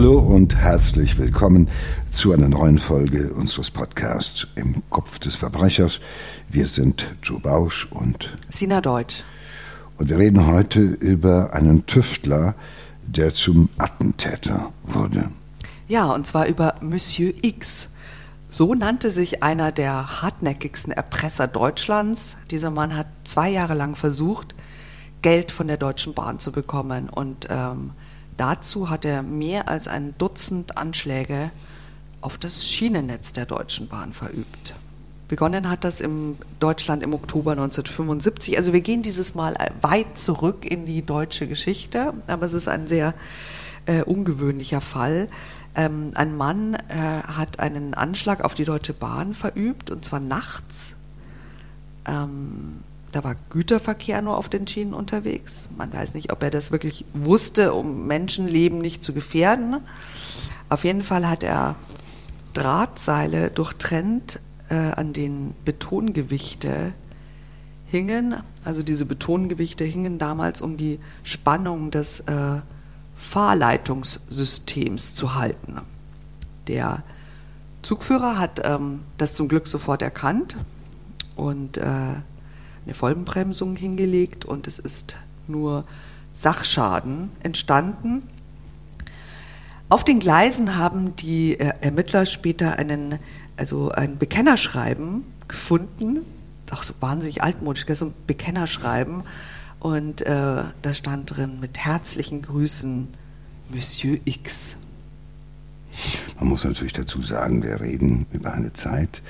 Hallo 0.00 0.18
und 0.18 0.56
herzlich 0.56 1.18
willkommen 1.18 1.68
zu 2.10 2.32
einer 2.32 2.48
neuen 2.48 2.78
Folge 2.78 3.34
unseres 3.34 3.70
Podcasts 3.70 4.46
Im 4.54 4.82
Kopf 4.88 5.18
des 5.18 5.36
Verbrechers. 5.36 6.00
Wir 6.48 6.66
sind 6.66 7.14
Joe 7.22 7.38
Bausch 7.38 7.86
und 7.90 8.30
Sina 8.48 8.80
Deutsch. 8.80 9.24
Und 9.98 10.08
wir 10.08 10.16
reden 10.16 10.46
heute 10.46 10.80
über 10.80 11.52
einen 11.52 11.84
Tüftler, 11.84 12.54
der 13.02 13.34
zum 13.34 13.68
Attentäter 13.76 14.72
wurde. 14.84 15.32
Ja, 15.86 16.10
und 16.12 16.26
zwar 16.26 16.46
über 16.46 16.76
Monsieur 16.80 17.34
X. 17.42 17.90
So 18.48 18.74
nannte 18.74 19.10
sich 19.10 19.42
einer 19.42 19.70
der 19.70 20.22
hartnäckigsten 20.22 20.94
Erpresser 20.94 21.46
Deutschlands. 21.46 22.38
Dieser 22.50 22.70
Mann 22.70 22.96
hat 22.96 23.08
zwei 23.24 23.50
Jahre 23.50 23.74
lang 23.74 23.96
versucht, 23.96 24.54
Geld 25.20 25.52
von 25.52 25.68
der 25.68 25.76
Deutschen 25.76 26.14
Bahn 26.14 26.38
zu 26.38 26.52
bekommen. 26.52 27.10
Und 27.10 27.48
ähm, 27.50 27.90
dazu 28.40 28.88
hat 28.88 29.04
er 29.04 29.22
mehr 29.22 29.68
als 29.68 29.86
ein 29.86 30.14
Dutzend 30.16 30.78
Anschläge 30.78 31.50
auf 32.22 32.38
das 32.38 32.66
Schienennetz 32.66 33.32
der 33.32 33.44
Deutschen 33.44 33.88
Bahn 33.88 34.12
verübt. 34.12 34.74
Begonnen 35.28 35.68
hat 35.68 35.84
das 35.84 36.00
in 36.00 36.38
Deutschland 36.58 37.02
im 37.02 37.14
Oktober 37.14 37.52
1975. 37.52 38.56
Also 38.56 38.72
wir 38.72 38.80
gehen 38.80 39.02
dieses 39.02 39.34
Mal 39.34 39.56
weit 39.80 40.18
zurück 40.18 40.64
in 40.64 40.86
die 40.86 41.04
deutsche 41.04 41.46
Geschichte, 41.46 42.14
aber 42.26 42.46
es 42.46 42.52
ist 42.52 42.66
ein 42.66 42.88
sehr 42.88 43.14
äh, 43.86 44.02
ungewöhnlicher 44.02 44.80
Fall. 44.80 45.28
Ähm, 45.76 46.12
ein 46.14 46.36
Mann 46.36 46.74
äh, 46.74 46.78
hat 46.96 47.60
einen 47.60 47.94
Anschlag 47.94 48.42
auf 48.42 48.54
die 48.54 48.64
Deutsche 48.64 48.92
Bahn 48.92 49.34
verübt, 49.34 49.90
und 49.90 50.04
zwar 50.04 50.18
nachts. 50.18 50.94
Ähm, 52.06 52.80
da 53.12 53.24
war 53.24 53.36
Güterverkehr 53.50 54.22
nur 54.22 54.36
auf 54.36 54.48
den 54.48 54.66
Schienen 54.66 54.94
unterwegs. 54.94 55.68
Man 55.76 55.92
weiß 55.92 56.14
nicht, 56.14 56.32
ob 56.32 56.42
er 56.42 56.50
das 56.50 56.72
wirklich 56.72 57.04
wusste, 57.12 57.74
um 57.74 58.06
Menschenleben 58.06 58.78
nicht 58.78 59.02
zu 59.02 59.12
gefährden. 59.12 59.78
Auf 60.68 60.84
jeden 60.84 61.02
Fall 61.02 61.28
hat 61.28 61.42
er 61.42 61.74
Drahtseile 62.54 63.50
durchtrennt, 63.50 64.40
äh, 64.68 64.74
an 64.74 65.12
denen 65.12 65.54
Betongewichte 65.64 66.92
hingen. 67.86 68.36
Also 68.64 68.82
diese 68.82 69.04
Betongewichte 69.04 69.84
hingen 69.84 70.18
damals, 70.18 70.60
um 70.60 70.76
die 70.76 70.98
Spannung 71.22 71.90
des 71.90 72.20
äh, 72.20 72.60
Fahrleitungssystems 73.16 75.14
zu 75.14 75.34
halten. 75.34 75.80
Der 76.68 77.02
Zugführer 77.82 78.38
hat 78.38 78.60
ähm, 78.64 79.00
das 79.18 79.34
zum 79.34 79.48
Glück 79.48 79.66
sofort 79.66 80.02
erkannt 80.02 80.56
und 81.36 81.78
äh, 81.78 82.14
eine 82.84 82.94
Vollbremsung 82.94 83.76
hingelegt 83.76 84.44
und 84.44 84.66
es 84.66 84.78
ist 84.78 85.16
nur 85.48 85.84
Sachschaden 86.32 87.30
entstanden. 87.42 88.22
Auf 89.88 90.04
den 90.04 90.20
Gleisen 90.20 90.76
haben 90.76 91.16
die 91.16 91.58
äh, 91.58 91.72
Ermittler 91.80 92.24
später 92.26 92.78
einen, 92.78 93.18
also 93.56 93.90
ein 93.90 94.18
Bekennerschreiben 94.18 95.24
gefunden, 95.48 96.20
auch 96.70 96.84
so 96.84 96.94
wahnsinnig 97.00 97.42
altmodisch, 97.42 97.84
so 97.92 98.06
ein 98.06 98.14
Bekennerschreiben. 98.26 99.24
Und 99.80 100.22
äh, 100.22 100.62
da 100.82 100.94
stand 100.94 101.36
drin 101.36 101.58
mit 101.60 101.78
herzlichen 101.78 102.42
Grüßen 102.42 103.08
Monsieur 103.70 104.18
X. 104.24 104.76
Man 106.38 106.48
muss 106.48 106.64
natürlich 106.64 106.92
dazu 106.92 107.20
sagen, 107.22 107.62
wir 107.62 107.80
reden 107.80 108.26
über 108.30 108.52
eine 108.52 108.72
Zeit, 108.72 109.22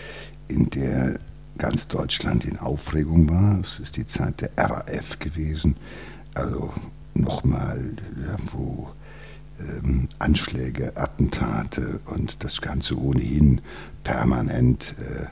in 0.48 0.68
der 0.70 1.18
ganz 1.60 1.86
Deutschland 1.88 2.46
in 2.46 2.58
Aufregung 2.58 3.28
war. 3.28 3.60
Es 3.60 3.78
ist 3.78 3.96
die 3.98 4.06
Zeit 4.06 4.40
der 4.40 4.50
RAF 4.56 5.18
gewesen. 5.18 5.76
Also 6.34 6.72
nochmal, 7.12 7.96
wo 8.52 8.88
ähm, 9.60 10.08
Anschläge, 10.18 10.96
Attentate 10.96 12.00
und 12.06 12.42
das 12.42 12.62
Ganze 12.62 12.98
ohnehin 12.98 13.60
permanent 14.04 14.94
äh, 14.98 15.24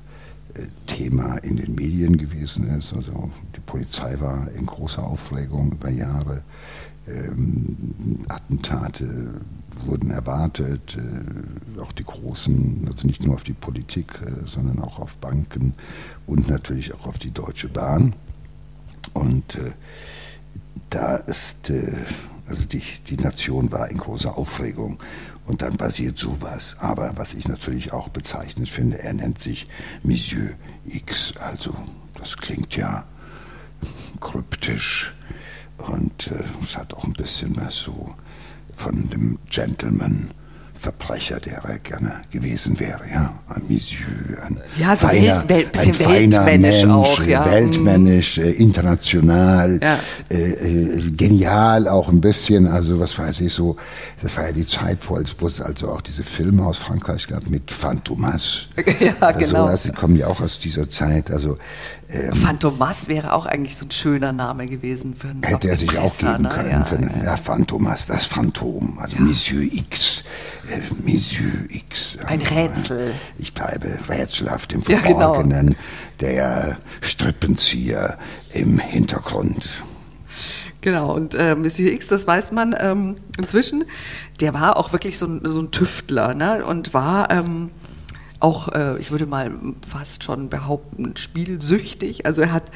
äh, 0.60 0.66
Thema 0.86 1.36
in 1.38 1.56
den 1.56 1.74
Medien 1.74 2.18
gewesen 2.18 2.68
ist. 2.76 2.92
Also 2.92 3.30
die 3.56 3.60
Polizei 3.60 4.20
war 4.20 4.48
in 4.52 4.66
großer 4.66 5.02
Aufregung 5.02 5.72
über 5.72 5.88
Jahre. 5.88 6.42
Ähm, 7.08 8.24
Attentate 8.28 9.34
wurden 9.86 10.10
erwartet, 10.10 10.96
äh, 10.96 11.80
auch 11.80 11.92
die 11.92 12.04
großen, 12.04 12.86
also 12.88 13.06
nicht 13.06 13.24
nur 13.24 13.34
auf 13.34 13.44
die 13.44 13.54
Politik, 13.54 14.20
äh, 14.22 14.46
sondern 14.46 14.80
auch 14.80 14.98
auf 14.98 15.16
Banken 15.18 15.74
und 16.26 16.48
natürlich 16.48 16.94
auch 16.94 17.06
auf 17.06 17.18
die 17.18 17.30
Deutsche 17.30 17.68
Bahn. 17.68 18.14
Und 19.14 19.54
äh, 19.54 19.72
da 20.90 21.16
ist, 21.16 21.70
also 22.46 22.64
die, 22.64 22.82
die 23.08 23.16
Nation 23.16 23.70
war 23.72 23.90
in 23.90 23.98
großer 23.98 24.38
Aufregung. 24.38 24.98
Und 25.46 25.62
dann 25.62 25.76
passiert 25.76 26.18
sowas. 26.18 26.76
Aber 26.78 27.12
was 27.16 27.34
ich 27.34 27.48
natürlich 27.48 27.92
auch 27.92 28.08
bezeichnet 28.08 28.68
finde, 28.68 29.02
er 29.02 29.14
nennt 29.14 29.38
sich 29.38 29.66
Monsieur 30.02 30.50
X. 30.86 31.34
Also 31.38 31.74
das 32.14 32.36
klingt 32.36 32.76
ja 32.76 33.04
kryptisch 34.20 35.14
und 35.78 36.30
äh, 36.30 36.44
es 36.62 36.76
hat 36.76 36.94
auch 36.94 37.04
ein 37.04 37.12
bisschen 37.12 37.56
was 37.56 37.76
so 37.76 38.14
von 38.74 39.08
dem 39.10 39.38
Gentleman. 39.48 40.32
Verbrecher, 40.78 41.40
der 41.40 41.64
er 41.64 41.78
gerne 41.80 42.22
gewesen 42.30 42.78
wäre, 42.78 43.00
ja, 43.12 43.32
ein 43.48 43.62
Monsieur, 43.68 44.06
ein 44.46 44.60
ja, 44.78 44.94
so 44.94 45.08
feiner, 45.08 45.48
Welt, 45.48 45.76
Welt, 45.76 45.78
ein 45.78 45.94
feiner 45.94 46.44
Mensch, 46.44 46.84
auch, 46.84 47.22
ja. 47.24 47.44
weltmännisch, 47.44 48.38
äh, 48.38 48.50
international, 48.52 49.80
ja. 49.82 49.98
äh, 50.30 50.36
äh, 50.36 51.10
genial 51.10 51.88
auch 51.88 52.08
ein 52.08 52.20
bisschen, 52.20 52.68
also 52.68 53.00
was 53.00 53.18
weiß 53.18 53.40
ich 53.40 53.52
so, 53.52 53.76
das 54.22 54.36
war 54.36 54.46
ja 54.46 54.52
die 54.52 54.66
Zeit, 54.66 54.98
wo, 55.08 55.18
wo 55.38 55.48
es 55.48 55.60
also 55.60 55.88
auch 55.88 56.00
diese 56.00 56.22
Filme 56.22 56.64
aus 56.64 56.78
Frankreich 56.78 57.26
gab 57.26 57.48
mit 57.48 57.72
Phantomas. 57.72 58.68
ja, 59.00 59.14
also, 59.18 59.40
genau. 59.40 59.64
Also, 59.64 59.88
die 59.88 59.94
kommen 59.96 60.14
ja 60.14 60.28
auch 60.28 60.40
aus 60.40 60.60
dieser 60.60 60.88
Zeit, 60.88 61.32
also 61.32 61.58
ähm, 62.10 62.34
Phantomas 62.34 63.08
wäre 63.08 63.32
auch 63.34 63.46
eigentlich 63.46 63.76
so 63.76 63.84
ein 63.84 63.90
schöner 63.90 64.32
Name 64.32 64.66
gewesen 64.66 65.14
für 65.14 65.28
einen 65.28 65.42
Hätte 65.42 65.68
er 65.68 65.76
sich 65.76 65.88
Presser, 65.88 66.04
auch 66.04 66.36
geben 66.36 66.48
können. 66.48 66.70
Ja, 66.70 66.84
für 66.84 66.96
einen, 66.96 67.24
ja, 67.24 67.36
Phantomas, 67.36 68.06
das 68.06 68.26
Phantom, 68.26 68.98
also 68.98 69.16
Monsieur 69.18 69.62
X. 69.62 70.22
Monsieur 71.04 71.50
X. 71.68 72.16
Ein 72.24 72.40
Rätsel. 72.40 73.12
Ich 73.38 73.54
bleibe 73.54 73.98
rätselhaft 74.08 74.72
im 74.72 74.82
Ja, 74.88 75.00
genau. 75.00 75.18
Verborgenen, 75.18 75.76
der 76.20 76.78
Strippenzieher 77.00 78.18
im 78.52 78.78
Hintergrund. 78.78 79.84
Genau, 80.80 81.12
und 81.14 81.34
äh, 81.34 81.54
Monsieur 81.54 81.90
X, 81.92 82.06
das 82.06 82.26
weiß 82.26 82.52
man 82.52 82.74
ähm, 82.78 83.16
inzwischen, 83.36 83.84
der 84.40 84.54
war 84.54 84.76
auch 84.76 84.92
wirklich 84.92 85.18
so 85.18 85.26
ein, 85.26 85.40
so 85.42 85.60
ein 85.60 85.70
Tüftler 85.72 86.34
ne? 86.34 86.64
und 86.64 86.94
war 86.94 87.30
ähm, 87.30 87.70
auch, 88.40 88.68
äh, 88.68 88.98
ich 88.98 89.10
würde 89.10 89.26
mal 89.26 89.50
fast 89.86 90.22
schon 90.22 90.48
behaupten, 90.48 91.16
spielsüchtig. 91.16 92.26
Also 92.26 92.42
er 92.42 92.52
hat 92.52 92.70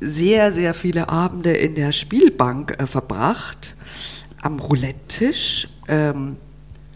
sehr, 0.00 0.52
sehr 0.52 0.72
viele 0.72 1.08
Abende 1.10 1.52
in 1.52 1.74
der 1.74 1.92
Spielbank 1.92 2.80
äh, 2.80 2.86
verbracht, 2.86 3.76
am 4.40 4.58
Roulette-Tisch. 4.58 5.68
Ähm, 5.88 6.36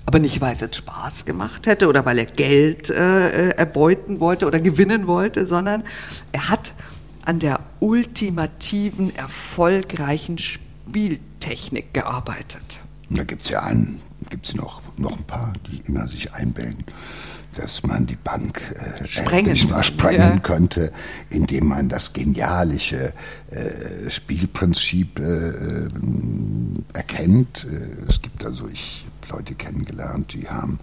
aber 0.07 0.19
nicht, 0.19 0.41
weil 0.41 0.53
es 0.53 0.61
jetzt 0.61 0.77
Spaß 0.77 1.25
gemacht 1.25 1.67
hätte 1.67 1.89
oder 1.89 2.05
weil 2.05 2.19
er 2.19 2.27
Geld 2.27 2.91
äh, 2.91 3.51
erbeuten 3.51 4.21
wollte 4.21 4.47
oder 4.47 4.61
gewinnen 4.61 5.07
wollte, 5.07 5.47
sondern 5.47 5.85
er 6.33 6.49
hat 6.49 6.75
an 7.25 7.39
der 7.39 7.61
ultimativen, 7.81 9.15
erfolgreichen 9.15 10.39
Spieltechnik 10.39 11.93
gearbeitet. 11.95 12.81
Da 13.11 13.25
gibt 13.25 13.43
es 13.43 13.51
ja 13.51 13.63
einen, 13.63 14.01
gibt 14.31 14.55
noch, 14.57 14.81
noch 14.97 15.17
ein 15.17 15.25
paar, 15.25 15.53
die 15.71 15.83
immer 15.87 16.09
sich 16.09 16.33
einbilden, 16.33 16.85
dass 17.55 17.83
man 17.83 18.07
die 18.07 18.17
Bank 18.17 18.61
äh, 18.77 19.09
sprengen, 19.09 19.57
mal 19.69 19.83
sprengen 19.83 20.35
ja. 20.35 20.39
könnte, 20.39 20.93
indem 21.31 21.67
man 21.69 21.89
das 21.89 22.13
genialische 22.13 23.13
äh, 23.51 24.09
Spielprinzip 24.09 25.19
äh, 25.19 25.89
erkennt. 26.93 27.67
Äh, 27.69 28.09
es 28.09 28.23
gibt 28.23 28.45
also, 28.45 28.69
ich 28.69 29.05
Leute 29.31 29.55
kennengelernt, 29.55 30.33
die 30.35 30.49
haben 30.49 30.79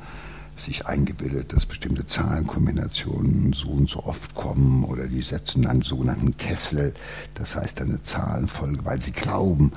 sich 0.60 0.88
eingebildet, 0.88 1.54
dass 1.54 1.66
bestimmte 1.66 2.06
Zahlenkombinationen 2.06 3.54
so 3.54 3.70
und 3.70 3.90
so 3.90 4.04
oft 4.06 4.34
kommen 4.34 4.84
oder 4.84 5.08
die 5.08 5.22
setzen 5.22 5.68
einen 5.68 5.84
sogenannten 5.84 6.36
Kessel, 6.38 6.94
das 7.36 7.56
heißt 7.56 7.82
eine 7.82 8.02
Zahlenfolge, 8.02 8.84
weil 8.84 9.02
sie 9.02 9.12
glauben, 9.12 9.72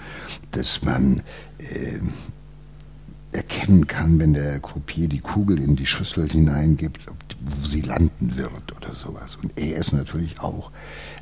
dass 0.53 0.83
man 0.83 1.23
äh, 1.59 2.01
erkennen 3.33 3.87
kann, 3.87 4.19
wenn 4.19 4.35
der 4.35 4.59
Croupier 4.61 5.09
die 5.09 5.21
Kugel 5.21 5.61
in 5.61 5.77
die 5.77 5.87
Schüssel 5.87 6.29
hineingibt, 6.29 7.01
wo 7.41 7.67
sie 7.67 7.83
landen 7.83 8.37
wird 8.37 8.75
oder 8.77 8.95
sowas. 8.95 9.37
Und 9.37 9.53
er 9.57 9.77
ist 9.77 9.93
natürlich 9.93 10.41
auch 10.41 10.71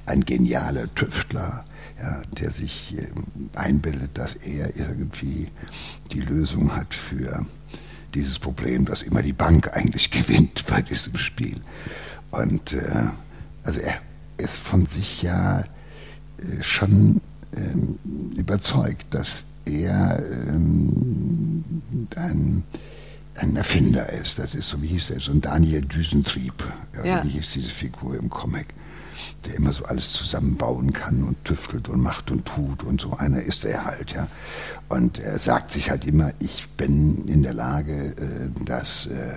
ein 0.07 0.25
genialer 0.25 0.93
Tüftler, 0.95 1.65
ja, 2.01 2.23
der 2.39 2.51
sich 2.51 2.97
äh, 2.97 3.09
einbildet, 3.55 4.11
dass 4.15 4.35
er 4.35 4.77
irgendwie 4.77 5.49
die 6.13 6.21
Lösung 6.21 6.75
hat 6.75 6.95
für 6.95 7.45
dieses 8.15 8.39
Problem, 8.39 8.85
dass 8.85 9.03
immer 9.03 9.23
die 9.23 9.33
Bank 9.33 9.77
eigentlich 9.77 10.11
gewinnt 10.11 10.67
bei 10.67 10.83
diesem 10.83 11.17
Spiel. 11.19 11.61
Und 12.31 12.73
äh, 12.73 13.07
also 13.63 13.81
er 13.81 13.95
ist 14.37 14.59
von 14.59 14.87
sich 14.87 15.23
ja 15.23 15.61
äh, 15.61 16.63
schon 16.63 17.21
ähm, 17.57 17.99
überzeugt, 18.37 19.07
dass 19.11 19.47
er 19.65 20.23
ähm, 20.49 21.65
ein 22.17 22.65
ein 23.39 23.57
Erfinder 23.57 24.09
ist. 24.09 24.39
Das 24.39 24.55
ist 24.55 24.69
so, 24.69 24.83
wie 24.83 24.89
hieß 24.89 25.09
der, 25.09 25.21
so 25.21 25.33
ein 25.33 25.41
Daniel 25.41 25.83
Düsentrieb. 25.83 26.55
Ja, 26.97 27.05
Ja. 27.05 27.25
Wie 27.25 27.31
hieß 27.31 27.53
diese 27.53 27.71
Figur 27.71 28.17
im 28.17 28.29
Comic? 28.29 28.75
Der 29.47 29.55
immer 29.55 29.73
so 29.73 29.85
alles 29.85 30.13
zusammenbauen 30.13 30.93
kann 30.93 31.23
und 31.23 31.45
tüftelt 31.45 31.89
und 31.89 32.03
macht 32.03 32.31
und 32.31 32.45
tut 32.45 32.83
und 32.83 33.01
so 33.01 33.17
einer 33.17 33.41
ist 33.41 33.65
er 33.65 33.85
halt, 33.85 34.13
ja. 34.13 34.29
Und 34.89 35.19
er 35.19 35.39
sagt 35.39 35.71
sich 35.71 35.91
halt 35.91 36.05
immer, 36.05 36.33
ich 36.39 36.69
bin 36.71 37.29
in 37.29 37.43
der 37.43 37.55
Lage, 37.55 38.15
äh, 38.17 38.65
das 38.65 39.07
äh, 39.07 39.35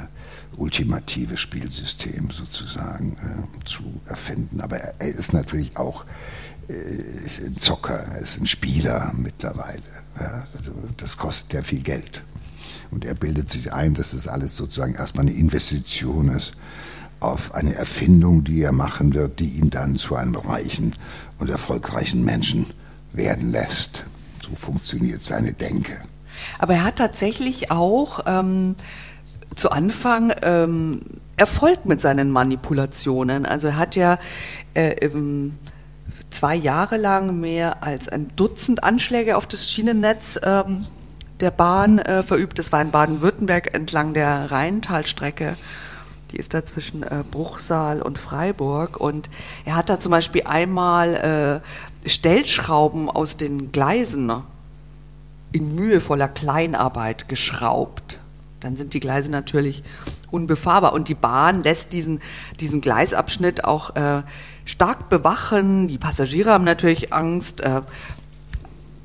ultimative 0.57 1.37
Spielsystem 1.37 2.29
sozusagen 2.31 3.17
äh, 3.17 3.65
zu 3.65 3.83
erfinden. 4.07 4.61
Aber 4.61 4.77
er, 4.77 5.07
ist 5.07 5.33
natürlich 5.33 5.77
auch 5.77 6.05
ein 6.69 7.57
Zocker, 7.57 7.97
er 7.97 8.19
ist 8.19 8.39
ein 8.39 8.47
Spieler 8.47 9.11
mittlerweile. 9.17 9.81
Also 10.55 10.71
das 10.95 11.17
kostet 11.17 11.51
ja 11.51 11.63
viel 11.63 11.81
Geld. 11.81 12.21
Und 12.91 13.03
er 13.03 13.13
bildet 13.13 13.49
sich 13.49 13.73
ein, 13.73 13.93
dass 13.93 14.11
das 14.11 14.27
alles 14.27 14.55
sozusagen 14.55 14.95
erstmal 14.95 15.25
eine 15.25 15.35
Investition 15.35 16.29
ist 16.29 16.53
auf 17.21 17.53
eine 17.53 17.75
Erfindung, 17.75 18.43
die 18.43 18.61
er 18.61 18.71
machen 18.71 19.13
wird, 19.13 19.39
die 19.39 19.49
ihn 19.49 19.69
dann 19.69 19.95
zu 19.95 20.15
einem 20.15 20.35
reichen 20.35 20.95
und 21.39 21.49
erfolgreichen 21.49 22.25
Menschen 22.25 22.65
werden 23.13 23.51
lässt. 23.51 24.05
So 24.43 24.55
funktioniert 24.55 25.21
seine 25.21 25.53
Denke. 25.53 25.93
Aber 26.59 26.73
er 26.73 26.83
hat 26.83 26.97
tatsächlich 26.97 27.71
auch 27.71 28.21
ähm, 28.25 28.75
zu 29.55 29.71
Anfang 29.71 30.33
ähm, 30.41 31.01
Erfolg 31.37 31.85
mit 31.85 32.01
seinen 32.01 32.31
Manipulationen. 32.31 33.45
Also 33.45 33.67
er 33.69 33.77
hat 33.77 33.95
ja 33.95 34.19
äh, 34.73 35.09
zwei 36.29 36.55
Jahre 36.55 36.97
lang 36.97 37.39
mehr 37.39 37.83
als 37.83 38.09
ein 38.09 38.31
Dutzend 38.35 38.83
Anschläge 38.83 39.37
auf 39.37 39.45
das 39.45 39.69
Schienennetz 39.69 40.39
ähm, 40.43 40.87
der 41.39 41.51
Bahn 41.51 41.99
äh, 41.99 42.23
verübt. 42.23 42.59
Das 42.59 42.71
war 42.71 42.81
in 42.81 42.91
Baden-Württemberg 42.91 43.73
entlang 43.73 44.13
der 44.13 44.51
Rheintalstrecke. 44.51 45.57
Die 46.31 46.37
ist 46.37 46.53
da 46.53 46.63
zwischen 46.63 47.03
äh, 47.03 47.23
Bruchsal 47.29 48.01
und 48.01 48.17
Freiburg. 48.17 48.97
Und 48.99 49.29
er 49.65 49.75
hat 49.75 49.89
da 49.89 49.99
zum 49.99 50.11
Beispiel 50.11 50.43
einmal 50.45 51.61
äh, 52.05 52.09
Stellschrauben 52.09 53.09
aus 53.09 53.37
den 53.37 53.71
Gleisen 53.71 54.31
in 55.51 55.75
mühevoller 55.75 56.27
Kleinarbeit 56.27 57.27
geschraubt. 57.27 58.19
Dann 58.61 58.75
sind 58.75 58.93
die 58.93 58.99
Gleise 58.99 59.31
natürlich 59.31 59.83
unbefahrbar 60.29 60.93
und 60.93 61.09
die 61.09 61.15
Bahn 61.15 61.63
lässt 61.63 61.93
diesen, 61.93 62.21
diesen 62.59 62.79
Gleisabschnitt 62.79 63.65
auch 63.65 63.95
äh, 63.95 64.21
stark 64.65 65.09
bewachen. 65.09 65.87
Die 65.87 65.97
Passagiere 65.97 66.51
haben 66.51 66.63
natürlich 66.63 67.11
Angst, 67.11 67.61
äh, 67.61 67.81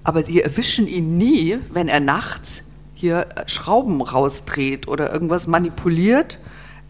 aber 0.04 0.22
sie 0.22 0.40
erwischen 0.40 0.86
ihn 0.86 1.16
nie, 1.16 1.58
wenn 1.70 1.88
er 1.88 2.00
nachts 2.00 2.62
hier 2.94 3.26
äh, 3.34 3.48
Schrauben 3.48 4.02
rausdreht 4.02 4.88
oder 4.88 5.12
irgendwas 5.12 5.46
manipuliert. 5.46 6.38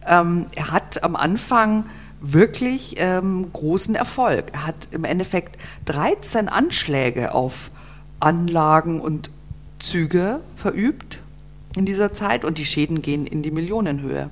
Ähm, 0.07 0.47
er 0.55 0.71
hat 0.71 1.03
am 1.03 1.15
Anfang 1.15 1.85
wirklich 2.21 2.95
ähm, 2.97 3.47
großen 3.53 3.95
Erfolg. 3.95 4.45
Er 4.53 4.65
hat 4.65 4.87
im 4.91 5.03
Endeffekt 5.03 5.57
13 5.85 6.49
Anschläge 6.49 7.33
auf 7.33 7.69
Anlagen 8.19 8.99
und 8.99 9.29
Züge 9.79 10.41
verübt 10.55 11.21
in 11.75 11.85
dieser 11.85 12.11
Zeit 12.11 12.43
und 12.43 12.57
die 12.57 12.65
Schäden 12.65 13.01
gehen 13.01 13.27
in 13.27 13.43
die 13.43 13.51
Millionenhöhe. 13.51 14.29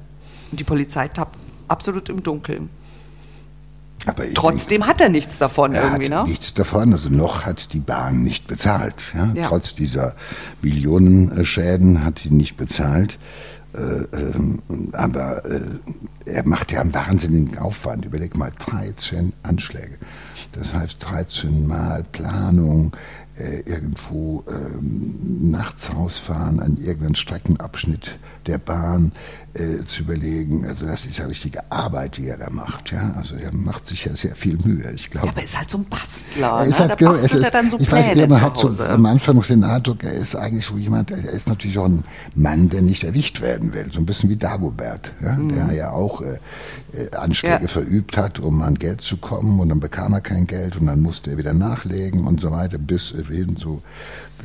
Und 0.50 0.60
die 0.60 0.64
Polizei 0.64 1.08
tappt 1.08 1.38
absolut 1.68 2.10
im 2.10 2.24
Dunkeln. 2.24 2.70
Trotzdem 4.36 4.86
hat 4.86 5.02
er 5.02 5.10
nichts 5.10 5.40
davon 5.40 5.74
Er 5.74 5.84
irgendwie, 5.84 6.14
hat 6.14 6.26
ne? 6.26 6.30
nichts 6.30 6.54
davon, 6.54 6.94
also 6.94 7.10
noch 7.10 7.46
hat 7.46 7.74
die 7.74 7.80
Bahn 7.80 8.22
nicht 8.22 8.46
bezahlt. 8.46 8.96
Ja? 9.16 9.32
Ja. 9.34 9.48
Trotz 9.48 9.74
dieser 9.74 10.16
Millionenschäden 10.62 12.06
hat 12.06 12.20
sie 12.20 12.30
nicht 12.30 12.56
bezahlt. 12.56 13.18
Äh, 13.76 14.06
ähm, 14.18 14.62
aber 14.94 15.46
äh, 15.46 15.62
er 16.26 16.48
macht 16.48 16.72
ja 16.72 16.82
einen 16.82 16.94
wahnsinnigen 16.94 17.58
Aufwand. 17.58 18.06
Überleg 18.06 18.38
mal, 18.38 18.52
13 18.58 19.34
Anschläge. 19.44 19.98
Das 20.54 20.74
heißt 20.74 21.04
13 21.04 21.68
Mal 21.68 22.04
Planung, 22.12 22.96
äh, 23.38 23.60
irgendwo 23.66 24.44
ähm, 24.48 25.52
nachts 25.52 25.94
rausfahren 25.94 26.62
an 26.62 26.78
irgendeinen 26.78 27.16
Streckenabschnitt 27.16 28.18
der 28.48 28.60
Bahn 28.60 29.12
äh, 29.56 29.84
zu 29.86 30.02
überlegen. 30.04 30.66
Also 30.66 30.86
das 30.86 31.06
ist 31.06 31.18
ja 31.18 31.26
richtige 31.26 31.72
Arbeit, 31.72 32.18
die 32.18 32.28
er 32.28 32.38
da 32.38 32.50
macht. 32.50 32.92
Ja? 32.92 33.14
Also 33.18 33.36
er 33.36 33.54
macht 33.54 33.88
sich 33.88 34.06
ja 34.06 34.14
sehr 34.16 34.36
viel 34.36 34.58
Mühe. 34.58 34.92
Ich 34.94 35.10
glaube, 35.10 35.28
Ja, 35.28 35.32
aber 35.32 35.42
er 35.42 35.46
ist 35.46 35.58
halt 35.58 35.70
so 35.70 35.78
ein 35.78 35.86
Bastler. 35.86 36.48
er 36.60 36.66
ist 36.66 36.74
ne? 36.74 36.80
halt 36.80 36.92
da 36.92 36.96
genau, 36.96 37.12
bastelt 37.12 37.32
es 37.34 37.40
er 37.40 37.46
ist, 37.48 37.54
dann 37.54 37.70
so 37.70 37.80
ich 37.80 37.92
weiß, 37.92 38.12
Pläne 38.12 38.28
man 38.28 38.42
hat 38.42 38.58
so 38.58 38.84
am 38.84 39.06
Anfang 39.06 39.36
noch 39.38 39.46
den 39.48 39.64
Eindruck, 39.64 40.04
er 40.04 40.14
ist 40.14 40.36
eigentlich 40.36 40.66
so 40.66 40.78
jemand, 40.78 41.10
er 41.12 41.24
ist 41.24 41.48
natürlich 41.48 41.78
auch 41.78 41.86
ein 41.86 42.04
Mann, 42.36 42.70
der 42.70 42.82
nicht 42.82 43.04
erwischt 43.04 43.42
werden 43.42 43.74
will. 43.74 43.90
So 43.94 44.00
ein 44.00 44.06
bisschen 44.06 44.30
wie 44.30 44.36
Dagobert, 44.36 45.14
ja? 45.22 45.36
der 45.36 45.74
ja 45.74 45.92
auch 45.92 46.22
äh, 46.22 46.38
äh, 46.94 47.16
Anschläge 47.16 47.56
Mhm. 47.56 47.62
Ja. 47.62 47.68
verübt 47.68 48.18
hat, 48.18 48.40
um 48.40 48.62
an 48.62 48.76
Geld 48.76 49.02
zu 49.02 49.18
kommen 49.18 49.60
und 49.60 49.70
dann 49.70 49.80
bekam 49.80 50.14
er 50.14 50.22
kein 50.22 50.48
Geld 50.48 50.76
und 50.76 50.88
dann 50.88 51.00
musste 51.00 51.32
er 51.32 51.38
wieder 51.38 51.54
nachlegen 51.54 52.26
und 52.28 52.42
so 52.42 52.52
weiter, 52.52 52.78
bis 52.78 53.10
hin 53.30 53.56
so 53.60 53.82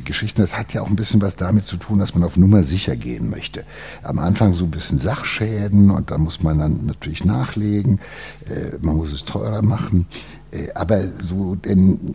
Geschichten. 0.04 0.40
Das 0.40 0.56
hat 0.56 0.72
ja 0.72 0.80
auch 0.82 0.86
ein 0.88 0.96
bisschen 0.96 1.20
was 1.20 1.36
damit 1.36 1.66
zu 1.66 1.76
tun, 1.76 1.98
dass 1.98 2.14
man 2.14 2.24
auf 2.24 2.36
Nummer 2.36 2.62
sicher 2.62 2.96
gehen 2.96 3.28
möchte. 3.28 3.64
Am 4.02 4.18
Anfang 4.18 4.54
so 4.54 4.64
ein 4.64 4.70
bisschen 4.70 4.98
Sachschäden 5.00 5.90
und 5.90 6.10
da 6.10 6.18
muss 6.18 6.42
man 6.42 6.58
dann 6.58 6.78
natürlich 6.84 7.24
nachlegen. 7.24 8.00
Äh, 8.46 8.76
man 8.80 8.96
muss 8.96 9.12
es 9.12 9.24
teurer 9.24 9.62
machen. 9.62 10.06
Äh, 10.50 10.72
aber 10.74 11.00
so 11.06 11.54
den, 11.54 12.14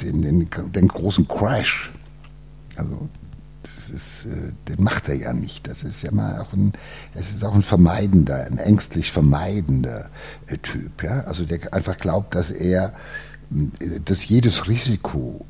den, 0.00 0.22
den, 0.22 0.48
den 0.72 0.88
großen 0.88 1.26
Crash, 1.28 1.92
also 2.76 3.08
das 3.62 3.90
ist, 3.90 4.26
äh, 4.26 4.52
den 4.68 4.82
macht 4.82 5.08
er 5.08 5.16
ja 5.16 5.32
nicht. 5.32 5.66
Das 5.66 5.82
ist 5.82 6.02
ja 6.02 6.12
mal 6.12 6.40
auch 6.40 6.52
ein, 6.52 6.72
es 7.14 7.30
ist 7.30 7.44
auch 7.44 7.54
ein 7.54 7.62
vermeidender, 7.62 8.46
ein 8.46 8.58
ängstlich 8.58 9.12
vermeidender 9.12 10.08
äh, 10.46 10.56
Typ. 10.58 11.02
Ja? 11.02 11.20
Also 11.24 11.44
der 11.44 11.72
einfach 11.72 11.96
glaubt, 11.98 12.34
dass 12.34 12.50
er, 12.50 12.94
äh, 13.52 14.00
dass 14.04 14.26
jedes 14.26 14.68
Risiko 14.68 15.44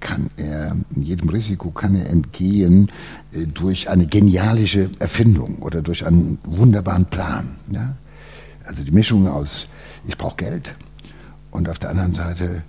kann 0.00 0.30
er, 0.36 0.76
jedem 0.94 1.28
Risiko 1.28 1.70
kann 1.70 1.94
er 1.94 2.08
entgehen 2.10 2.90
äh, 3.32 3.46
durch 3.46 3.88
eine 3.88 4.06
genialische 4.06 4.90
Erfindung 4.98 5.58
oder 5.58 5.82
durch 5.82 6.06
einen 6.06 6.38
wunderbaren 6.44 7.06
Plan. 7.06 7.56
Ja? 7.72 7.96
Also 8.64 8.84
die 8.84 8.92
Mischung 8.92 9.28
aus, 9.28 9.66
ich 10.06 10.16
brauche 10.16 10.36
Geld 10.36 10.74
und 11.50 11.68
auf 11.68 11.78
der 11.78 11.90
anderen 11.90 12.14
Seite, 12.14 12.62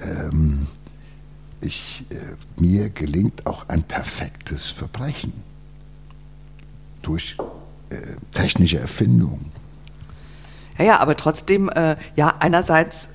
ähm, 0.00 0.66
ich, 1.60 2.04
äh, 2.10 2.60
mir 2.60 2.90
gelingt 2.90 3.46
auch 3.46 3.68
ein 3.68 3.82
perfektes 3.82 4.66
Verbrechen 4.66 5.32
durch 7.02 7.36
äh, 7.90 7.96
technische 8.32 8.78
Erfindung. 8.78 9.40
Ja, 10.78 10.84
ja, 10.84 11.00
aber 11.00 11.16
trotzdem, 11.16 11.68
äh, 11.68 11.96
ja, 12.16 12.34
einerseits 12.38 13.10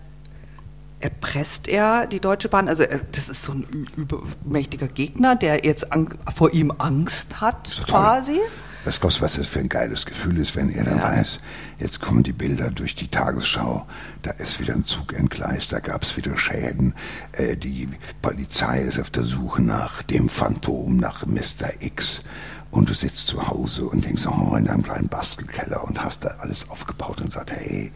erpresst 0.99 1.67
er 1.67 2.07
die 2.07 2.19
Deutsche 2.19 2.49
Bahn, 2.49 2.67
also 2.67 2.83
äh, 2.83 2.99
das 3.11 3.29
ist 3.29 3.43
so 3.43 3.53
ein 3.53 3.87
übermächtiger 3.95 4.87
Gegner, 4.87 5.35
der 5.35 5.65
jetzt 5.65 5.87
vor 6.35 6.53
ihm 6.53 6.73
Angst 6.77 7.39
hat, 7.41 7.83
quasi. 7.87 8.39
Was 8.85 9.01
glaubst 9.01 9.17
du, 9.19 9.23
was 9.23 9.35
das 9.35 9.47
für 9.47 9.59
ein 9.59 9.67
geiles 9.69 10.05
Gefühl 10.05 10.39
ist, 10.39 10.55
wenn 10.55 10.69
er 10.69 10.85
dann 10.85 10.99
Ja. 10.99 11.03
weiß, 11.03 11.39
jetzt 11.77 11.99
kommen 11.99 12.23
die 12.23 12.31
Bilder 12.31 12.71
durch 12.71 12.95
die 12.95 13.09
Tagesschau, 13.09 13.85
da 14.21 14.31
ist 14.31 14.61
wieder 14.61 14.73
ein 14.75 14.85
Zug 14.85 15.13
entgleist, 15.13 15.73
da 15.73 15.79
gab 15.79 16.03
es 16.03 16.15
wieder 16.15 16.37
Schäden, 16.37 16.93
äh, 17.33 17.57
die 17.57 17.89
Polizei 18.21 18.79
ist 18.79 18.97
auf 18.99 19.09
der 19.09 19.23
Suche 19.23 19.61
nach 19.61 20.03
dem 20.03 20.29
Phantom, 20.29 20.95
nach 20.97 21.25
Mr. 21.25 21.69
X. 21.81 22.21
Und 22.69 22.89
du 22.89 22.93
sitzt 22.93 23.27
zu 23.27 23.47
Hause 23.47 23.85
und 23.85 24.05
denkst, 24.05 24.27
oh, 24.27 24.55
in 24.55 24.65
deinem 24.65 24.83
kleinen 24.83 25.07
Bastelkeller 25.07 25.83
und 25.85 26.03
hast 26.03 26.25
da 26.25 26.35
alles 26.39 26.69
aufgebaut 26.69 27.21
und 27.21 27.31
sagst, 27.31 27.55
hey, 27.55 27.91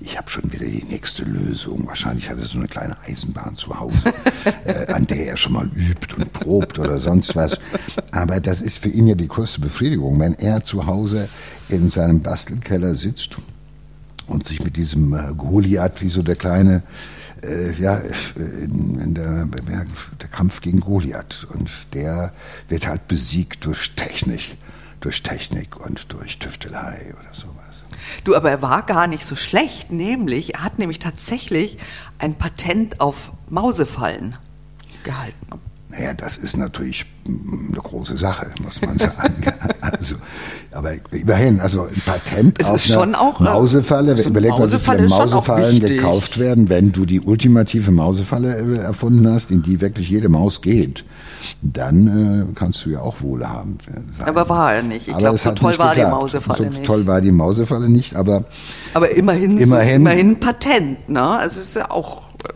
ich 0.00 0.18
habe 0.18 0.28
schon 0.28 0.52
wieder 0.52 0.66
die 0.66 0.84
nächste 0.84 1.24
Lösung. 1.24 1.86
Wahrscheinlich 1.86 2.28
hat 2.28 2.38
er 2.38 2.46
so 2.46 2.58
eine 2.58 2.68
kleine 2.68 2.96
Eisenbahn 3.06 3.56
zu 3.56 3.78
Hause, 3.78 4.12
äh, 4.64 4.92
an 4.92 5.06
der 5.06 5.28
er 5.28 5.36
schon 5.36 5.52
mal 5.52 5.70
übt 5.74 6.16
und 6.16 6.32
probt 6.32 6.78
oder 6.78 6.98
sonst 6.98 7.36
was. 7.36 7.58
Aber 8.10 8.40
das 8.40 8.62
ist 8.62 8.78
für 8.78 8.88
ihn 8.88 9.06
ja 9.06 9.14
die 9.14 9.28
größte 9.28 9.60
Befriedigung, 9.60 10.18
wenn 10.18 10.34
er 10.34 10.64
zu 10.64 10.86
Hause 10.86 11.28
in 11.68 11.90
seinem 11.90 12.20
Bastelkeller 12.20 12.94
sitzt 12.94 13.36
und 14.26 14.46
sich 14.46 14.62
mit 14.62 14.76
diesem 14.76 15.14
äh, 15.14 15.32
Goliath, 15.36 16.02
wie 16.02 16.08
so 16.08 16.22
der 16.22 16.36
kleine, 16.36 16.82
äh, 17.42 17.72
ja, 17.72 18.00
in, 18.36 18.98
in 19.00 19.14
der, 19.14 19.46
der 19.46 20.28
Kampf 20.28 20.60
gegen 20.60 20.80
Goliath. 20.80 21.46
Und 21.52 21.70
der 21.94 22.32
wird 22.68 22.86
halt 22.86 23.08
besiegt 23.08 23.64
durch 23.64 23.94
Technik, 23.94 24.56
durch 25.00 25.22
Technik 25.22 25.76
und 25.76 26.12
durch 26.12 26.38
Tüftelei 26.38 27.14
oder 27.20 27.34
sowas. 27.34 27.56
Du, 28.24 28.34
aber 28.36 28.50
er 28.50 28.62
war 28.62 28.82
gar 28.84 29.06
nicht 29.06 29.24
so 29.24 29.36
schlecht, 29.36 29.90
nämlich, 29.90 30.54
er 30.54 30.62
hat 30.62 30.78
nämlich 30.78 30.98
tatsächlich 30.98 31.78
ein 32.18 32.36
Patent 32.36 33.00
auf 33.00 33.32
Mausefallen 33.48 34.36
gehalten. 35.02 35.46
Naja, 35.96 36.12
das 36.14 36.36
ist 36.36 36.56
natürlich 36.56 37.06
eine 37.26 37.78
große 37.78 38.16
Sache, 38.18 38.48
muss 38.62 38.80
man 38.82 38.98
sagen. 38.98 39.34
also, 39.80 40.16
aber 40.72 40.92
immerhin, 41.10 41.60
also 41.60 41.82
ein 41.84 42.02
Patent 42.04 42.60
es 42.60 42.66
auf 42.66 42.76
ist 42.76 42.92
schon 42.92 43.14
auch, 43.14 43.40
eine 43.40 43.50
Mausefalle, 43.50 44.16
so 44.16 44.22
eine 44.22 44.28
überleg 44.28 44.50
mal, 44.50 44.70
wie 44.70 44.78
viele 44.78 45.08
Mausefallen 45.08 45.80
gekauft 45.80 46.38
werden, 46.38 46.68
wenn 46.68 46.92
du 46.92 47.06
die 47.06 47.20
ultimative 47.20 47.92
Mausefalle 47.92 48.56
äh, 48.56 48.78
erfunden 48.78 49.26
hast, 49.32 49.50
in 49.50 49.62
die 49.62 49.80
wirklich 49.80 50.10
jede 50.10 50.28
Maus 50.28 50.60
geht. 50.60 51.04
Dann 51.62 52.48
äh, 52.50 52.54
kannst 52.54 52.84
du 52.84 52.90
ja 52.90 53.00
auch 53.00 53.22
wohlhabend 53.22 53.82
sein. 53.84 54.04
Aber 54.26 54.48
war 54.48 54.74
er 54.74 54.82
nicht. 54.82 55.08
Ich 55.08 55.16
glaube, 55.16 55.38
so 55.38 55.52
toll 55.52 55.78
war 55.78 55.94
die 55.94 56.00
geklappt. 56.00 56.20
Mausefalle 56.20 56.58
so 56.58 56.64
nicht. 56.64 56.84
toll 56.84 57.06
war 57.06 57.20
die 57.20 57.32
Mausefalle 57.32 57.88
nicht, 57.88 58.16
aber 58.16 58.44
Aber 58.92 59.10
immerhin, 59.10 59.56
Immerhin. 59.58 59.88
So, 59.88 59.96
immerhin 59.96 60.40
Patent, 60.40 61.08
ne? 61.08 61.26
Also 61.38 61.60
ist 61.60 61.74
ja 61.76 61.90
auch, 61.90 62.22
äh, 62.44 62.48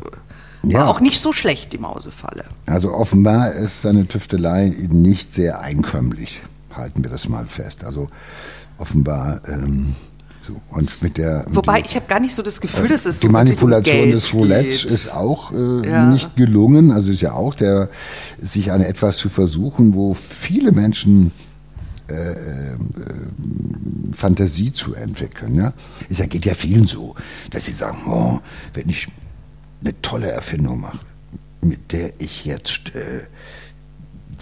Ja. 0.63 0.81
war 0.81 0.89
auch 0.89 1.01
nicht 1.01 1.21
so 1.21 1.33
schlecht, 1.33 1.73
die 1.73 1.79
Mausefalle. 1.79 2.45
Also 2.67 2.93
offenbar 2.93 3.53
ist 3.53 3.83
seine 3.83 4.07
Tüftelei 4.07 4.75
nicht 4.91 5.33
sehr 5.33 5.61
einkömmlich, 5.61 6.43
halten 6.75 7.03
wir 7.03 7.11
das 7.11 7.29
mal 7.29 7.47
fest. 7.47 7.85
Also 7.85 8.09
offenbar 8.79 9.41
ähm, 9.49 9.95
so 10.43 10.61
und 10.71 11.03
mit 11.03 11.17
der 11.19 11.45
Wobei, 11.51 11.81
die, 11.83 11.89
ich 11.89 11.97
habe 11.97 12.07
gar 12.07 12.21
nicht 12.21 12.35
so 12.35 12.43
das 12.43 12.61
Gefühl, 12.61 12.89
dass 12.89 13.05
es 13.07 13.21
so 13.21 13.29
die 13.29 13.33
wirklich 13.33 13.61
Manipulation 13.61 14.05
um 14.05 14.11
des 14.11 14.33
Roulettes 14.35 14.83
geht. 14.83 14.91
ist 14.93 15.13
auch 15.13 15.53
äh, 15.53 15.89
Ja. 15.89 16.07
nicht 16.07 16.37
gelungen. 16.37 16.91
Also 16.91 17.11
ist 17.11 17.21
ja 17.21 17.33
auch 17.33 17.55
der 17.55 17.89
sich 18.39 18.73
an 18.73 18.81
etwas 18.83 19.17
zu 19.19 19.29
versuchen, 19.29 19.95
wo 19.95 20.15
viele 20.15 20.73
Menschen 20.73 21.33
äh, 22.11 22.33
äh, 22.33 22.77
Fantasie 24.13 24.73
zu 24.73 24.95
entwickeln. 24.95 25.55
Ja? 25.55 25.73
Es 26.09 26.19
geht 26.29 26.45
ja 26.45 26.55
vielen 26.55 26.87
so, 26.87 27.15
dass 27.51 27.67
sie 27.67 27.73
sagen, 27.73 27.99
oh, 28.09 28.41
wenn 28.75 28.89
ich 28.89 29.09
eine 29.81 30.01
tolle 30.03 30.31
Erfindung 30.31 30.81
mache, 30.81 30.99
mit 31.61 31.93
der 31.93 32.13
ich 32.19 32.45
jetzt 32.45 32.95
äh, 32.95 33.25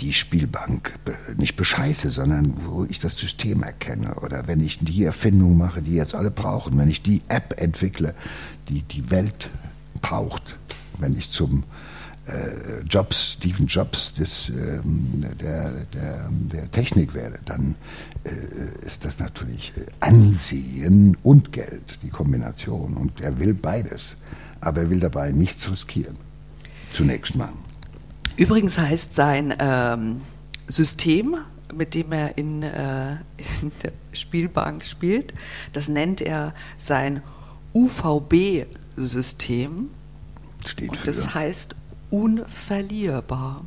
die 0.00 0.12
Spielbank 0.12 0.98
nicht 1.36 1.56
bescheiße, 1.56 2.10
sondern 2.10 2.54
wo 2.64 2.84
ich 2.84 3.00
das 3.00 3.16
System 3.16 3.62
erkenne. 3.62 4.14
Oder 4.16 4.46
wenn 4.46 4.60
ich 4.60 4.78
die 4.78 5.04
Erfindung 5.04 5.56
mache, 5.56 5.82
die 5.82 5.94
jetzt 5.94 6.14
alle 6.14 6.30
brauchen, 6.30 6.78
wenn 6.78 6.88
ich 6.88 7.02
die 7.02 7.22
App 7.28 7.60
entwickle, 7.60 8.14
die 8.68 8.82
die 8.82 9.10
Welt 9.10 9.50
braucht, 10.00 10.56
wenn 10.98 11.16
ich 11.16 11.30
zum 11.30 11.64
äh, 12.26 12.82
Jobs, 12.88 13.34
Stephen 13.34 13.66
Jobs 13.66 14.12
des, 14.12 14.50
ähm, 14.50 15.24
der, 15.40 15.70
der, 15.94 16.28
der 16.30 16.70
Technik 16.70 17.14
werde, 17.14 17.38
dann 17.44 17.74
äh, 18.24 18.84
ist 18.86 19.04
das 19.04 19.18
natürlich 19.18 19.72
äh, 19.76 19.86
Ansehen 20.00 21.16
und 21.22 21.52
Geld, 21.52 22.00
die 22.02 22.10
Kombination. 22.10 22.96
Und 22.96 23.20
er 23.20 23.38
will 23.38 23.54
beides. 23.54 24.16
Aber 24.60 24.82
er 24.82 24.90
will 24.90 25.00
dabei 25.00 25.32
nichts 25.32 25.70
riskieren. 25.70 26.16
Zunächst 26.90 27.34
mal. 27.34 27.52
Übrigens 28.36 28.78
heißt 28.78 29.14
sein 29.14 29.54
ähm, 29.58 30.20
System, 30.68 31.36
mit 31.74 31.94
dem 31.94 32.12
er 32.12 32.38
in, 32.38 32.62
äh, 32.62 33.12
in 33.62 33.72
der 33.82 33.92
Spielbank 34.12 34.84
spielt, 34.84 35.34
das 35.72 35.88
nennt 35.88 36.20
er 36.20 36.54
sein 36.76 37.22
UVB-System. 37.74 38.68
Steht 40.64 40.90
Und 40.90 40.96
für. 40.96 41.06
das 41.06 41.34
heißt 41.34 41.74
unverlierbar. 42.10 43.64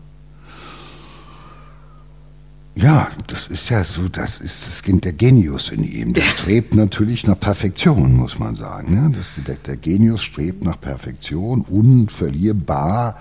Ja, 2.75 3.11
das 3.27 3.47
ist 3.47 3.69
ja 3.69 3.83
so, 3.83 4.07
das 4.07 4.39
ist 4.39 4.65
das 4.65 4.81
Kind 4.81 5.03
der 5.03 5.11
Genius 5.11 5.69
in 5.69 5.83
ihm. 5.83 6.13
Der 6.13 6.21
strebt 6.21 6.73
natürlich 6.73 7.27
nach 7.27 7.37
Perfektion, 7.37 8.15
muss 8.15 8.39
man 8.39 8.55
sagen. 8.55 8.93
Ne? 8.93 9.11
Das, 9.15 9.35
der, 9.45 9.55
der 9.55 9.75
Genius 9.75 10.21
strebt 10.21 10.63
nach 10.63 10.79
Perfektion, 10.79 11.61
unverlierbar. 11.61 13.19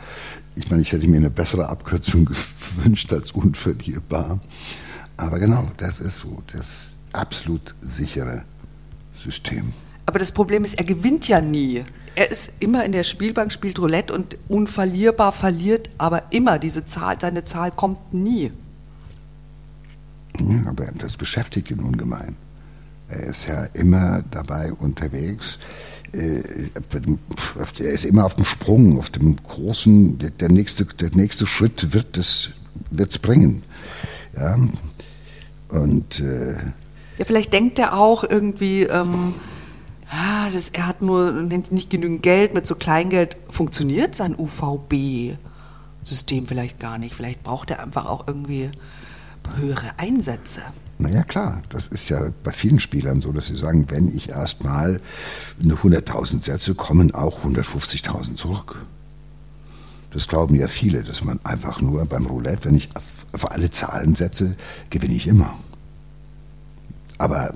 Ich 0.54 0.70
meine, 0.70 0.82
ich 0.82 0.92
hätte 0.92 1.08
mir 1.08 1.16
eine 1.16 1.30
bessere 1.30 1.68
Abkürzung 1.68 2.26
gewünscht 2.76 3.12
als 3.12 3.32
unverlierbar. 3.32 4.38
Aber 5.16 5.38
genau, 5.40 5.66
das 5.76 5.98
ist 5.98 6.18
so 6.18 6.42
das 6.52 6.96
absolut 7.12 7.74
sichere 7.80 8.44
System. 9.14 9.72
Aber 10.06 10.20
das 10.20 10.30
Problem 10.30 10.64
ist, 10.64 10.74
er 10.74 10.84
gewinnt 10.84 11.26
ja 11.26 11.40
nie. 11.40 11.84
Er 12.14 12.30
ist 12.30 12.52
immer 12.60 12.84
in 12.84 12.92
der 12.92 13.04
Spielbank, 13.04 13.52
spielt 13.52 13.78
Roulette 13.80 14.12
und 14.12 14.38
unverlierbar 14.48 15.32
verliert, 15.32 15.90
aber 15.98 16.24
immer 16.30 16.58
diese 16.58 16.84
Zahl, 16.84 17.16
seine 17.20 17.44
Zahl 17.44 17.72
kommt 17.72 18.14
nie. 18.14 18.52
Ja, 20.40 20.68
aber 20.70 20.88
das 20.96 21.16
beschäftigt 21.16 21.70
ihn 21.70 21.80
ungemein. 21.80 22.36
Er 23.08 23.24
ist 23.24 23.46
ja 23.46 23.64
immer 23.74 24.22
dabei 24.30 24.72
unterwegs. 24.72 25.58
Äh, 26.12 26.42
Er 27.78 27.90
ist 27.90 28.04
immer 28.04 28.24
auf 28.24 28.34
dem 28.36 28.44
Sprung, 28.44 28.98
auf 28.98 29.10
dem 29.10 29.36
großen, 29.36 30.18
der, 30.38 30.48
nächste, 30.48 30.84
der 30.84 31.10
nächste 31.14 31.46
Schritt 31.46 31.92
wird 31.92 32.16
es 32.16 32.50
wird's 32.90 33.18
bringen. 33.18 33.62
Ja? 34.36 34.58
Und 35.68 36.20
äh, 36.20 36.54
Ja, 37.18 37.24
vielleicht 37.24 37.52
denkt 37.52 37.78
er 37.78 37.96
auch 37.96 38.24
irgendwie, 38.24 38.82
ähm, 38.84 39.34
ah, 40.10 40.48
das, 40.50 40.70
er 40.70 40.86
hat 40.86 41.02
nur 41.02 41.32
nicht 41.32 41.90
genügend 41.90 42.22
Geld, 42.22 42.54
mit 42.54 42.66
so 42.66 42.74
Kleingeld 42.74 43.36
funktioniert 43.48 44.14
sein 44.14 44.34
UVB-System 44.36 45.36
vielleicht 46.46 46.80
gar 46.80 46.98
nicht. 46.98 47.14
Vielleicht 47.14 47.42
braucht 47.44 47.70
er 47.70 47.82
einfach 47.82 48.06
auch 48.06 48.26
irgendwie 48.26 48.70
höhere 49.56 49.98
Einsätze. 49.98 50.60
naja, 50.98 51.22
klar, 51.22 51.62
das 51.70 51.86
ist 51.88 52.08
ja 52.08 52.30
bei 52.44 52.52
vielen 52.52 52.80
Spielern 52.80 53.20
so, 53.20 53.32
dass 53.32 53.46
sie 53.46 53.56
sagen, 53.56 53.86
wenn 53.88 54.14
ich 54.14 54.30
erstmal 54.30 55.00
eine 55.62 55.74
100.000 55.74 56.42
setze, 56.42 56.74
kommen 56.74 57.14
auch 57.14 57.44
150.000 57.44 58.34
zurück. 58.34 58.84
Das 60.12 60.26
glauben 60.28 60.56
ja 60.56 60.68
viele, 60.68 61.02
dass 61.02 61.24
man 61.24 61.38
einfach 61.44 61.80
nur 61.80 62.04
beim 62.04 62.26
Roulette, 62.26 62.68
wenn 62.68 62.76
ich 62.76 62.88
auf, 63.32 63.50
alle 63.50 63.70
Zahlen 63.70 64.16
setze, 64.16 64.56
gewinne 64.90 65.14
ich 65.14 65.26
immer. 65.26 65.56
Aber 67.18 67.54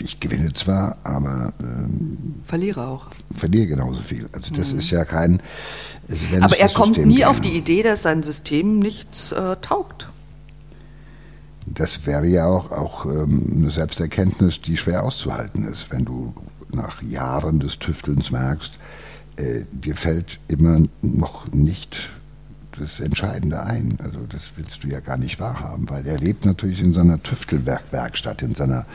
ich 0.00 0.20
gewinne 0.20 0.52
zwar, 0.52 0.98
aber 1.04 1.52
ähm, 1.60 2.36
Verliere 2.44 2.86
auch. 2.86 3.06
verliere 3.32 3.66
genauso 3.66 4.00
viel. 4.00 4.28
Also 4.32 4.54
das 4.54 4.72
ist 4.72 4.90
ja 4.90 5.04
kein. 5.04 5.40
Mhm. 6.08 6.42
Aber 6.42 6.58
er 6.58 6.68
kommt 6.68 6.94
System 6.94 7.08
nie 7.08 7.16
gäbe. 7.16 7.28
auf 7.28 7.40
die 7.40 7.56
Idee, 7.56 7.82
dass 7.82 8.02
sein 8.02 8.22
System 8.22 8.78
nichts 8.78 9.32
äh, 9.32 9.56
taugt. 9.56 10.08
Das 11.74 12.06
wäre 12.06 12.26
ja 12.26 12.46
auch, 12.46 12.70
auch 12.70 13.06
ähm, 13.06 13.58
eine 13.60 13.70
Selbsterkenntnis, 13.70 14.60
die 14.60 14.76
schwer 14.76 15.04
auszuhalten 15.04 15.64
ist, 15.64 15.90
wenn 15.90 16.04
du 16.04 16.34
nach 16.72 17.02
Jahren 17.02 17.60
des 17.60 17.78
Tüftelns 17.78 18.30
merkst, 18.30 18.74
äh, 19.36 19.64
dir 19.72 19.96
fällt 19.96 20.40
immer 20.48 20.82
noch 21.02 21.50
nicht 21.52 22.10
das 22.78 23.00
Entscheidende 23.00 23.62
ein. 23.64 23.98
Also 24.02 24.20
das 24.28 24.52
willst 24.56 24.84
du 24.84 24.88
ja 24.88 25.00
gar 25.00 25.16
nicht 25.16 25.40
wahrhaben, 25.40 25.88
weil 25.90 26.06
er 26.06 26.18
lebt 26.18 26.44
natürlich 26.44 26.80
in 26.80 26.92
seiner 26.92 27.22
Tüftelwerkstatt, 27.22 28.42
in 28.42 28.54
seiner, 28.54 28.86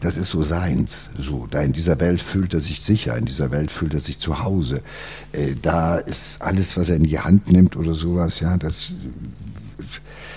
das 0.00 0.16
ist 0.16 0.30
so 0.30 0.42
seins. 0.42 1.08
So, 1.16 1.46
da 1.50 1.62
in 1.62 1.72
dieser 1.72 1.98
Welt 2.00 2.20
fühlt 2.20 2.54
er 2.54 2.60
sich 2.60 2.82
sicher, 2.82 3.16
in 3.16 3.24
dieser 3.24 3.50
Welt 3.50 3.70
fühlt 3.70 3.94
er 3.94 4.00
sich 4.00 4.18
zu 4.18 4.42
Hause. 4.42 4.82
Äh, 5.32 5.54
da 5.60 5.96
ist 5.96 6.42
alles, 6.42 6.76
was 6.76 6.88
er 6.90 6.96
in 6.96 7.04
die 7.04 7.20
Hand 7.20 7.50
nimmt 7.50 7.76
oder 7.76 7.94
sowas, 7.94 8.40
ja, 8.40 8.56
das, 8.56 8.92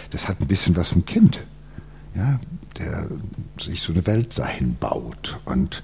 das 0.10 0.28
hat 0.28 0.40
ein 0.40 0.48
bisschen 0.48 0.76
was 0.76 0.90
vom 0.90 1.06
Kind 1.06 1.44
ja, 2.16 2.40
der 2.78 3.08
sich 3.60 3.82
so 3.82 3.94
eine 3.94 4.06
Welt 4.06 4.38
dahin 4.38 4.76
baut. 4.76 5.40
Und 5.46 5.84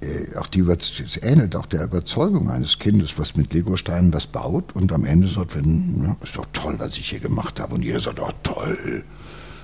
äh, 0.00 0.36
auch 0.36 0.46
die 0.46 0.60
es 0.60 1.16
ähnelt 1.22 1.56
auch 1.56 1.66
der 1.66 1.84
Überzeugung 1.84 2.50
eines 2.50 2.78
Kindes, 2.78 3.18
was 3.18 3.36
mit 3.36 3.52
Legosteinen 3.52 4.12
was 4.12 4.26
baut 4.26 4.74
und 4.74 4.92
am 4.92 5.04
Ende 5.04 5.26
sagt, 5.26 5.56
wenn, 5.56 6.04
ja, 6.04 6.16
ist 6.22 6.36
doch 6.36 6.46
toll, 6.52 6.76
was 6.78 6.96
ich 6.96 7.10
hier 7.10 7.20
gemacht 7.20 7.60
habe. 7.60 7.74
Und 7.74 7.82
jeder 7.82 8.00
sagt, 8.00 8.20
oh 8.20 8.30
toll. 8.42 9.04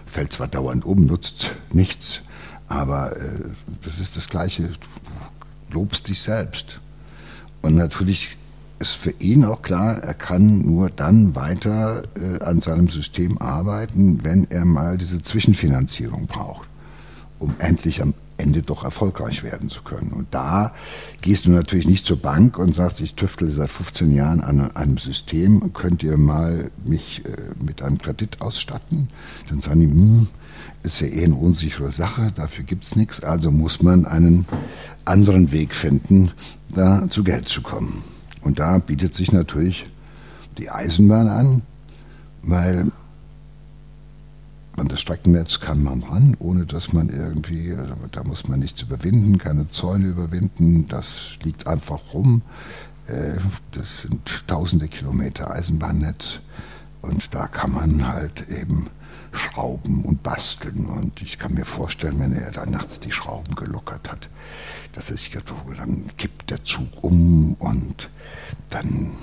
Fällt 0.06 0.32
zwar 0.32 0.48
dauernd 0.48 0.84
um, 0.84 1.06
nutzt 1.06 1.50
nichts, 1.72 2.22
aber 2.68 3.16
äh, 3.16 3.40
das 3.82 4.00
ist 4.00 4.16
das 4.16 4.28
Gleiche. 4.28 4.70
Du 5.70 5.80
lobst 5.80 6.08
dich 6.08 6.20
selbst. 6.20 6.80
Und 7.62 7.76
natürlich 7.76 8.36
ist 8.78 8.94
für 8.94 9.14
ihn 9.18 9.44
auch 9.44 9.62
klar, 9.62 9.98
er 9.98 10.14
kann 10.14 10.62
nur 10.62 10.90
dann 10.90 11.34
weiter 11.34 12.02
äh, 12.16 12.42
an 12.42 12.60
seinem 12.60 12.88
System 12.88 13.38
arbeiten, 13.38 14.20
wenn 14.22 14.50
er 14.50 14.64
mal 14.64 14.98
diese 14.98 15.22
Zwischenfinanzierung 15.22 16.26
braucht, 16.26 16.68
um 17.38 17.54
endlich 17.58 18.02
am 18.02 18.14
Ende 18.36 18.62
doch 18.62 18.84
erfolgreich 18.84 19.42
werden 19.42 19.68
zu 19.68 19.82
können. 19.82 20.12
Und 20.12 20.26
da 20.32 20.74
gehst 21.20 21.46
du 21.46 21.50
natürlich 21.50 21.86
nicht 21.86 22.04
zur 22.04 22.20
Bank 22.20 22.58
und 22.58 22.74
sagst, 22.74 23.00
ich 23.00 23.14
tüftle 23.14 23.48
seit 23.48 23.70
15 23.70 24.12
Jahren 24.12 24.40
an 24.40 24.74
einem 24.74 24.98
System, 24.98 25.72
könnt 25.72 26.02
ihr 26.02 26.16
mal 26.16 26.70
mich 26.84 27.24
äh, 27.24 27.36
mit 27.62 27.82
einem 27.82 27.98
Kredit 27.98 28.40
ausstatten? 28.40 29.08
Dann 29.48 29.60
sagen 29.60 29.80
die, 29.80 29.86
hm, 29.86 30.26
ist 30.82 31.00
ja 31.00 31.06
eh 31.06 31.24
eine 31.24 31.34
unsichere 31.34 31.92
Sache, 31.92 32.32
dafür 32.34 32.64
gibt 32.64 32.84
es 32.84 32.96
nichts, 32.96 33.22
also 33.22 33.50
muss 33.50 33.82
man 33.82 34.04
einen 34.04 34.46
anderen 35.04 35.52
Weg 35.52 35.74
finden, 35.74 36.32
da 36.74 37.08
zu 37.08 37.24
Geld 37.24 37.48
zu 37.48 37.62
kommen. 37.62 38.13
Und 38.44 38.58
da 38.58 38.78
bietet 38.78 39.14
sich 39.14 39.32
natürlich 39.32 39.90
die 40.58 40.70
Eisenbahn 40.70 41.28
an, 41.28 41.62
weil 42.42 42.92
an 44.76 44.88
das 44.88 45.00
Streckennetz 45.00 45.60
kann 45.60 45.82
man 45.82 46.02
ran, 46.02 46.36
ohne 46.38 46.66
dass 46.66 46.92
man 46.92 47.08
irgendwie, 47.08 47.74
da 48.12 48.24
muss 48.24 48.48
man 48.48 48.58
nichts 48.58 48.82
überwinden, 48.82 49.38
keine 49.38 49.68
Zäune 49.70 50.08
überwinden, 50.08 50.86
das 50.88 51.38
liegt 51.42 51.66
einfach 51.66 52.00
rum. 52.12 52.42
Äh, 53.06 53.34
Das 53.72 54.02
sind 54.02 54.46
tausende 54.46 54.88
Kilometer 54.88 55.50
Eisenbahnnetz 55.50 56.40
Und 57.02 57.34
da 57.34 57.46
kann 57.46 57.72
man 57.72 58.08
halt 58.08 58.48
eben 58.48 58.88
schrauben 59.34 60.04
und 60.04 60.22
basteln. 60.22 60.86
Und 60.86 61.20
ich 61.22 61.38
kann 61.38 61.54
mir 61.54 61.64
vorstellen, 61.64 62.18
wenn 62.20 62.34
er 62.34 62.50
dann 62.50 62.70
nachts 62.70 63.00
die 63.00 63.12
Schrauben 63.12 63.54
gelockert 63.54 64.10
hat, 64.10 64.28
dass 64.92 65.10
er 65.10 65.16
sich 65.16 65.36
dann 65.76 66.08
kippt 66.16 66.50
der 66.50 66.62
Zug 66.62 66.88
um 67.02 67.54
und 67.54 68.10
dann 68.70 69.16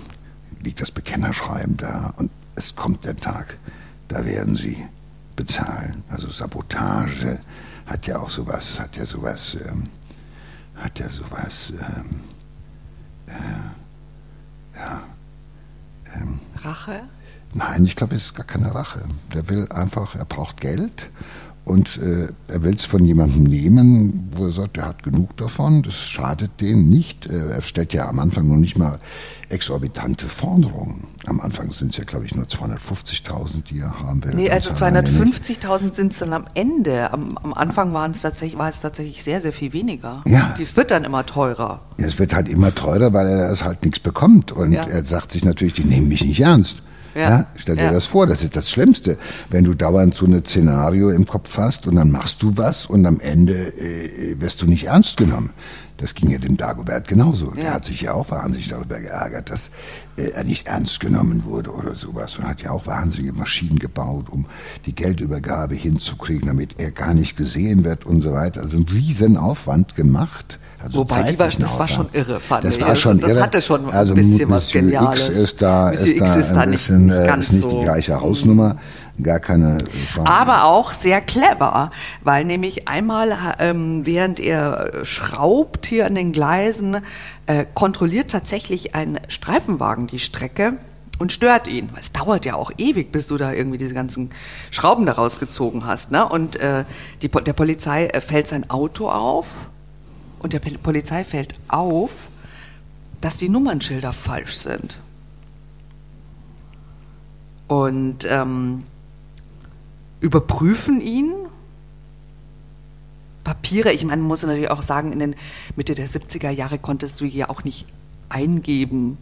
liegt 0.62 0.82
das 0.82 0.92
Bekennerschreiben 0.92 1.78
da 1.78 2.14
und 2.18 2.32
es 2.56 2.76
kommt 2.76 3.06
der 3.06 3.18
Tag, 3.18 3.58
da 4.08 4.26
werden 4.26 4.56
sie 4.56 4.86
bezahlen. 5.36 6.04
Also 6.10 6.30
Sabotage 6.30 7.40
hat 7.86 8.08
ja 8.08 8.20
auch 8.20 8.30
sowas, 8.30 8.80
hat 8.80 8.96
ja 8.98 9.06
sowas, 9.06 9.58
ähm, 9.66 9.86
hat 10.76 11.00
ja 11.00 11.10
sowas, 11.10 11.72
ähm, 11.72 12.22
äh, 13.28 14.78
ja. 14.78 15.04
Ähm, 16.14 16.40
Rache? 16.64 17.04
Nein, 17.54 17.86
ich 17.86 17.96
glaube, 17.96 18.16
es 18.16 18.26
ist 18.26 18.36
gar 18.36 18.46
keine 18.46 18.74
Rache. 18.74 19.02
Der 19.34 19.50
will 19.50 19.68
einfach, 19.72 20.16
er 20.16 20.26
braucht 20.26 20.62
Geld 20.62 21.10
und 21.64 22.00
äh, 22.00 22.28
er 22.48 22.64
will 22.64 22.74
es 22.74 22.86
von 22.86 23.06
jemandem 23.06 23.44
nehmen, 23.44 24.30
wo 24.34 24.46
er 24.46 24.52
sagt, 24.52 24.78
er 24.78 24.88
hat 24.88 25.04
genug 25.04 25.38
davon, 25.38 25.84
das 25.84 25.96
schadet 25.96 26.60
denen 26.60 26.90
nicht. 26.90 27.30
Äh, 27.30 27.52
er 27.52 27.62
stellt 27.62 27.94
ja 27.94 28.10
am 28.10 28.20
Anfang 28.20 28.48
noch 28.48 28.58
nicht 28.58 28.78
mal 28.78 29.00
exorbitante 29.50 30.28
Forderungen. 30.28 31.08
Am 31.28 31.40
Anfang 31.40 31.72
sind 31.72 31.92
es 31.92 31.98
ja, 31.98 32.04
glaube 32.04 32.26
ich, 32.26 32.34
nur 32.34 32.46
250.000, 32.46 33.64
die 33.70 33.80
er 33.80 34.00
haben 34.00 34.24
will. 34.24 34.34
Nee, 34.34 34.50
also 34.50 34.72
250.000 34.72 35.94
sind 35.94 36.14
es 36.14 36.20
dann 36.20 36.34
am 36.34 36.46
Ende. 36.56 37.14
Am, 37.14 37.38
am 37.38 37.54
Anfang 37.54 37.94
waren 37.94 38.12
es 38.12 38.22
tatsächlich, 38.22 38.58
war 38.58 38.70
es 38.70 38.82
tatsächlich 38.82 39.24
sehr, 39.24 39.40
sehr 39.40 39.54
viel 39.54 39.72
weniger. 39.72 40.24
Ja. 40.26 40.56
Es 40.60 40.76
wird 40.76 40.90
dann 40.90 41.04
immer 41.04 41.26
teurer. 41.28 41.82
Ja, 42.00 42.08
es 42.08 42.18
wird 42.18 42.34
halt 42.34 42.50
immer 42.50 42.74
teurer, 42.74 43.14
weil 43.14 43.28
er 43.28 43.50
das 43.50 43.64
halt 43.64 43.84
nichts 43.84 44.00
bekommt. 44.00 44.52
Und 44.52 44.72
ja. 44.72 44.88
er 44.88 45.06
sagt 45.06 45.32
sich 45.32 45.46
natürlich, 45.46 45.74
die 45.74 45.86
nehmen 45.86 46.08
mich 46.08 46.24
nicht 46.26 46.40
ernst. 46.40 46.82
Ja. 47.16 47.30
ja. 47.30 47.48
stell 47.56 47.76
dir 47.76 47.84
ja. 47.84 47.92
das 47.92 48.06
vor, 48.06 48.28
das 48.28 48.44
ist 48.44 48.56
das 48.56 48.70
Schlimmste, 48.70 49.18
wenn 49.50 49.64
du 49.64 49.74
dauernd 49.74 50.14
so 50.14 50.26
ein 50.26 50.44
Szenario 50.44 51.10
im 51.10 51.26
Kopf 51.26 51.58
hast 51.58 51.88
und 51.88 51.96
dann 51.96 52.12
machst 52.12 52.42
du 52.44 52.58
was 52.58 52.86
und 52.86 53.06
am 53.06 53.20
Ende 53.20 53.54
äh, 53.54 54.40
wirst 54.40 54.62
du 54.62 54.68
nicht 54.68 54.86
ernst 54.86 55.18
genommen. 55.18 55.52
Das 56.02 56.16
ging 56.16 56.32
ja 56.32 56.40
dem 56.40 56.58
Dagobert 56.58 57.08
genauso. 57.08 57.52
Der 57.52 57.76
hat 57.76 57.86
sich 57.86 58.02
ja 58.02 58.14
auch 58.14 58.32
wahnsinnig 58.32 58.70
darüber 58.70 59.00
geärgert, 59.00 59.52
dass 59.52 59.70
äh, 60.18 60.32
er 60.32 60.44
nicht 60.44 60.68
ernst 60.68 61.00
genommen 61.00 61.46
wurde 61.46 61.72
oder 61.72 61.96
sowas 61.96 62.38
und 62.38 62.48
hat 62.48 62.64
ja 62.64 62.72
auch 62.72 62.88
wahnsinnige 62.88 63.34
Maschinen 63.34 63.78
gebaut, 63.78 64.28
um 64.30 64.48
die 64.88 64.96
Geldübergabe 64.96 65.76
hinzukriegen, 65.76 66.48
damit 66.48 66.80
er 66.80 66.90
gar 66.90 67.14
nicht 67.14 67.38
gesehen 67.38 67.86
wird 67.86 68.06
und 68.06 68.24
so 68.24 68.34
weiter. 68.34 68.62
Also 68.62 68.78
einen 68.78 68.90
riesen 68.90 69.38
Aufwand 69.38 69.96
gemacht. 69.96 70.60
Also 70.84 71.00
Wobei, 71.00 71.32
die 71.32 71.40
war, 71.40 71.48
das 71.48 71.80
war 71.80 71.88
schon 71.88 72.10
irre, 72.14 72.40
fand 72.40 72.64
das 72.66 72.78
ich. 72.78 72.82
War 72.82 72.96
schon 72.96 73.20
das 73.20 73.32
irre. 73.32 73.44
hatte 73.44 73.62
schon 73.62 73.90
also 73.92 74.14
ein 74.14 74.16
bisschen 74.16 74.50
was 74.50 74.72
Geniales. 74.72 75.30
X 75.30 75.38
ist 75.38 75.62
da, 75.62 75.90
ist 75.90 76.20
da 76.20 76.36
ist 76.36 76.52
ein 76.54 76.72
bisschen, 76.72 77.06
nicht, 77.06 77.16
äh, 77.16 77.40
ist 77.40 77.54
nicht 77.54 77.64
so 77.64 77.70
die 77.70 77.84
gleiche 77.84 78.20
Hausnummer. 78.20 78.78
Gar 79.22 79.40
keine 79.40 79.78
Frage. 80.10 80.28
Aber 80.30 80.66
auch 80.66 80.94
sehr 80.94 81.22
clever, 81.22 81.92
weil 82.24 82.46
nämlich 82.46 82.88
einmal, 82.88 83.38
ähm, 83.60 84.06
während 84.06 84.40
er 84.40 84.92
schraubt 85.04 85.86
hier 85.86 86.08
an 86.08 86.16
den 86.16 86.32
Gleisen, 86.32 86.98
äh, 87.46 87.66
kontrolliert 87.74 88.32
tatsächlich 88.32 88.96
ein 88.96 89.20
Streifenwagen 89.28 90.08
die 90.08 90.20
Strecke 90.20 90.78
und 91.20 91.32
stört 91.32 91.68
ihn. 91.68 91.90
Es 92.00 92.12
dauert 92.12 92.46
ja 92.46 92.56
auch 92.56 92.72
ewig, 92.78 93.12
bis 93.12 93.28
du 93.28 93.38
da 93.38 93.54
irgendwie 93.54 93.78
diese 93.78 93.94
ganzen 93.94 94.32
Schrauben 94.72 95.06
daraus 95.06 95.38
gezogen 95.38 95.86
hast. 95.86 96.12
Ne? 96.12 96.28
Und 96.28 96.56
äh, 96.60 96.86
die, 97.22 97.30
der 97.30 97.54
Polizei 97.54 98.08
äh, 98.08 98.22
fällt 98.22 98.48
sein 98.48 98.70
Auto 98.72 99.08
auf 99.08 99.48
und 100.42 100.54
der 100.54 100.60
Polizei 100.60 101.24
fällt 101.24 101.56
auf, 101.68 102.30
dass 103.22 103.38
die 103.38 103.48
Nummernschilder 103.48 104.12
falsch 104.12 104.56
sind. 104.56 104.98
Und 107.68 108.26
ähm, 108.28 108.84
überprüfen 110.20 111.00
ihn. 111.00 111.32
Papiere, 113.44 113.92
ich 113.92 114.04
meine, 114.04 114.22
man 114.22 114.28
muss 114.28 114.44
natürlich 114.44 114.72
auch 114.72 114.82
sagen, 114.82 115.14
in 115.14 115.20
den 115.20 115.36
Mitte 115.76 115.94
der 115.94 116.08
70er 116.08 116.50
Jahre 116.50 116.80
konntest 116.80 117.22
du 117.22 117.26
ja 117.26 117.50
auch 117.50 117.64
nicht 117.64 117.86
eingeben, 118.30 119.18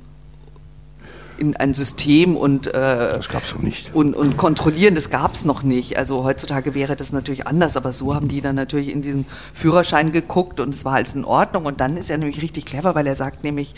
in 1.40 1.56
ein 1.56 1.74
System 1.74 2.36
und, 2.36 2.68
äh, 2.68 2.72
das 2.74 3.30
gab's 3.30 3.54
noch 3.54 3.62
nicht. 3.62 3.96
Und, 3.96 4.16
und 4.16 4.38
kontrollieren, 4.38 4.96
das 4.96 5.10
gab 5.10 5.34
es 5.34 5.46
noch 5.46 5.64
nicht. 5.64 5.98
Also 5.98 6.24
heutzutage 6.24 6.74
wäre 6.74 6.96
das 6.96 7.12
natürlich 7.14 7.48
anders, 7.48 7.78
aber 7.78 7.92
so 7.92 8.14
haben 8.14 8.28
die 8.28 8.42
dann 8.42 8.56
natürlich 8.56 8.90
in 8.90 9.02
diesen 9.02 9.26
Führerschein 9.54 10.12
geguckt 10.12 10.60
und 10.60 10.74
es 10.74 10.86
war 10.86 10.96
alles 10.96 11.16
in 11.16 11.26
Ordnung. 11.26 11.66
Und 11.66 11.80
dann 11.82 11.98
ist 11.98 12.10
er 12.10 12.18
nämlich 12.18 12.42
richtig 12.42 12.66
clever, 12.66 12.96
weil 12.96 13.08
er 13.08 13.16
sagt 13.16 13.44
nämlich, 13.44 13.74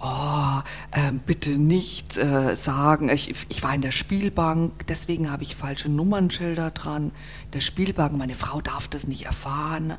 oh, 0.00 0.60
äh, 0.90 1.12
bitte 1.26 1.50
nicht 1.50 2.16
äh, 2.18 2.54
sagen, 2.56 3.08
ich, 3.08 3.34
ich 3.48 3.62
war 3.62 3.74
in 3.74 3.82
der 3.82 3.92
Spielbank, 3.92 4.86
deswegen 4.88 5.30
habe 5.30 5.42
ich 5.42 5.56
falsche 5.56 5.88
Nummernschilder 5.90 6.70
dran. 6.70 7.12
Der 7.52 7.60
Spielbank, 7.60 8.16
meine 8.16 8.34
Frau 8.34 8.60
darf 8.60 8.88
das 8.88 9.06
nicht 9.06 9.26
erfahren. 9.26 9.94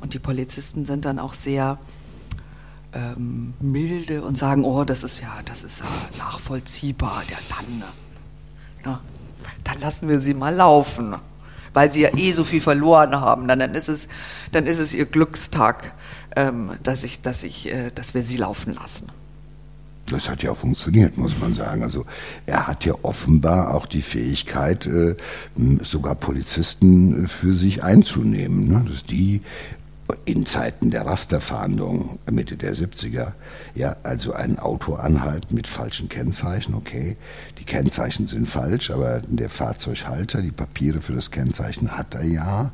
Und 0.00 0.14
die 0.14 0.18
Polizisten 0.18 0.84
sind 0.84 1.04
dann 1.04 1.18
auch 1.18 1.34
sehr 1.34 1.78
ähm, 2.96 3.54
milde 3.60 4.22
und 4.22 4.38
sagen, 4.38 4.64
oh, 4.64 4.84
das 4.84 5.04
ist 5.04 5.20
ja, 5.20 5.40
das 5.44 5.62
ist 5.62 5.80
ja 5.80 5.86
nachvollziehbar, 6.18 7.22
der 7.28 7.38
dann, 7.48 7.84
na, 8.84 9.00
dann 9.64 9.80
lassen 9.80 10.08
wir 10.08 10.18
sie 10.20 10.34
mal 10.34 10.54
laufen, 10.54 11.14
weil 11.74 11.90
sie 11.90 12.00
ja 12.00 12.16
eh 12.16 12.32
so 12.32 12.44
viel 12.44 12.60
verloren 12.60 13.20
haben. 13.20 13.48
Dann, 13.48 13.58
dann 13.58 13.74
ist 13.74 13.88
es, 13.88 14.08
dann 14.52 14.66
ist 14.66 14.78
es 14.78 14.94
ihr 14.94 15.04
Glückstag, 15.04 15.92
ähm, 16.34 16.72
dass 16.82 17.04
ich, 17.04 17.20
dass 17.20 17.42
ich, 17.42 17.72
äh, 17.72 17.90
dass 17.94 18.14
wir 18.14 18.22
sie 18.22 18.38
laufen 18.38 18.74
lassen. 18.74 19.08
Das 20.08 20.28
hat 20.28 20.42
ja 20.44 20.52
auch 20.52 20.56
funktioniert, 20.56 21.18
muss 21.18 21.40
man 21.40 21.52
sagen. 21.52 21.82
Also 21.82 22.06
er 22.46 22.68
hat 22.68 22.84
ja 22.84 22.94
offenbar 23.02 23.74
auch 23.74 23.86
die 23.86 24.02
Fähigkeit, 24.02 24.86
äh, 24.86 25.16
sogar 25.82 26.14
Polizisten 26.14 27.24
äh, 27.24 27.28
für 27.28 27.54
sich 27.54 27.82
einzunehmen. 27.82 28.68
Ne? 28.68 28.84
Dass 28.88 29.04
die 29.04 29.42
in 30.24 30.46
Zeiten 30.46 30.90
der 30.90 31.06
Rasterfahndung 31.06 32.18
Mitte 32.30 32.56
der 32.56 32.74
70er, 32.74 33.32
ja, 33.74 33.96
also 34.02 34.32
ein 34.32 34.58
Auto 34.58 34.94
anhalten 34.94 35.54
mit 35.54 35.66
falschen 35.66 36.08
Kennzeichen, 36.08 36.74
okay, 36.74 37.16
die 37.58 37.64
Kennzeichen 37.64 38.26
sind 38.26 38.48
falsch, 38.48 38.90
aber 38.90 39.20
der 39.26 39.50
Fahrzeughalter, 39.50 40.42
die 40.42 40.52
Papiere 40.52 41.00
für 41.00 41.12
das 41.12 41.30
Kennzeichen 41.30 41.96
hat 41.96 42.14
er 42.14 42.24
ja, 42.24 42.72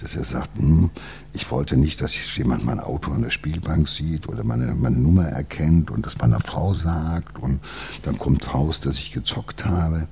dass 0.00 0.14
er 0.14 0.24
sagt, 0.24 0.58
hm, 0.58 0.90
ich 1.32 1.50
wollte 1.50 1.76
nicht, 1.76 2.00
dass 2.00 2.14
jemand 2.36 2.64
mein 2.64 2.80
Auto 2.80 3.12
an 3.12 3.22
der 3.22 3.30
Spielbank 3.30 3.88
sieht 3.88 4.28
oder 4.28 4.44
meine, 4.44 4.74
meine 4.74 4.96
Nummer 4.96 5.26
erkennt 5.26 5.90
und 5.90 6.06
das 6.06 6.18
meiner 6.18 6.40
Frau 6.40 6.72
sagt 6.72 7.38
und 7.38 7.60
dann 8.02 8.18
kommt 8.18 8.52
raus, 8.54 8.80
dass 8.80 8.96
ich 8.96 9.12
gezockt 9.12 9.66
habe. 9.66 10.08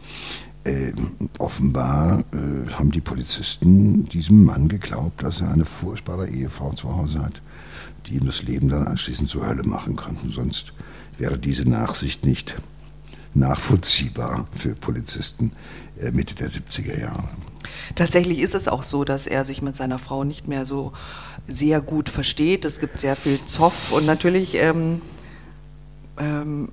Äh, 0.69 0.93
offenbar 1.39 2.25
äh, 2.35 2.71
haben 2.73 2.91
die 2.91 3.01
Polizisten 3.01 4.05
diesem 4.05 4.45
Mann 4.45 4.69
geglaubt, 4.69 5.23
dass 5.23 5.41
er 5.41 5.51
eine 5.51 5.65
furchtbare 5.65 6.29
Ehefrau 6.29 6.73
zu 6.75 6.95
Hause 6.95 7.21
hat, 7.21 7.41
die 8.05 8.17
ihm 8.17 8.27
das 8.27 8.43
Leben 8.43 8.69
dann 8.69 8.87
anschließend 8.87 9.31
zur 9.31 9.47
Hölle 9.47 9.63
machen 9.63 9.97
könnten. 9.97 10.31
Sonst 10.31 10.75
wäre 11.17 11.39
diese 11.39 11.67
Nachsicht 11.67 12.27
nicht 12.27 12.57
nachvollziehbar 13.33 14.47
für 14.53 14.75
Polizisten 14.75 15.53
äh, 15.99 16.11
Mitte 16.11 16.35
der 16.35 16.51
70er 16.51 17.01
Jahre. 17.01 17.31
Tatsächlich 17.95 18.41
ist 18.41 18.55
es 18.55 18.69
auch 18.69 18.83
so, 18.83 19.05
dass 19.05 19.27
er 19.27 19.45
sich 19.45 19.63
mit 19.63 19.75
seiner 19.75 19.99
Frau 19.99 20.23
nicht 20.23 20.49
mehr 20.49 20.67
so 20.67 20.93
sehr 21.47 21.81
gut 21.81 22.11
versteht. 22.11 22.67
Es 22.67 22.79
gibt 22.79 23.01
sehr 23.01 23.17
viel 23.17 23.43
Zoff 23.47 23.91
und 23.91 24.05
natürlich 24.05 24.55
ähm, 24.57 25.01
ähm, 26.19 26.69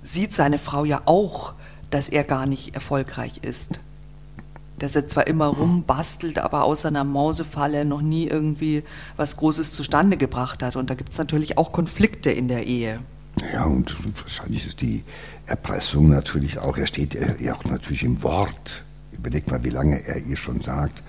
sieht 0.00 0.32
seine 0.32 0.58
Frau 0.58 0.86
ja 0.86 1.02
auch 1.04 1.52
dass 1.90 2.08
er 2.08 2.24
gar 2.24 2.46
nicht 2.46 2.74
erfolgreich 2.74 3.40
ist. 3.42 3.80
Dass 4.78 4.96
er 4.96 5.06
zwar 5.06 5.26
immer 5.26 5.46
rumbastelt, 5.46 6.38
aber 6.38 6.64
außer 6.64 6.88
einer 6.88 7.04
Mausefalle 7.04 7.84
noch 7.84 8.00
nie 8.00 8.26
irgendwie 8.26 8.82
was 9.16 9.36
Großes 9.36 9.72
zustande 9.72 10.16
gebracht 10.16 10.62
hat. 10.62 10.76
Und 10.76 10.88
da 10.88 10.94
gibt 10.94 11.12
es 11.12 11.18
natürlich 11.18 11.58
auch 11.58 11.72
Konflikte 11.72 12.30
in 12.30 12.48
der 12.48 12.66
Ehe. 12.66 13.00
Ja, 13.52 13.64
und 13.64 13.94
wahrscheinlich 14.20 14.66
ist 14.66 14.80
die 14.80 15.04
Erpressung 15.46 16.08
natürlich 16.10 16.58
auch, 16.58 16.76
er 16.76 16.86
steht 16.86 17.14
ja 17.40 17.54
auch 17.54 17.64
natürlich 17.64 18.04
im 18.04 18.22
Wort. 18.22 18.84
Überleg 19.12 19.50
mal, 19.50 19.62
wie 19.64 19.70
lange 19.70 20.02
er 20.06 20.18
ihr 20.18 20.36
schon 20.36 20.60
sagt, 20.62 21.02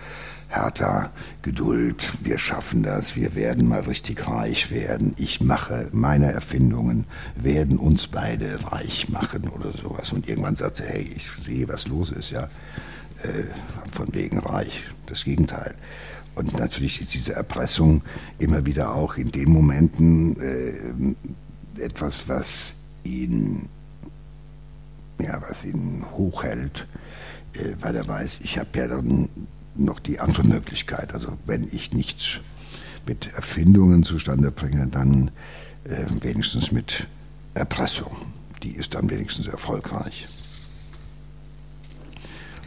Hertha, 0.51 1.11
Geduld, 1.41 2.11
wir 2.23 2.37
schaffen 2.37 2.83
das, 2.83 3.15
wir 3.15 3.35
werden 3.35 3.69
mal 3.69 3.79
richtig 3.81 4.27
reich 4.27 4.69
werden. 4.69 5.13
Ich 5.17 5.39
mache, 5.39 5.87
meine 5.93 6.29
Erfindungen 6.29 7.05
werden 7.35 7.79
uns 7.79 8.07
beide 8.07 8.59
reich 8.69 9.07
machen 9.07 9.47
oder 9.47 9.71
sowas. 9.71 10.11
Und 10.11 10.27
irgendwann 10.27 10.57
sagt 10.57 10.77
sie, 10.77 10.83
hey, 10.83 11.09
ich 11.15 11.31
sehe, 11.41 11.69
was 11.69 11.87
los 11.87 12.11
ist, 12.11 12.31
ja. 12.31 12.49
Äh, 13.23 13.43
von 13.91 14.13
wegen 14.13 14.39
reich. 14.39 14.83
Das 15.05 15.23
Gegenteil. 15.23 15.75
Und 16.35 16.57
natürlich 16.57 16.99
ist 16.99 17.13
diese 17.13 17.33
Erpressung 17.33 18.01
immer 18.39 18.65
wieder 18.65 18.93
auch 18.93 19.15
in 19.15 19.31
den 19.31 19.51
Momenten 19.51 20.35
äh, 20.41 21.81
etwas, 21.81 22.27
was 22.27 22.75
ihn, 23.05 23.69
ja, 25.21 25.41
was 25.47 25.63
ihn 25.63 26.05
hochhält, 26.11 26.87
äh, 27.53 27.73
weil 27.79 27.95
er 27.95 28.07
weiß, 28.07 28.41
ich 28.43 28.57
habe 28.57 28.69
ja 28.75 28.87
dann 28.87 29.29
noch 29.75 29.99
die 29.99 30.19
andere 30.19 30.43
Möglichkeit. 30.43 31.13
Also 31.13 31.37
wenn 31.45 31.63
ich 31.63 31.93
nichts 31.93 32.39
mit 33.07 33.33
Erfindungen 33.33 34.03
zustande 34.03 34.51
bringe, 34.51 34.87
dann 34.87 35.31
äh, 35.85 36.05
wenigstens 36.21 36.71
mit 36.71 37.07
Erpressung. 37.53 38.15
Die 38.63 38.71
ist 38.71 38.93
dann 38.93 39.09
wenigstens 39.09 39.47
erfolgreich. 39.47 40.27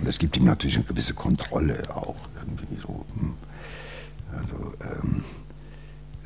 Und 0.01 0.09
es 0.09 0.19
gibt 0.19 0.37
ihm 0.37 0.45
natürlich 0.45 0.77
eine 0.77 0.85
gewisse 0.85 1.15
Kontrolle 1.15 1.83
auch 1.95 2.17
irgendwie 2.37 2.77
so. 2.81 3.07
Hm. 3.19 3.35
Also, 4.33 4.75
ähm, 4.83 5.25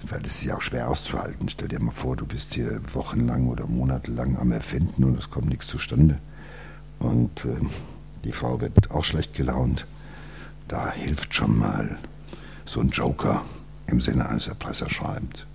weil 0.08 0.20
das 0.20 0.36
ist 0.36 0.44
ja 0.44 0.56
auch 0.56 0.62
schwer 0.62 0.88
auszuhalten. 0.88 1.48
Stell 1.48 1.68
dir 1.68 1.80
mal 1.80 1.90
vor, 1.90 2.16
du 2.16 2.26
bist 2.26 2.54
hier 2.54 2.80
wochenlang 2.94 3.48
oder 3.48 3.66
monatelang 3.66 4.38
am 4.38 4.52
Erfinden 4.52 5.04
und 5.04 5.18
es 5.18 5.28
kommt 5.28 5.48
nichts 5.48 5.66
zustande. 5.66 6.18
Und 6.98 7.44
äh, 7.44 7.60
die 8.24 8.32
Frau 8.32 8.60
wird 8.60 8.90
auch 8.90 9.04
schlecht 9.04 9.34
gelaunt. 9.34 9.86
Da 10.68 10.90
hilft 10.90 11.34
schon 11.34 11.58
mal 11.58 11.98
so 12.64 12.80
ein 12.80 12.90
Joker 12.90 13.44
im 13.86 14.00
Sinne 14.00 14.28
eines 14.28 14.48
Erpresserschreibens. 14.48 15.46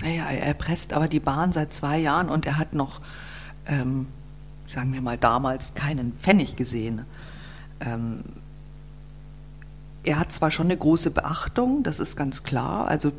Naja, 0.00 0.24
er 0.24 0.46
erpresst 0.46 0.92
aber 0.92 1.06
die 1.06 1.20
Bahn 1.20 1.52
seit 1.52 1.72
zwei 1.72 1.98
Jahren 1.98 2.28
und 2.28 2.46
er 2.46 2.58
hat 2.58 2.72
noch, 2.72 3.00
ähm, 3.66 4.06
sagen 4.66 4.92
wir 4.92 5.02
mal, 5.02 5.18
damals 5.18 5.74
keinen 5.74 6.14
Pfennig 6.14 6.56
gesehen. 6.56 7.04
Ähm, 7.80 8.24
er 10.02 10.18
hat 10.18 10.32
zwar 10.32 10.50
schon 10.50 10.66
eine 10.66 10.76
große 10.76 11.10
Beachtung, 11.10 11.82
das 11.82 12.00
ist 12.00 12.16
ganz 12.16 12.42
klar, 12.42 12.88
also 12.88 13.12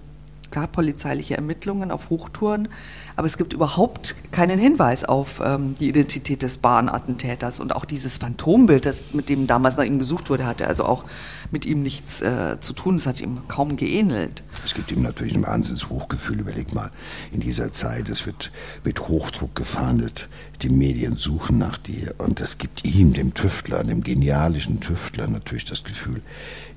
gab 0.55 0.71
polizeiliche 0.71 1.35
Ermittlungen 1.35 1.91
auf 1.91 2.09
Hochtouren, 2.09 2.69
aber 3.17 3.27
es 3.27 3.37
gibt 3.37 3.51
überhaupt 3.51 4.15
keinen 4.31 4.57
Hinweis 4.57 5.03
auf 5.03 5.41
ähm, 5.43 5.75
die 5.81 5.89
Identität 5.89 6.41
des 6.41 6.59
Bahnattentäters 6.59 7.59
und 7.59 7.75
auch 7.75 7.83
dieses 7.83 8.17
Phantombild, 8.17 8.85
das 8.85 9.13
mit 9.13 9.27
dem 9.27 9.47
damals 9.47 9.75
nach 9.75 9.83
ihm 9.83 9.99
gesucht 9.99 10.29
wurde, 10.29 10.45
hatte 10.45 10.65
also 10.65 10.85
auch 10.85 11.03
mit 11.51 11.65
ihm 11.65 11.83
nichts 11.83 12.21
äh, 12.21 12.57
zu 12.61 12.71
tun, 12.71 12.95
es 12.95 13.05
hat 13.05 13.19
ihm 13.19 13.41
kaum 13.49 13.75
geähnelt. 13.75 14.43
Es 14.63 14.73
gibt 14.73 14.93
ihm 14.93 15.01
natürlich 15.01 15.35
ein 15.35 15.45
Wahnsinnshochgefühl, 15.45 16.39
überleg 16.39 16.73
mal, 16.73 16.89
in 17.33 17.41
dieser 17.41 17.73
Zeit, 17.73 18.07
es 18.07 18.25
wird 18.25 18.53
mit 18.85 19.09
Hochdruck 19.09 19.55
gefahndet, 19.55 20.29
die 20.61 20.69
Medien 20.69 21.17
suchen 21.17 21.57
nach 21.57 21.77
dir 21.77 22.15
und 22.17 22.39
das 22.39 22.57
gibt 22.57 22.85
ihm, 22.85 23.11
dem 23.11 23.33
Tüftler, 23.33 23.83
dem 23.83 24.01
genialischen 24.01 24.79
Tüftler 24.79 25.27
natürlich 25.27 25.65
das 25.65 25.83
Gefühl, 25.83 26.21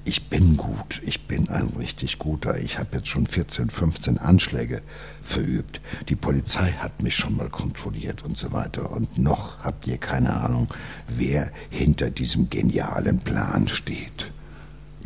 ich 0.08 0.30
bin 0.30 0.56
gut, 0.56 1.02
ich 1.04 1.26
bin 1.26 1.50
ein 1.50 1.68
richtig 1.78 2.18
guter, 2.18 2.58
ich 2.58 2.78
habe 2.78 2.96
jetzt 2.96 3.08
schon 3.08 3.26
14, 3.26 3.68
15 3.68 4.16
Anschläge 4.16 4.80
verübt, 5.20 5.82
die 6.08 6.16
Polizei 6.16 6.72
hat 6.72 7.02
mich 7.02 7.14
schon 7.14 7.36
mal 7.36 7.50
kontrolliert 7.50 8.24
und 8.24 8.38
so 8.38 8.50
weiter. 8.52 8.90
Und 8.90 9.18
noch 9.18 9.62
habt 9.62 9.86
ihr 9.86 9.98
keine 9.98 10.32
Ahnung, 10.40 10.68
wer 11.08 11.52
hinter 11.68 12.10
diesem 12.10 12.48
genialen 12.48 13.18
Plan 13.18 13.68
steht. 13.68 14.32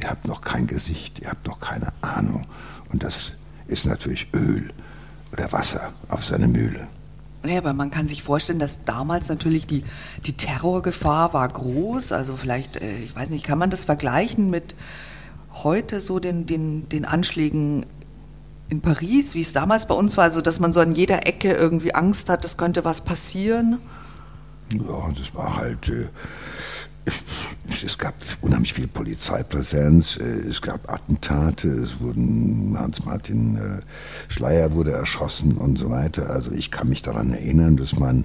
Ihr 0.01 0.09
habt 0.09 0.29
noch 0.29 0.41
kein 0.41 0.69
Gesicht, 0.69 1.19
ihr 1.19 1.31
habt 1.31 1.49
noch 1.49 1.59
keine 1.59 1.93
Ahnung. 2.01 2.47
Und 2.93 3.03
das 3.03 3.33
ist 3.67 3.87
natürlich 3.87 4.29
Öl 4.33 4.73
oder 5.33 5.51
Wasser 5.51 5.93
auf 6.09 6.25
seine 6.25 6.47
Mühle. 6.47 6.87
Ja, 7.45 7.59
aber 7.59 7.73
man 7.73 7.91
kann 7.91 8.07
sich 8.07 8.23
vorstellen, 8.23 8.59
dass 8.59 8.85
damals 8.85 9.29
natürlich 9.29 9.67
die, 9.67 9.85
die 10.27 10.35
Terrorgefahr 10.35 11.33
war 11.33 11.49
groß. 11.49 12.13
Also 12.13 12.37
vielleicht, 12.37 12.77
äh, 12.77 12.99
ich 12.99 13.15
weiß 13.15 13.31
nicht, 13.31 13.45
kann 13.45 13.59
man 13.59 13.71
das 13.71 13.85
vergleichen 13.85 14.49
mit 14.51 14.75
heute 15.53 16.01
so 16.01 16.19
den, 16.19 16.47
den, 16.47 16.89
den 16.89 17.05
Anschlägen 17.05 17.87
in 18.69 18.81
Paris, 18.81 19.35
wie 19.35 19.41
es 19.41 19.53
damals 19.53 19.87
bei 19.87 19.95
uns 19.95 20.17
war? 20.17 20.25
Also, 20.25 20.41
dass 20.41 20.61
man 20.61 20.73
so 20.73 20.81
an 20.81 20.95
jeder 20.95 21.27
Ecke 21.27 21.53
irgendwie 21.53 21.95
Angst 21.95 22.31
hat, 22.31 22.45
es 22.45 22.57
könnte 22.57 22.85
was 22.85 23.05
passieren? 23.05 23.79
Ja, 24.73 25.13
das 25.17 25.35
war 25.35 25.57
halt. 25.57 25.89
Äh 25.89 26.09
es 27.85 27.99
gab 27.99 28.15
unheimlich 28.41 28.75
viel 28.75 28.87
Polizeipräsenz, 28.87 30.17
äh, 30.17 30.49
es 30.49 30.63
gab 30.63 30.91
Attentate, 30.91 31.69
es 31.69 32.01
wurden 32.01 32.77
Hans-Martin 32.79 33.57
äh, 33.57 33.81
Schleier 34.29 34.73
wurde 34.73 34.93
erschossen 34.93 35.57
und 35.57 35.79
so 35.79 35.91
weiter. 35.91 36.31
Also 36.31 36.53
ich 36.53 36.71
kann 36.71 36.89
mich 36.89 37.03
daran 37.03 37.33
erinnern, 37.33 37.77
dass 37.77 37.99
man 37.99 38.25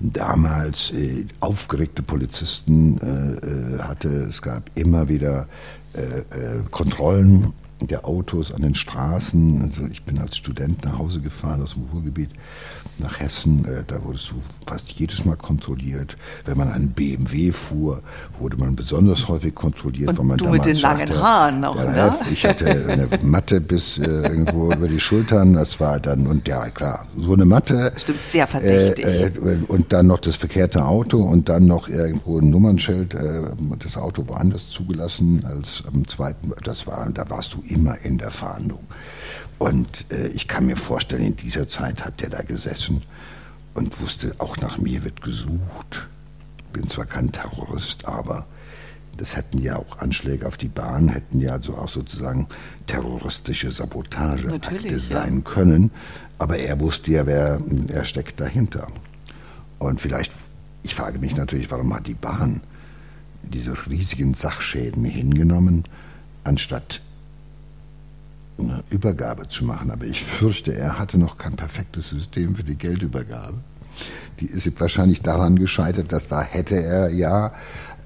damals 0.00 0.92
äh, 0.92 1.26
aufgeregte 1.40 2.02
Polizisten 2.02 3.00
hatte. 3.80 4.08
Es 4.08 4.42
gab 4.42 4.70
immer 4.74 5.08
wieder 5.08 5.48
Kontrollen 6.70 7.52
der 7.80 8.06
Autos 8.06 8.52
an 8.52 8.62
den 8.62 8.74
Straßen. 8.74 9.62
Also 9.62 9.90
ich 9.90 10.02
bin 10.04 10.18
als 10.18 10.36
Student 10.36 10.84
nach 10.84 10.98
Hause 10.98 11.20
gefahren 11.20 11.62
aus 11.62 11.74
dem 11.74 11.84
Ruhrgebiet 11.92 12.30
nach 12.98 13.20
Hessen. 13.20 13.64
Äh, 13.64 13.84
da 13.86 14.02
wurdest 14.02 14.30
du 14.30 14.34
fast 14.66 14.90
jedes 14.90 15.24
Mal 15.24 15.36
kontrolliert. 15.36 16.16
Wenn 16.44 16.58
man 16.58 16.70
einen 16.70 16.90
BMW 16.90 17.52
fuhr, 17.52 18.02
wurde 18.38 18.56
man 18.56 18.76
besonders 18.76 19.28
häufig 19.28 19.54
kontrolliert. 19.54 20.10
Und 20.10 20.18
weil 20.18 20.24
man 20.24 20.38
du 20.38 20.48
mit 20.48 20.64
den 20.64 20.76
langen 20.76 21.06
sagte, 21.06 21.22
Haaren 21.22 21.60
noch, 21.60 21.76
der 21.76 21.90
ne? 21.90 22.14
Ich 22.30 22.44
hatte 22.44 22.66
eine 22.66 23.08
Matte 23.22 23.60
bis 23.60 23.98
äh, 23.98 24.04
irgendwo 24.04 24.72
über 24.72 24.88
die 24.88 25.00
Schultern. 25.00 25.54
Das 25.54 25.80
war 25.80 26.00
dann, 26.00 26.26
und 26.26 26.46
ja 26.48 26.68
klar, 26.70 27.06
so 27.16 27.32
eine 27.32 27.44
Matte. 27.44 27.92
Stimmt, 27.96 28.24
sehr 28.24 28.46
verdächtig. 28.46 29.04
Äh, 29.04 29.26
äh, 29.26 29.64
und 29.68 29.92
dann 29.92 30.06
noch 30.06 30.18
das 30.18 30.36
verkehrte 30.36 30.84
Auto 30.84 31.22
und 31.22 31.48
dann 31.48 31.66
noch 31.66 31.88
irgendwo 31.88 32.38
ein 32.38 32.50
Nummernschild. 32.50 33.14
Äh, 33.14 33.42
das 33.78 33.96
Auto 33.96 34.28
war 34.28 34.40
anders 34.40 34.68
zugelassen 34.68 35.44
als 35.46 35.82
am 35.86 36.06
zweiten. 36.06 36.52
Das 36.64 36.86
war, 36.86 37.08
da 37.10 37.28
warst 37.30 37.54
du 37.54 37.62
immer 37.66 37.96
in 38.02 38.18
der 38.18 38.30
Fahndung. 38.30 38.80
Und 39.58 40.04
äh, 40.12 40.28
ich 40.28 40.46
kann 40.46 40.66
mir 40.66 40.76
vorstellen, 40.76 41.24
in 41.24 41.36
dieser 41.36 41.66
Zeit 41.66 42.04
hat 42.04 42.20
der 42.20 42.28
da 42.28 42.42
gesessen 42.42 42.77
und 43.74 44.00
wusste, 44.00 44.34
auch 44.38 44.56
nach 44.58 44.78
mir 44.78 45.04
wird 45.04 45.22
gesucht. 45.22 46.08
Bin 46.72 46.88
zwar 46.88 47.06
kein 47.06 47.32
Terrorist, 47.32 48.04
aber 48.06 48.46
das 49.16 49.36
hätten 49.36 49.58
ja 49.58 49.76
auch 49.76 49.98
Anschläge 49.98 50.46
auf 50.46 50.56
die 50.56 50.68
Bahn, 50.68 51.08
hätten 51.08 51.40
ja 51.40 51.52
also 51.52 51.76
auch 51.76 51.88
sozusagen 51.88 52.46
terroristische 52.86 53.70
Sabotageakte 53.70 54.98
sein 54.98 55.36
ja. 55.36 55.52
können. 55.52 55.90
Aber 56.38 56.58
er 56.58 56.78
wusste 56.80 57.10
ja, 57.10 57.26
wer 57.26 57.60
er 57.88 58.04
steckt 58.04 58.40
dahinter. 58.40 58.88
Und 59.78 60.00
vielleicht, 60.00 60.32
ich 60.82 60.94
frage 60.94 61.18
mich 61.18 61.36
natürlich, 61.36 61.70
warum 61.70 61.94
hat 61.94 62.06
die 62.06 62.14
Bahn 62.14 62.60
diese 63.42 63.74
riesigen 63.88 64.34
Sachschäden 64.34 65.04
hingenommen, 65.04 65.84
anstatt 66.44 67.00
eine 68.58 68.82
Übergabe 68.90 69.48
zu 69.48 69.64
machen. 69.64 69.90
Aber 69.90 70.04
ich 70.04 70.22
fürchte, 70.22 70.74
er 70.74 70.98
hatte 70.98 71.18
noch 71.18 71.38
kein 71.38 71.56
perfektes 71.56 72.10
System 72.10 72.54
für 72.54 72.64
die 72.64 72.76
Geldübergabe. 72.76 73.58
Die 74.40 74.46
ist 74.46 74.80
wahrscheinlich 74.80 75.22
daran 75.22 75.56
gescheitert, 75.56 76.12
dass 76.12 76.28
da 76.28 76.42
hätte 76.42 76.76
er 76.76 77.08
ja 77.08 77.52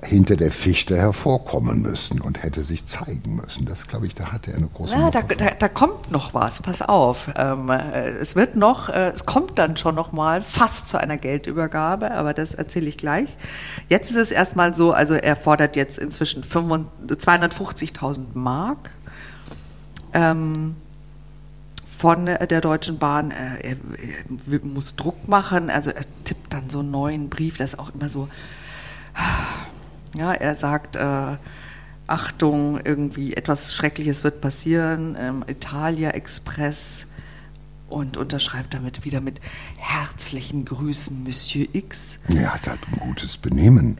hinter 0.04 0.36
der 0.36 0.50
Fichte 0.50 0.96
hervorkommen 0.96 1.80
müssen 1.80 2.20
und 2.20 2.42
hätte 2.42 2.62
sich 2.62 2.86
zeigen 2.86 3.36
müssen. 3.36 3.66
Das 3.66 3.86
glaube 3.86 4.06
ich, 4.06 4.14
da 4.14 4.32
hatte 4.32 4.50
er 4.50 4.56
eine 4.56 4.66
große 4.66 4.94
Ja, 4.94 5.10
da, 5.10 5.22
da, 5.22 5.50
da, 5.56 5.68
kommt 5.68 6.10
noch 6.10 6.34
was, 6.34 6.60
pass 6.60 6.82
auf. 6.82 7.30
Ähm, 7.36 7.70
äh, 7.70 8.08
es 8.08 8.34
wird 8.34 8.56
noch, 8.56 8.88
äh, 8.88 9.10
es 9.10 9.26
kommt 9.26 9.60
dann 9.60 9.76
schon 9.76 9.94
noch 9.94 10.10
mal 10.10 10.42
fast 10.42 10.88
zu 10.88 10.98
einer 10.98 11.18
Geldübergabe, 11.18 12.10
aber 12.10 12.34
das 12.34 12.54
erzähle 12.54 12.88
ich 12.88 12.96
gleich. 12.96 13.28
Jetzt 13.88 14.10
ist 14.10 14.16
es 14.16 14.32
erstmal 14.32 14.74
so, 14.74 14.92
also 14.92 15.14
er 15.14 15.36
fordert 15.36 15.76
jetzt 15.76 15.98
inzwischen 15.98 16.42
250.000 16.42 18.18
Mark 18.34 18.90
ähm, 20.12 20.76
von 21.86 22.26
der 22.26 22.60
Deutschen 22.60 22.98
Bahn. 22.98 23.30
Äh, 23.30 23.76
er, 24.48 24.60
muss 24.64 24.96
Druck 24.96 25.28
machen, 25.28 25.70
also 25.70 25.90
er 25.90 26.04
tippt 26.24 26.52
dann 26.52 26.68
so 26.68 26.80
einen 26.80 26.90
neuen 26.90 27.28
Brief, 27.28 27.58
das 27.58 27.74
ist 27.74 27.78
auch 27.78 27.94
immer 27.94 28.08
so. 28.08 28.28
Ja, 30.16 30.32
er 30.32 30.54
sagt, 30.54 30.96
äh, 30.96 31.36
Achtung, 32.06 32.80
irgendwie 32.84 33.34
etwas 33.34 33.74
Schreckliches 33.74 34.24
wird 34.24 34.40
passieren, 34.40 35.16
ähm, 35.18 35.44
Italia 35.46 36.10
Express 36.10 37.06
und 37.88 38.16
unterschreibt 38.16 38.74
damit 38.74 39.04
wieder 39.04 39.20
mit 39.20 39.40
herzlichen 39.78 40.64
Grüßen, 40.64 41.22
Monsieur 41.24 41.66
X. 41.72 42.18
Er 42.28 42.54
hat 42.54 42.66
halt 42.66 42.80
ein 42.92 42.98
gutes 43.00 43.36
Benehmen. 43.36 43.98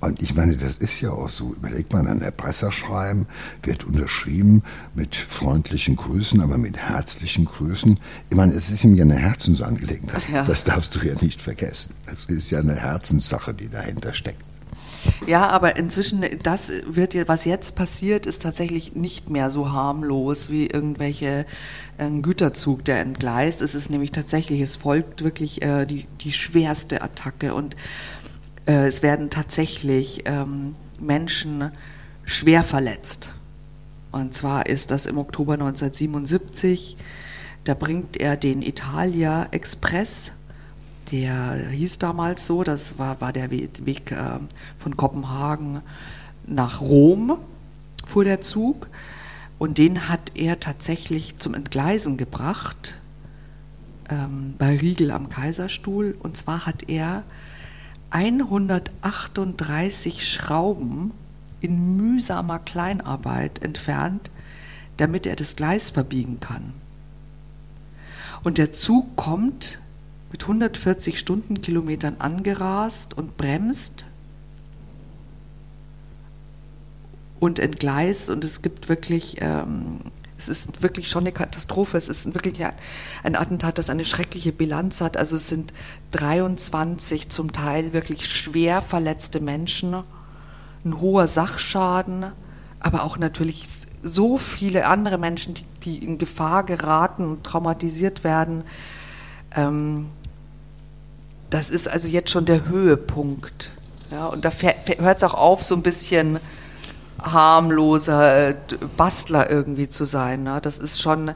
Und 0.00 0.22
ich 0.22 0.34
meine, 0.34 0.56
das 0.56 0.74
ist 0.76 1.00
ja 1.00 1.10
auch 1.10 1.28
so. 1.28 1.54
Überlegt 1.54 1.92
man 1.92 2.06
an 2.06 2.22
Erpresserschreiben, 2.22 3.26
wird 3.62 3.84
unterschrieben 3.84 4.62
mit 4.94 5.16
freundlichen 5.16 5.96
Grüßen, 5.96 6.40
aber 6.40 6.56
mit 6.56 6.76
herzlichen 6.76 7.46
Grüßen. 7.46 7.98
Ich 8.30 8.36
meine, 8.36 8.52
es 8.52 8.70
ist 8.70 8.84
ihm 8.84 8.94
ja 8.94 9.04
eine 9.04 9.16
Herzensangelegenheit. 9.16 10.28
Ja. 10.32 10.44
Das 10.44 10.64
darfst 10.64 10.94
du 10.94 11.00
ja 11.00 11.14
nicht 11.20 11.42
vergessen. 11.42 11.94
Es 12.06 12.26
ist 12.26 12.50
ja 12.50 12.60
eine 12.60 12.76
Herzenssache, 12.76 13.54
die 13.54 13.68
dahinter 13.68 14.14
steckt. 14.14 14.44
Ja, 15.26 15.48
aber 15.48 15.76
inzwischen, 15.76 16.24
das 16.42 16.72
wird, 16.86 17.28
was 17.28 17.44
jetzt 17.44 17.76
passiert, 17.76 18.26
ist 18.26 18.42
tatsächlich 18.42 18.94
nicht 18.94 19.30
mehr 19.30 19.50
so 19.50 19.70
harmlos 19.70 20.50
wie 20.50 20.66
irgendwelche 20.66 21.46
ein 21.98 22.22
Güterzug, 22.22 22.84
der 22.84 23.00
entgleist. 23.00 23.60
Es 23.60 23.74
ist 23.74 23.90
nämlich 23.90 24.12
tatsächlich, 24.12 24.60
es 24.60 24.76
folgt 24.76 25.22
wirklich 25.22 25.62
äh, 25.62 25.84
die, 25.84 26.06
die 26.20 26.32
schwerste 26.32 27.02
Attacke 27.02 27.54
und 27.54 27.74
äh, 27.74 27.78
es 28.72 29.02
werden 29.02 29.30
tatsächlich 29.30 30.24
ähm, 30.26 30.74
Menschen 31.00 31.70
schwer 32.24 32.62
verletzt. 32.62 33.30
Und 34.12 34.34
zwar 34.34 34.66
ist 34.66 34.90
das 34.90 35.06
im 35.06 35.16
Oktober 35.16 35.54
1977. 35.54 36.98
Da 37.64 37.72
bringt 37.72 38.18
er 38.18 38.36
den 38.36 38.60
Italia 38.60 39.48
Express, 39.52 40.32
der 41.10 41.70
hieß 41.70 41.98
damals 41.98 42.46
so, 42.46 42.62
das 42.62 42.98
war, 42.98 43.18
war 43.22 43.32
der 43.32 43.50
Weg 43.50 44.10
äh, 44.10 44.38
von 44.78 44.96
Kopenhagen 44.98 45.80
nach 46.46 46.82
Rom, 46.82 47.38
fuhr 48.06 48.24
der 48.24 48.42
Zug. 48.42 48.88
Und 49.58 49.78
den 49.78 50.10
hat 50.10 50.32
er 50.34 50.60
tatsächlich 50.60 51.38
zum 51.38 51.54
Entgleisen 51.54 52.18
gebracht 52.18 52.98
ähm, 54.10 54.54
bei 54.58 54.76
Riegel 54.76 55.10
am 55.10 55.30
Kaiserstuhl. 55.30 56.16
Und 56.20 56.36
zwar 56.36 56.66
hat 56.66 56.88
er 56.88 57.24
138 58.10 60.26
Schrauben 60.26 61.12
in 61.60 61.96
mühsamer 61.96 62.58
Kleinarbeit 62.58 63.62
entfernt, 63.62 64.30
damit 64.96 65.26
er 65.26 65.36
das 65.36 65.56
Gleis 65.56 65.90
verbiegen 65.90 66.40
kann. 66.40 66.72
Und 68.42 68.58
der 68.58 68.72
Zug 68.72 69.16
kommt 69.16 69.80
mit 70.30 70.42
140 70.42 71.18
Stundenkilometern 71.18 72.16
angerast 72.18 73.16
und 73.16 73.36
bremst 73.36 74.04
und 77.40 77.58
entgleist 77.58 78.30
und 78.30 78.44
es 78.44 78.62
gibt 78.62 78.88
wirklich, 78.88 79.36
ähm, 79.40 79.98
es 80.38 80.48
ist 80.48 80.82
wirklich 80.82 81.08
schon 81.08 81.24
eine 81.24 81.32
Katastrophe, 81.32 81.96
es 81.96 82.08
ist 82.08 82.32
wirklich 82.32 82.64
ein 83.24 83.34
Attentat, 83.34 83.76
das 83.76 83.90
eine 83.90 84.04
schreckliche 84.04 84.52
Bilanz 84.52 85.00
hat. 85.00 85.16
Also 85.16 85.34
es 85.34 85.48
sind 85.48 85.72
23 86.12 87.28
zum 87.28 87.52
Teil 87.52 87.92
wirklich 87.92 88.26
schwer 88.26 88.80
verletzte 88.80 89.40
Menschen, 89.40 89.94
ein 90.84 91.00
hoher 91.00 91.26
Sachschaden, 91.26 92.26
aber 92.78 93.02
auch 93.02 93.18
natürlich 93.18 93.64
so 94.04 94.38
viele 94.38 94.86
andere 94.86 95.18
Menschen, 95.18 95.54
die, 95.54 95.64
die 95.82 96.04
in 96.04 96.18
Gefahr 96.18 96.62
geraten 96.62 97.24
und 97.24 97.42
traumatisiert 97.42 98.22
werden. 98.22 98.62
Ähm, 99.56 100.06
das 101.50 101.68
ist 101.68 101.88
also 101.88 102.06
jetzt 102.06 102.30
schon 102.30 102.44
der 102.44 102.66
Höhepunkt. 102.66 103.72
Ja, 104.12 104.26
und 104.26 104.44
da 104.44 104.52
hört 104.52 105.16
es 105.16 105.24
auch 105.24 105.34
auf, 105.34 105.64
so 105.64 105.74
ein 105.74 105.82
bisschen 105.82 106.38
harmloser 107.22 108.54
Bastler 108.96 109.50
irgendwie 109.50 109.88
zu 109.88 110.04
sein. 110.04 110.44
Ne? 110.44 110.60
Das 110.62 110.78
ist 110.78 111.00
schon 111.00 111.32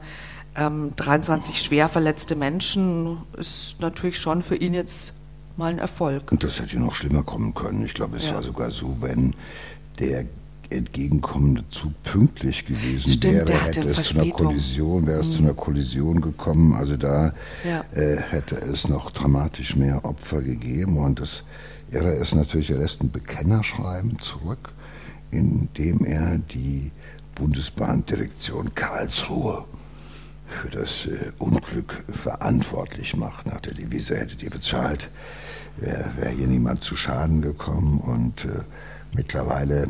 ähm, 0.55 0.91
23 0.95 1.61
schwer 1.61 1.89
verletzte 1.89 2.35
Menschen, 2.35 3.17
ist 3.37 3.77
natürlich 3.79 4.19
schon 4.19 4.43
für 4.43 4.55
ihn 4.55 4.73
jetzt 4.73 5.13
mal 5.57 5.71
ein 5.71 5.79
Erfolg. 5.79 6.31
Und 6.31 6.43
das 6.43 6.59
hätte 6.59 6.79
noch 6.79 6.95
schlimmer 6.95 7.23
kommen 7.23 7.53
können. 7.53 7.85
Ich 7.85 7.93
glaube, 7.93 8.17
es 8.17 8.27
ja. 8.27 8.35
war 8.35 8.43
sogar 8.43 8.71
so, 8.71 8.97
wenn 9.01 9.35
der 9.99 10.25
entgegenkommende 10.69 11.67
Zug 11.67 11.91
pünktlich 12.03 12.65
gewesen 12.65 13.11
Stimmt, 13.11 13.49
wäre, 13.49 13.53
hätte 13.53 13.89
es 13.89 14.03
zu 14.03 14.19
einer 14.19 14.31
Kollision, 14.31 15.05
wäre 15.05 15.19
es 15.19 15.27
mhm. 15.27 15.31
zu 15.31 15.43
einer 15.43 15.53
Kollision 15.53 16.21
gekommen. 16.21 16.73
Also 16.73 16.97
da 16.97 17.33
ja. 17.63 17.83
äh, 17.93 18.17
hätte 18.17 18.55
es 18.55 18.87
noch 18.87 19.11
dramatisch 19.11 19.75
mehr 19.75 20.03
Opfer 20.03 20.41
gegeben. 20.41 20.97
Und 20.97 21.19
das 21.19 21.43
Irre 21.91 22.13
ist 22.13 22.33
natürlich, 22.33 22.71
er 22.71 22.77
lässt 22.77 23.01
ein 23.01 23.11
Bekennerschreiben 23.11 24.17
zurück, 24.19 24.73
in 25.33 25.69
dem 25.77 26.05
er 26.05 26.37
die 26.37 26.91
Bundesbahndirektion 27.35 28.75
Karlsruhe 28.75 29.65
für 30.47 30.69
das 30.69 31.07
äh, 31.07 31.31
Unglück 31.39 32.05
verantwortlich 32.09 33.15
macht. 33.15 33.47
Nach 33.47 33.59
der 33.59 33.73
Devise 33.73 34.17
hättet 34.17 34.43
ihr 34.43 34.51
bezahlt, 34.51 35.09
wäre 35.77 36.11
wär 36.17 36.29
hier 36.29 36.47
niemand 36.47 36.83
zu 36.83 36.95
Schaden 36.95 37.41
gekommen. 37.41 37.99
Und 37.99 38.45
äh, 38.45 38.59
mittlerweile 39.15 39.89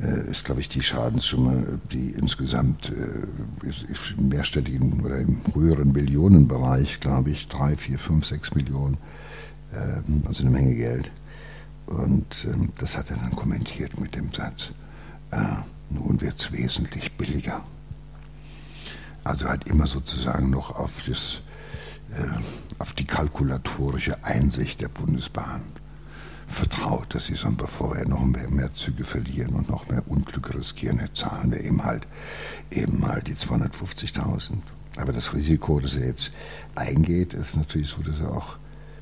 äh, 0.00 0.30
ist, 0.30 0.44
glaube 0.44 0.60
ich, 0.60 0.68
die 0.68 0.82
Schadenssumme, 0.82 1.80
die 1.92 2.10
insgesamt 2.10 2.90
äh, 2.90 3.66
im 4.16 4.28
mehrstelligen 4.28 5.04
oder 5.04 5.18
im 5.18 5.40
höheren 5.54 5.92
Millionenbereich, 5.92 7.00
glaube 7.00 7.30
ich, 7.30 7.48
drei, 7.48 7.76
vier, 7.76 7.98
fünf, 7.98 8.26
sechs 8.26 8.54
Millionen, 8.54 8.96
ähm, 9.74 10.22
also 10.26 10.42
eine 10.44 10.50
Menge 10.50 10.74
Geld. 10.74 11.10
Und 11.90 12.46
ähm, 12.46 12.72
das 12.78 12.96
hat 12.96 13.10
er 13.10 13.16
dann 13.16 13.36
kommentiert 13.36 14.00
mit 14.00 14.14
dem 14.14 14.32
Satz, 14.32 14.70
äh, 15.30 15.36
nun 15.90 16.20
wird 16.20 16.38
es 16.38 16.52
wesentlich 16.52 17.12
billiger. 17.12 17.62
Also 19.24 19.48
hat 19.48 19.66
immer 19.66 19.86
sozusagen 19.86 20.48
noch 20.48 20.70
auf, 20.76 21.02
das, 21.06 21.40
auf 22.78 22.94
die 22.94 23.04
kalkulatorische 23.04 24.24
Einsicht 24.24 24.80
der 24.80 24.88
Bundesbahn 24.88 25.62
vertraut, 26.50 27.14
dass 27.14 27.26
sie 27.26 27.34
dann, 27.34 27.56
bevor 27.56 27.96
wir 27.96 28.06
noch 28.06 28.24
mehr, 28.24 28.50
mehr 28.50 28.72
Züge 28.74 29.04
verlieren 29.04 29.54
und 29.54 29.68
noch 29.68 29.88
mehr 29.88 30.02
Unglück 30.08 30.54
riskieren, 30.54 31.00
zahlen 31.14 31.52
wir 31.52 31.62
eben 31.62 31.84
halt 31.84 32.06
eben 32.70 33.00
mal 33.00 33.22
die 33.22 33.34
250.000. 33.34 34.58
Aber 34.96 35.12
das 35.12 35.32
Risiko, 35.32 35.80
das 35.80 35.96
er 35.96 36.06
jetzt 36.06 36.32
eingeht, 36.74 37.34
ist 37.34 37.56
natürlich 37.56 37.90
so, 37.90 38.02
dass 38.02 38.20
er 38.20 38.32
auch 38.32 38.58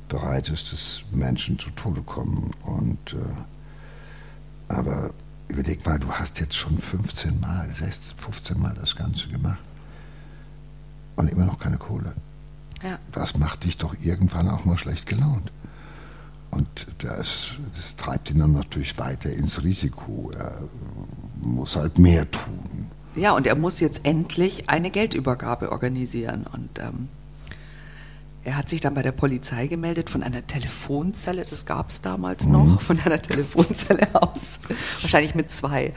bereit 0.09 0.49
ist, 0.49 0.73
dass 0.73 1.03
Menschen 1.11 1.57
zu 1.57 1.69
Tode 1.71 2.01
kommen. 2.01 2.51
Und, 2.65 3.13
äh, 3.13 4.73
aber 4.73 5.11
überleg 5.47 5.85
mal, 5.85 5.99
du 5.99 6.11
hast 6.11 6.39
jetzt 6.39 6.55
schon 6.55 6.77
15 6.77 7.39
Mal, 7.39 7.69
16, 7.69 8.17
15 8.17 8.59
Mal 8.59 8.75
das 8.75 8.95
Ganze 8.95 9.29
gemacht 9.29 9.59
und 11.15 11.29
immer 11.29 11.45
noch 11.45 11.59
keine 11.59 11.77
Kohle. 11.77 12.13
Ja. 12.83 12.99
Das 13.11 13.37
macht 13.37 13.63
dich 13.63 13.77
doch 13.77 13.95
irgendwann 14.01 14.49
auch 14.49 14.65
mal 14.65 14.77
schlecht 14.77 15.05
gelaunt. 15.05 15.51
Und 16.51 16.87
das, 16.99 17.51
das 17.73 17.95
treibt 17.95 18.31
ihn 18.31 18.39
dann 18.39 18.53
natürlich 18.53 18.97
weiter 18.97 19.31
ins 19.31 19.63
Risiko. 19.63 20.31
Er 20.35 20.63
muss 21.41 21.75
halt 21.75 21.99
mehr 21.99 22.29
tun. 22.31 22.87
Ja, 23.15 23.33
und 23.33 23.45
er 23.47 23.55
muss 23.55 23.79
jetzt 23.79 24.05
endlich 24.05 24.69
eine 24.69 24.89
Geldübergabe 24.89 25.71
organisieren. 25.71 26.47
Und 26.51 26.79
ähm, 26.79 27.09
er 28.43 28.57
hat 28.57 28.69
sich 28.69 28.81
dann 28.81 28.93
bei 28.93 29.01
der 29.01 29.11
Polizei 29.11 29.67
gemeldet 29.67 30.09
von 30.09 30.23
einer 30.23 30.45
Telefonzelle, 30.45 31.43
das 31.43 31.65
gab 31.65 31.89
es 31.89 32.01
damals 32.01 32.45
mhm. 32.45 32.51
noch, 32.51 32.81
von 32.81 32.99
einer 32.99 33.19
Telefonzelle 33.19 34.07
aus. 34.13 34.59
Wahrscheinlich 35.01 35.35
mit 35.35 35.51
zwei 35.51 35.93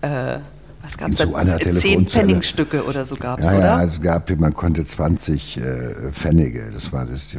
äh, 0.00 0.38
was 0.82 0.96
gab 0.96 1.10
es 1.10 1.16
da? 1.18 1.72
Zehn 1.72 2.06
Pfennigstücke 2.06 2.84
oder 2.84 3.04
so 3.04 3.16
gab 3.16 3.40
es, 3.40 3.46
ja, 3.46 3.58
oder? 3.58 3.64
Ja, 3.64 3.84
es 3.84 4.00
gab, 4.00 4.30
man 4.38 4.54
konnte 4.54 4.84
20 4.84 5.56
äh, 5.56 6.12
Pfennige, 6.12 6.70
das 6.72 6.92
war 6.92 7.04
das 7.04 7.36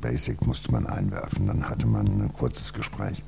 Basic, 0.00 0.46
musste 0.46 0.70
man 0.70 0.86
einwerfen, 0.86 1.48
dann 1.48 1.68
hatte 1.68 1.88
man 1.88 2.06
ein 2.06 2.32
kurzes 2.32 2.72
Gespräch. 2.72 3.24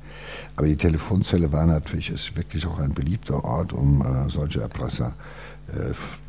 Aber 0.55 0.67
die 0.67 0.77
Telefonzelle 0.77 1.51
war 1.51 1.65
natürlich, 1.65 2.09
ist 2.09 2.37
wirklich 2.37 2.65
auch 2.65 2.79
ein 2.79 2.93
beliebter 2.93 3.43
Ort, 3.43 3.73
um 3.73 4.01
äh, 4.01 4.29
solche 4.29 4.61
Erpresser 4.61 5.07
äh, 5.07 5.42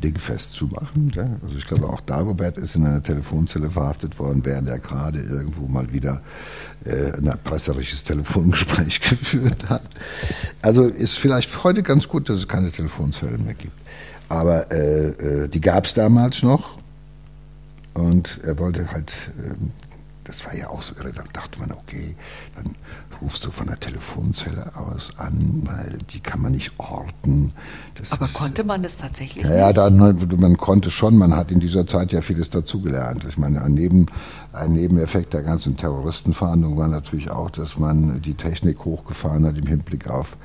dingfest 0.03 0.55
zu 0.55 0.67
machen. 0.67 1.11
Ja? 1.15 1.27
Also 1.43 1.57
ich 1.57 1.67
glaube, 1.67 1.89
auch 1.89 2.01
Dagobert 2.01 2.59
ist 2.59 2.77
in 2.77 2.87
einer 2.87 3.03
Telefonzelle 3.03 3.71
verhaftet 3.71 4.19
worden, 4.19 4.45
während 4.45 4.69
er 4.69 4.79
gerade 4.79 5.21
irgendwo 5.21 5.67
mal 5.67 5.93
wieder 5.93 6.23
äh, 6.85 7.13
ein 7.13 7.27
erpresserisches 7.27 8.05
Telefongespräch 8.05 9.01
geführt 9.09 9.69
hat. 9.69 9.83
Also 10.63 10.85
ist 10.85 11.19
vielleicht 11.19 11.65
heute 11.65 11.83
ganz 11.83 12.09
gut, 12.09 12.29
dass 12.29 12.39
es 12.39 12.49
keine 12.49 12.71
Telefonzelle 12.71 13.39
mehr 13.39 13.55
gibt. 13.55 13.79
Aber 14.29 14.71
äh, 14.73 15.09
äh 15.09 15.49
die 15.49 15.61
gab 15.61 15.85
es 15.85 15.95
damals 15.95 16.43
noch. 16.43 16.79
Und 17.93 18.41
er 18.43 18.59
wollte 18.59 18.91
halt 18.91 19.13
äh, 19.39 19.55
das 20.25 20.45
war 20.47 20.57
ja 20.57 20.69
auch 20.71 20.83
so 20.83 20.95
irre. 20.97 21.13
Dann 21.13 21.29
dachte 21.33 21.61
man, 21.61 21.71
okay, 21.73 22.17
dann 22.57 22.75
rufst 23.21 23.45
du 23.45 23.51
von 23.51 23.67
der 23.67 23.79
Telefonzelle 23.79 24.75
aus 24.77 25.13
an, 25.19 25.63
weil 25.65 25.99
die 26.11 26.21
kann 26.21 26.41
man 26.43 26.53
nicht 26.53 26.73
orten. 26.79 27.53
Das 27.95 28.13
Aber 28.13 28.27
konnte 28.27 28.65
man 28.65 28.83
das 28.83 28.97
tatsächlich? 28.97 29.45
Ja, 29.45 29.55
ja 29.55 29.73
dann, 29.73 29.97
man 29.97 30.57
konnte 30.57 30.91
schon. 30.91 31.17
Man 31.17 31.35
hat 31.35 31.51
in 31.51 31.61
dieser 31.61 31.87
Zeit 31.87 32.13
ja 32.13 32.23
vieles 32.23 32.51
dazugelernt. 32.51 33.25
Ich 33.29 33.39
meine, 33.39 33.63
ein, 33.63 33.75
Neben, 33.75 34.07
ein 34.53 34.73
Nebeneffekt 34.73 35.33
der 35.33 35.43
ganzen 35.43 35.77
Terroristenfahndung 35.77 36.77
war 36.77 36.89
natürlich 36.89 37.31
auch, 37.31 37.51
dass 37.51 37.79
man 37.79 38.21
die 38.21 38.35
Technik 38.35 38.85
hochgefahren 38.85 39.47
hat 39.47 39.59
im 39.59 39.67
Hinblick 39.67 40.11
auf 40.11 40.37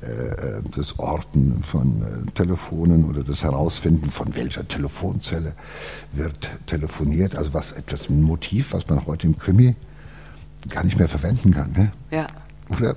äh, 0.00 0.60
das 0.74 0.98
Orten 0.98 1.62
von 1.62 2.02
äh, 2.02 2.30
Telefonen 2.32 3.04
oder 3.04 3.24
das 3.24 3.42
Herausfinden 3.42 4.10
von 4.10 4.34
welcher 4.36 4.66
Telefonzelle 4.66 5.54
wird 6.12 6.50
telefoniert. 6.66 7.36
Also 7.36 7.54
was 7.54 7.72
etwas 7.72 8.08
ein 8.08 8.22
Motiv, 8.22 8.72
was 8.72 8.88
man 8.88 9.04
heute 9.06 9.26
im 9.26 9.38
Krimi 9.38 9.74
gar 10.68 10.84
nicht 10.84 10.98
mehr 10.98 11.08
verwenden 11.08 11.52
kann. 11.52 11.72
Ne? 11.72 11.92
Ja. 12.10 12.26
Oder 12.70 12.96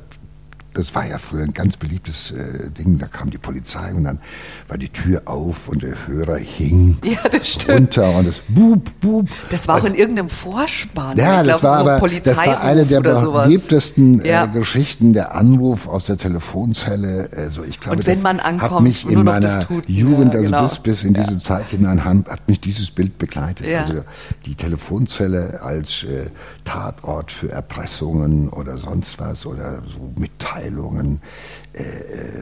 das 0.78 0.94
war 0.94 1.06
ja 1.06 1.18
früher 1.18 1.44
ein 1.44 1.54
ganz 1.54 1.76
beliebtes 1.76 2.32
äh, 2.32 2.70
Ding. 2.70 3.00
Da 3.00 3.08
kam 3.08 3.30
die 3.30 3.38
Polizei 3.38 3.94
und 3.94 4.04
dann 4.04 4.20
war 4.68 4.78
die 4.78 4.90
Tür 4.90 5.24
auf 5.26 5.70
und 5.70 5.82
der 5.82 5.96
Hörer 6.08 6.38
hing 6.38 6.98
ja, 7.04 7.20
runter 7.68 8.16
und 8.16 8.28
das 8.28 8.42
Bub, 8.48 8.88
Bub. 9.00 9.28
Das 9.50 9.68
war 9.68 9.82
auch 9.82 9.86
in 9.86 9.96
irgendeinem 9.96 10.30
Vorspann. 10.30 11.18
Ja, 11.18 11.44
das, 11.44 11.60
glaub, 11.60 11.64
war 11.64 12.00
aber, 12.00 12.10
das 12.24 12.38
war 12.38 12.62
eine 12.62 12.86
der 12.86 13.02
beliebtesten 13.02 14.22
äh, 14.22 14.30
ja. 14.30 14.46
äh, 14.46 14.48
Geschichten, 14.50 15.14
der 15.14 15.34
Anruf 15.34 15.88
aus 15.88 16.06
der 16.06 16.18
Telefonzelle. 16.18 17.30
Also 17.36 17.64
ich 17.64 17.80
glaube, 17.80 17.98
und 17.98 18.06
wenn 18.06 18.22
man 18.22 18.40
ankommt, 18.40 18.72
hat 18.72 18.82
mich 18.82 19.10
in 19.10 19.24
meiner 19.24 19.68
Jugend, 19.88 20.34
ja, 20.36 20.42
genau. 20.42 20.58
also 20.60 20.76
bis, 20.76 21.02
bis 21.02 21.04
in 21.04 21.16
diese 21.16 21.40
Zeit 21.40 21.72
hinein, 21.72 22.06
hat 22.06 22.48
mich 22.48 22.60
dieses 22.60 22.92
Bild 22.92 23.18
begleitet. 23.18 23.66
Also 23.74 24.04
die 24.46 24.56
Telefonzelle 24.56 25.62
als 25.64 26.04
äh, 26.04 26.30
Tatort 26.66 27.32
für 27.32 27.52
Erpressungen 27.52 28.50
oder 28.50 28.78
sonst 28.78 29.20
was 29.20 29.46
oder 29.46 29.82
so 29.88 30.12
Mitteilungen 30.16 30.67
Mitteilungen 30.68 31.22
äh, 31.74 31.84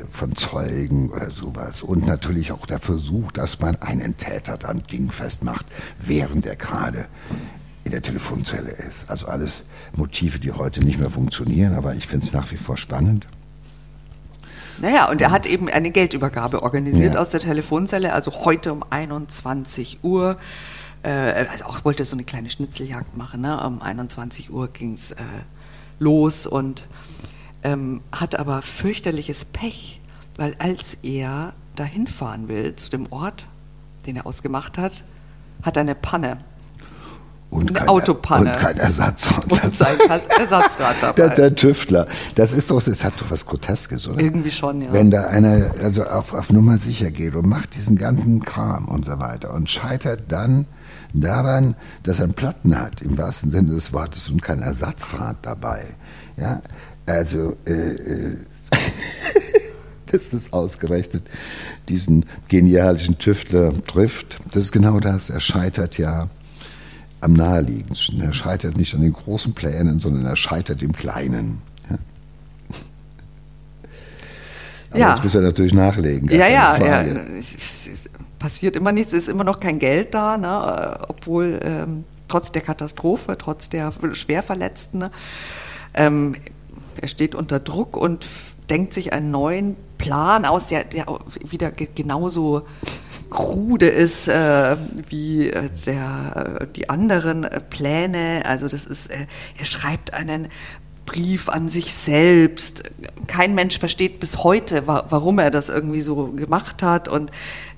von 0.10 0.36
Zeugen 0.36 1.10
oder 1.10 1.30
sowas. 1.30 1.82
Und 1.82 2.06
natürlich 2.06 2.52
auch 2.52 2.66
der 2.66 2.80
Versuch, 2.80 3.32
dass 3.32 3.60
man 3.60 3.76
einen 3.82 4.18
Täter 4.18 4.58
dann 4.58 4.80
dingfest 4.80 5.44
macht, 5.44 5.66
während 6.00 6.46
er 6.46 6.56
gerade 6.56 7.08
in 7.84 7.92
der 7.92 8.02
Telefonzelle 8.02 8.72
ist. 8.72 9.10
Also 9.10 9.28
alles 9.28 9.66
Motive, 9.96 10.40
die 10.40 10.52
heute 10.52 10.84
nicht 10.84 11.00
mehr 11.00 11.10
funktionieren, 11.10 11.76
aber 11.76 11.96
ich 11.96 12.08
finde 12.08 12.26
es 12.26 12.34
nach 12.34 12.52
wie 12.52 12.58
vor 12.58 12.78
spannend. 12.78 13.28
Naja, 14.80 15.10
und 15.10 15.22
er 15.22 15.32
hat 15.32 15.46
eben 15.46 15.70
eine 15.70 15.92
Geldübergabe 15.92 16.62
organisiert 16.62 17.14
ja. 17.14 17.20
aus 17.20 17.30
der 17.30 17.40
Telefonzelle, 17.40 18.12
also 18.12 18.44
heute 18.44 18.74
um 18.74 18.84
21 18.90 20.00
Uhr. 20.04 20.38
Äh, 21.02 21.46
also 21.50 21.66
auch 21.66 21.86
wollte 21.86 22.04
so 22.04 22.16
eine 22.16 22.26
kleine 22.26 22.50
Schnitzeljagd 22.50 23.16
machen. 23.16 23.42
Ne? 23.42 23.58
Um 23.66 23.82
21 23.82 24.52
Uhr 24.52 24.68
ging 24.68 24.94
es 24.94 25.12
äh, 25.12 25.24
los 26.00 26.46
und 26.46 26.84
ähm, 27.66 28.02
hat 28.12 28.40
aber 28.40 28.62
fürchterliches 28.62 29.44
Pech, 29.44 30.00
weil 30.38 30.56
als 30.60 31.00
er 31.02 31.54
dahin 31.76 32.08
fahren 32.08 32.48
will, 32.48 32.76
zu 32.76 32.92
dem 32.92 33.12
Ort, 33.12 33.48
den 34.06 34.16
er 34.16 34.28
ausgemacht 34.28 34.78
hat, 34.78 35.04
hat 35.64 35.76
er 35.76 35.82
eine 35.82 35.96
Panne. 35.96 36.38
Und 37.50 37.70
eine 37.70 37.80
kein, 37.80 37.88
Autopanne. 37.88 38.54
Und 38.54 38.60
kein 38.60 38.78
Ersatzrad. 38.78 39.46
Und 39.64 39.76
sein 39.76 39.98
Ersatzrad 40.00 40.96
dabei. 41.02 41.14
Der, 41.16 41.30
der 41.30 41.56
Tüftler. 41.56 42.06
Das 42.36 42.54
ist 42.54 42.70
doch, 42.70 42.84
das 42.84 43.04
hat 43.04 43.20
doch 43.20 43.32
was 43.32 43.46
Groteskes, 43.46 44.08
oder? 44.08 44.20
Irgendwie 44.20 44.52
schon, 44.52 44.82
ja. 44.82 44.94
Wenn 44.94 45.10
da 45.10 45.28
einer 45.28 45.72
also 45.82 46.04
auf, 46.04 46.34
auf 46.34 46.52
Nummer 46.52 46.78
sicher 46.78 47.10
geht 47.10 47.34
und 47.34 47.48
macht 47.48 47.76
diesen 47.76 47.98
ganzen 47.98 48.42
Kram 48.42 48.90
und 48.90 49.06
so 49.06 49.20
weiter 49.20 49.54
und 49.54 49.70
scheitert 49.70 50.24
dann 50.28 50.68
daran, 51.14 51.76
dass 52.04 52.20
er 52.20 52.26
einen 52.26 52.34
Platten 52.34 52.80
hat, 52.80 53.02
im 53.02 53.18
wahrsten 53.18 53.50
Sinne 53.50 53.72
des 53.72 53.94
Wortes, 53.94 54.30
und 54.30 54.42
kein 54.42 54.62
Ersatzrad 54.62 55.38
dabei. 55.42 55.86
Ja, 56.38 56.62
also, 57.06 57.56
äh, 57.68 57.72
äh, 57.72 58.38
dass 60.12 60.30
das 60.30 60.54
ausgerechnet 60.54 61.24
diesen 61.90 62.26
genialischen 62.48 63.18
Tüftler 63.18 63.74
trifft, 63.84 64.40
das 64.52 64.64
ist 64.64 64.72
genau 64.72 65.00
das. 65.00 65.30
Er 65.30 65.40
scheitert 65.40 65.98
ja 65.98 66.30
am 67.22 67.34
naheliegendsten. 67.34 68.22
Er 68.22 68.34
scheitert 68.34 68.78
nicht 68.78 68.94
an 68.94 69.02
den 69.02 69.14
großen 69.14 69.54
Plänen, 69.54 70.00
sondern 70.00 70.26
er 70.26 70.36
scheitert 70.36 70.82
im 70.82 70.94
Kleinen. 70.94 71.62
Ja. 71.90 71.98
Aber 74.92 75.00
Ja. 75.00 75.10
jetzt 75.10 75.24
muss 75.24 75.36
er 75.36 75.42
natürlich 75.42 75.74
nachlegen. 75.74 76.30
Ja, 76.30 76.48
ja, 76.48 76.48
ja. 76.48 76.76
Frage. 76.76 77.22
Es 77.40 77.56
passiert 78.40 78.76
immer 78.76 78.92
nichts, 78.92 79.14
es 79.14 79.24
ist 79.24 79.28
immer 79.30 79.44
noch 79.44 79.60
kein 79.60 79.80
Geld 79.80 80.14
da, 80.14 80.38
ne? 80.38 81.00
äh, 81.02 81.06
obwohl 81.08 81.60
ähm, 81.64 82.04
trotz 82.28 82.52
der 82.52 82.62
Katastrophe, 82.62 83.38
trotz 83.38 83.70
der 83.70 83.92
Schwerverletzten, 84.14 85.00
ne? 85.00 85.12
ähm, 85.96 86.36
er 87.02 87.08
steht 87.08 87.36
unter 87.36 87.60
Druck 87.60 87.98
und 87.98 88.26
denkt 88.70 88.94
sich 88.94 89.14
einen 89.14 89.32
neuen 89.32 89.76
Plan 89.98 90.46
aus, 90.46 90.68
der, 90.68 90.84
der 90.84 91.06
wieder 91.48 91.72
ge- 91.72 91.88
genauso 91.94 92.66
krude 93.30 93.88
ist 93.88 94.28
äh, 94.28 94.78
wie 95.10 95.50
äh, 95.50 95.70
der, 95.86 96.60
äh, 96.62 96.68
die 96.76 96.90
anderen 96.90 97.44
äh, 97.44 97.60
Pläne. 97.62 98.44
Also 98.46 98.68
das 98.68 98.86
ist, 98.86 99.12
er 99.12 99.66
schreibt 99.66 100.14
einen 100.14 100.48
Brief 101.06 101.50
an 101.50 101.70
sich 101.70 101.94
selbst. 101.94 102.84
Kein 103.28 103.54
Mensch 103.54 103.78
versteht 103.78 104.20
bis 104.20 104.44
heute, 104.44 104.88
wa 104.88 105.06
warum 105.10 105.38
er 105.38 105.52
das 105.52 105.70
irgendwie 105.70 106.02
so 106.02 106.28
gemacht 106.28 106.82
hat. 106.82 107.08
Und 107.08 107.32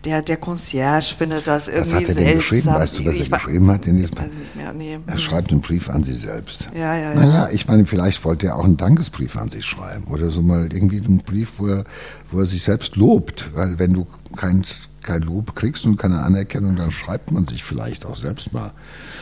der, 0.05 0.21
der 0.21 0.37
Concierge 0.37 1.15
findet 1.17 1.47
das 1.47 1.67
Was 1.67 1.73
irgendwie 1.73 1.95
hat 1.95 2.01
er 2.01 2.05
seltsam. 2.07 2.23
denn 2.25 2.35
geschrieben? 2.37 2.67
Weißt 2.67 2.99
du, 2.99 3.05
was 3.05 3.19
er 3.19 3.29
geschrieben 3.29 3.71
hat? 3.71 3.85
In 3.85 3.97
diesem 3.97 4.17
Weiß 4.17 4.25
ich 4.27 4.37
nicht 4.39 4.55
mehr, 4.55 4.73
nee. 4.73 4.99
er 5.05 5.17
schreibt 5.17 5.51
einen 5.51 5.61
Brief 5.61 5.89
an 5.89 6.03
sich 6.03 6.19
selbst. 6.19 6.69
Ja, 6.73 6.95
ja, 6.95 7.13
ja. 7.13 7.15
Naja, 7.15 7.49
ich 7.51 7.67
meine, 7.67 7.85
vielleicht 7.85 8.23
wollte 8.23 8.47
er 8.47 8.55
auch 8.55 8.63
einen 8.63 8.77
Dankesbrief 8.77 9.35
an 9.37 9.49
sich 9.49 9.65
schreiben 9.65 10.05
oder 10.05 10.29
so 10.29 10.41
mal 10.41 10.71
irgendwie 10.71 11.03
einen 11.03 11.19
Brief, 11.19 11.53
wo 11.57 11.67
er, 11.67 11.83
wo 12.31 12.39
er 12.39 12.45
sich 12.45 12.63
selbst 12.63 12.95
lobt. 12.95 13.51
Weil 13.53 13.79
wenn 13.79 13.93
du 13.93 14.07
kein, 14.35 14.63
kein 15.01 15.21
Lob 15.23 15.55
kriegst 15.55 15.85
und 15.85 15.97
keine 15.97 16.19
Anerkennung, 16.19 16.75
dann 16.75 16.91
schreibt 16.91 17.31
man 17.31 17.45
sich 17.45 17.63
vielleicht 17.63 18.05
auch 18.05 18.15
selbst 18.15 18.53
mal 18.53 18.73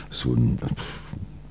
so 0.10 0.34
ein 0.34 0.58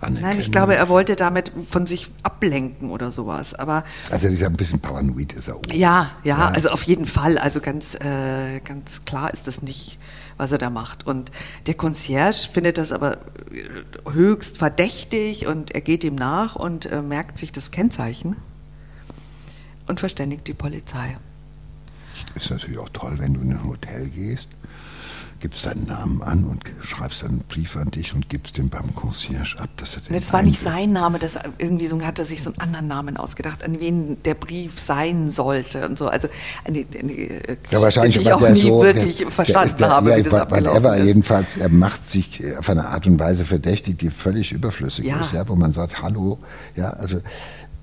Anerkennung. 0.05 0.31
Nein, 0.31 0.41
ich 0.41 0.53
glaube, 0.53 0.77
er 0.77 0.89
wollte 0.89 1.17
damit 1.17 1.53
von 1.71 1.87
sich 1.87 2.11
ablenken 2.23 2.91
oder 2.91 3.11
sowas. 3.13 3.55
Aber 3.55 3.85
Also 4.11 4.29
dieser 4.29 4.47
ein 4.47 4.57
bisschen 4.57 4.81
paranoid 4.81 5.33
ist 5.33 5.49
er 5.49 5.57
auch. 5.57 5.63
Ja, 5.73 6.13
ja, 6.23 6.39
Ja. 6.39 6.49
also 6.49 6.69
auf 6.71 6.83
jeden 6.85 7.07
Fall. 7.07 7.39
Also 7.39 7.61
ganz, 7.61 7.95
äh, 7.97 8.61
ganz 8.61 9.05
klar 9.05 9.33
ist 9.33 9.49
das 9.49 9.63
nicht, 9.63 9.99
was 10.37 10.53
er 10.53 10.59
da 10.59 10.71
macht. 10.71 11.07
Und 11.07 11.31
der 11.67 11.75
Concierge 11.75 12.49
findet 12.53 12.79
das 12.79 12.93
aber 12.93 13.19
äh, 13.53 14.11
höchst 14.13 14.59
verdächtig 14.59 15.47
und 15.47 15.73
er 15.75 15.81
geht 15.81 16.05
ihm 16.05 16.15
nach 16.15 16.57
und 16.57 16.87
äh, 16.87 17.03
merkt 17.03 17.39
sich 17.39 17.53
das 17.53 17.71
Kennzeichen 17.71 18.37
und 19.87 20.01
verständigt 20.01 20.47
die 20.49 20.55
Polizei. 20.55 21.17
Ist 22.35 22.51
natürlich 22.51 22.79
auch 22.79 22.89
toll, 22.93 23.15
wenn 23.19 23.35
du 23.35 23.41
in 23.41 23.53
ein 23.53 23.65
Hotel 23.65 24.09
gehst, 24.09 24.49
gibst 25.41 25.67
deinen 25.67 25.85
Namen 25.85 26.23
an 26.23 26.45
und 26.45 26.63
schreibst 26.83 27.25
einen 27.25 27.41
Brief 27.41 27.77
an 27.77 27.91
dich 27.91 28.15
und 28.15 28.29
gibst 28.29 28.57
den 28.57 28.69
beim 28.69 28.95
Concierge 28.95 29.57
ab, 29.59 29.69
dass 29.77 29.97
er 29.97 30.03
den 30.03 30.15
Das 30.15 30.33
war 30.33 30.43
nicht 30.43 30.59
sein 30.61 30.93
Name, 30.93 31.19
das 31.19 31.39
irgendwie 31.59 31.87
so 31.87 32.01
hat 32.01 32.19
er 32.19 32.25
sich 32.25 32.43
so 32.43 32.51
einen 32.51 32.61
anderen 32.61 32.89
Namen 32.89 33.17
ausgedacht, 33.17 33.65
an 33.65 33.81
wen 33.81 34.23
der 34.23 34.35
Brief 34.35 34.79
sein 34.81 35.31
sollte 35.31 35.87
und 35.87 35.99
so. 35.99 36.09
Also 36.09 36.29
eine, 36.65 36.85
eine 36.99 37.13
äh, 37.13 37.57
Ja, 37.71 37.81
wahrscheinlich, 37.83 38.17
ich 38.17 38.33
auch 38.33 38.41
der 38.41 38.51
nie 38.51 38.61
so, 38.61 38.83
wirklich 38.83 39.17
der, 39.19 39.27
der 39.27 39.33
verstanden 39.33 39.67
ist 39.67 39.81
der, 39.81 39.89
habe, 39.91 40.11
ja, 40.11 40.17
wie 40.19 40.23
das 40.23 40.33
er 40.33 40.83
war 40.85 40.97
ist. 40.97 41.07
jedenfalls, 41.07 41.57
er 41.57 41.69
macht 41.69 42.05
sich 42.09 42.43
äh, 42.43 42.57
auf 42.57 42.69
eine 42.71 42.87
Art 42.89 43.07
und 43.07 43.19
Weise 43.19 43.45
verdächtig, 43.45 43.99
die 43.99 44.11
völlig 44.11 44.53
überflüssig 44.53 45.05
Ja. 45.07 45.21
ist, 45.21 45.33
ja, 45.33 45.49
wo 45.49 45.57
man 45.57 45.73
sagt, 45.73 46.03
hallo, 46.03 46.39
ja, 46.77 46.91
also 46.91 47.21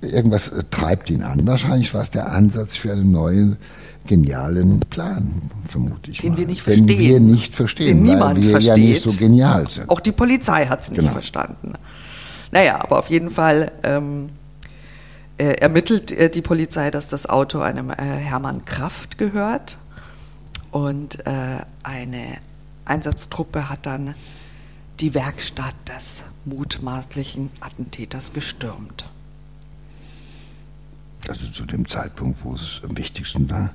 irgendwas 0.02 0.50
äh, 0.50 0.64
treibt 0.72 1.10
ihn 1.10 1.24
an. 1.24 1.46
Wahrscheinlich 1.46 1.94
war 1.94 2.02
es 2.02 2.12
der 2.12 2.32
Ansatz 2.32 2.76
für 2.76 2.92
einen 2.92 3.12
neuen 3.12 3.58
genialen 4.06 4.80
Plan, 4.90 5.42
vermute 5.68 6.12
ich 6.12 6.20
Den 6.22 6.32
mal. 6.34 6.38
wir 6.40 6.48
nicht 6.48 6.66
Den 6.68 6.86
verstehen. 6.88 7.00
wir 7.00 7.20
nicht 7.20 7.56
verstehen, 7.56 7.98
Den 7.98 8.08
weil 8.08 8.14
niemand 8.16 8.38
wir 8.42 8.46
ja 8.46 8.52
versteht. 8.60 8.78
nicht 8.90 9.02
so 9.02 9.12
genial 9.18 9.70
sind. 9.70 9.90
Auch 9.90 10.00
die 10.00 10.12
Polizei 10.12 10.66
hat 10.66 10.82
es 10.82 10.90
nicht 10.92 11.00
Genau. 11.00 11.12
verstanden. 11.12 11.74
Naja, 12.52 12.82
aber 12.82 13.00
auf 13.00 13.10
jeden 13.10 13.30
Fall 13.30 13.72
ähm, 13.84 14.30
äh, 15.38 15.54
ermittelt 15.54 16.12
äh, 16.12 16.30
die 16.30 16.42
Polizei, 16.42 16.92
dass 16.92 17.08
das 17.08 17.28
Auto 17.30 17.60
einem 17.62 17.90
äh, 17.92 17.96
Hermann 17.96 18.66
Kraft 18.66 19.18
gehört. 19.18 19.78
Und 20.72 21.26
äh, 21.28 21.60
eine 21.84 22.38
Einsatztruppe 22.86 23.70
hat 23.70 23.86
dann 23.86 24.16
die 25.00 25.14
Werkstatt 25.14 25.76
des 25.88 26.24
mutmaßlichen 26.46 27.50
Attentäters 27.60 28.34
gestürmt. 28.34 29.06
also 31.28 31.50
zu 31.52 31.66
dem 31.66 31.88
Zeitpunkt, 31.88 32.44
wo 32.44 32.54
es 32.54 32.82
am 32.88 32.98
wichtigsten 32.98 33.50
war, 33.50 33.60
ja, 33.60 33.70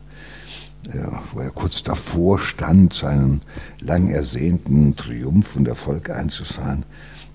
wo 1.33 1.41
er 1.41 1.51
kurz 1.51 1.83
davor 1.83 2.39
stand, 2.39 2.93
seinen 2.95 3.43
lang 3.81 4.09
ersehnten 4.11 4.95
Triumph 4.97 5.57
und 5.57 5.69
Erfolg 5.69 6.11
einzufahren, 6.11 6.85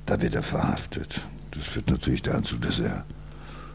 da 0.05 0.21
wird 0.21 0.35
er 0.35 0.43
verhaftet. 0.43 1.21
Das 1.51 1.65
führt 1.65 1.89
natürlich 1.89 2.21
dazu, 2.21 2.57
dass 2.57 2.79
er 2.79 3.05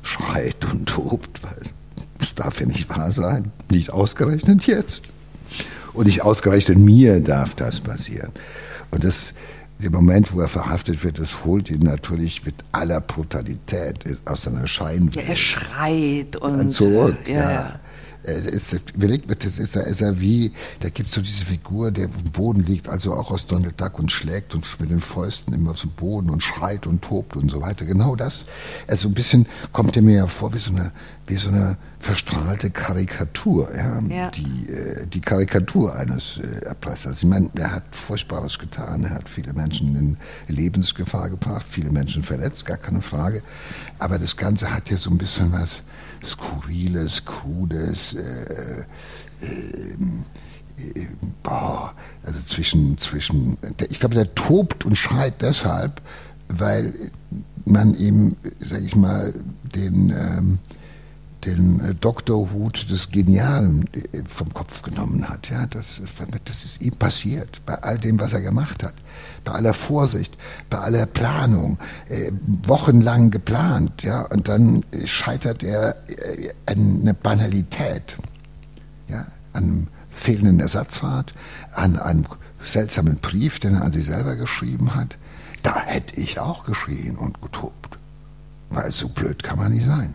schreit 0.03 0.65
und 0.73 0.87
tobt, 0.89 1.43
weil 1.43 1.63
das 2.19 2.35
darf 2.35 2.61
ja 2.61 2.67
nicht 2.67 2.89
wahr 2.89 3.11
sein. 3.11 3.53
Nicht 3.71 3.91
ausgerechnet 3.91 4.67
jetzt. 4.67 5.11
Und 5.93 6.07
nicht 6.07 6.23
ausgerechnet 6.23 6.79
mir 6.79 7.21
darf 7.21 7.55
das 7.55 7.81
passieren. 7.81 8.31
Und 8.91 9.05
das, 9.05 9.35
der 9.79 9.91
Moment, 9.91 10.33
wo 10.33 10.41
er 10.41 10.49
verhaftet 10.49 11.05
wird, 11.05 11.19
das 11.19 11.45
holt 11.45 11.71
ihn 11.71 11.83
natürlich 11.83 12.45
mit 12.45 12.55
aller 12.73 13.01
Brutalität 13.01 14.05
aus 14.25 14.43
seiner 14.45 14.63
Ja, 14.63 14.67
Scheinwelt 14.67 15.29
er 15.29 15.37
schreit 15.37 16.37
und 16.37 16.71
zurück. 16.71 17.17
äh, 17.27 17.35
ja. 17.35 17.51
ja. 17.51 17.81
Es 18.27 18.73
ist, 18.73 18.91
überlegt 18.95 19.29
wird, 19.29 19.45
das 19.45 19.59
ist, 19.59 19.77
da 19.77 19.81
ist 19.81 20.01
er 20.01 20.21
wie, 20.21 20.53
da 20.81 20.89
gibt 20.89 21.09
es 21.09 21.15
so 21.15 21.21
diese 21.21 21.45
Figur, 21.45 21.93
der 21.93 22.09
auf 22.09 22.23
dem 22.23 22.33
Boden 22.33 22.61
liegt, 22.61 22.89
also 22.89 23.13
auch 23.13 23.31
aus 23.31 23.47
Donald 23.47 23.81
Duck 23.81 23.99
und 23.99 24.11
schlägt 24.11 24.55
und 24.55 24.67
mit 24.81 24.91
den 24.91 25.01
Fäusten 25.01 25.55
immer 25.55 25.71
auf 25.71 25.81
den 25.81 25.93
Boden 25.93 26.31
und 26.31 26.43
schreit 26.43 26.87
und 26.87 27.03
tobt 27.03 27.37
und 27.37 27.51
so 27.51 27.61
weiter. 27.63 27.85
Genau 27.87 28.17
das. 28.17 28.45
Also 28.89 29.09
ein 29.09 29.15
bisschen 29.15 29.47
kommt 29.73 29.97
er 29.97 30.03
mir 30.03 30.17
ja 30.17 30.27
vor 30.27 30.53
wie 30.55 30.59
so 30.59 30.73
eine, 30.73 30.93
wie 31.27 31.37
so 31.37 31.51
eine 31.51 31.77
verstrahlte 31.99 32.71
Karikatur, 32.71 33.75
ja. 33.75 34.01
Ja. 34.09 34.31
Die, 34.31 34.69
äh, 34.69 35.07
die 35.07 35.21
Karikatur 35.21 35.95
eines 35.95 36.39
äh, 36.39 36.67
Erpressers. 36.67 37.23
Ich 37.23 37.29
meine, 37.29 37.51
er 37.57 37.73
hat 37.73 37.85
Furchtbares 37.95 38.59
getan, 38.59 39.05
er 39.05 39.11
hat 39.11 39.29
viele 39.29 39.53
Menschen 39.53 39.97
in 39.97 40.55
Lebensgefahr 40.55 41.31
gebracht, 41.31 41.67
viele 41.69 41.91
Menschen 41.91 42.23
verletzt, 42.23 42.67
gar 42.67 42.77
keine 42.77 43.01
Frage. 43.01 43.43
Aber 43.99 44.19
das 44.19 44.37
Ganze 44.37 44.73
hat 44.73 44.91
ja 44.91 44.97
so 44.97 45.11
ein 45.11 45.19
bisschen 45.19 45.53
was 45.53 45.83
Skurriles, 46.27 47.25
Krudes, 47.25 48.15
äh, 48.15 48.85
äh, 49.41 49.97
boah, 51.43 51.95
also 52.23 52.41
zwischen, 52.43 52.99
zwischen, 52.99 53.57
ich 53.89 54.01
glaube, 54.01 54.15
der 54.15 54.35
tobt 54.35 54.85
und 54.85 54.97
schreit 54.97 55.41
deshalb, 55.41 56.03
weil 56.49 56.93
man 57.65 57.95
ihm, 57.95 58.37
sag 58.59 58.83
ich 58.83 58.95
mal, 58.95 59.33
den, 59.75 60.11
ähm, 60.11 60.59
den 61.47 61.81
äh, 61.81 61.95
Doktorhut 61.95 62.91
des 62.91 63.11
Genialen 63.11 63.89
äh, 63.95 64.23
vom 64.27 64.53
Kopf 64.53 64.83
genommen 64.83 65.29
hat. 65.29 65.49
Ja, 65.49 65.67
das, 65.67 66.01
das 66.45 66.65
ist 66.65 66.83
ihm 66.83 66.97
passiert, 66.97 67.65
bei 67.65 67.83
all 67.83 67.99
dem, 67.99 68.21
was 68.21 68.33
er 68.33 68.43
gemacht 68.43 68.83
hat, 68.83 68.95
bei 69.45 69.53
aller 69.53 69.75
Vorsicht, 69.75 70.37
bei 70.69 70.79
aller 70.79 71.07
Planung, 71.07 71.79
äh, 72.09 72.33
wochenlang 72.65 73.31
geplant, 73.31 74.03
ja, 74.03 74.23
und 74.23 74.49
dann 74.49 74.85
äh, 74.91 75.07
scheitert 75.07 75.63
er 75.63 75.97
äh, 76.09 76.51
an 76.67 77.01
eine 77.03 77.15
Banalität, 77.15 78.17
ja, 79.09 79.27
an 79.53 79.63
einem 79.63 79.87
fehlenden 80.11 80.61
Ersatzrad, 80.61 81.33
an 81.75 81.99
einem 81.99 82.27
seltsamen 82.63 83.17
Brief, 83.19 83.61
den 83.61 83.75
er 83.75 83.83
an 83.83 83.93
sich 83.93 84.07
selber 84.07 84.35
geschrieben 84.35 84.95
hat. 84.95 85.19
Da 85.63 85.81
hätte 85.81 86.21
ich 86.21 86.41
auch 86.41 86.65
geschrien 86.65 87.17
und 87.17 87.41
getobt, 87.41 87.99
weil 88.71 88.93
so 88.93 89.09
blöd 89.09 89.43
kann 89.43 89.59
man 89.59 89.73
nicht 89.73 89.87
sein. 89.87 90.15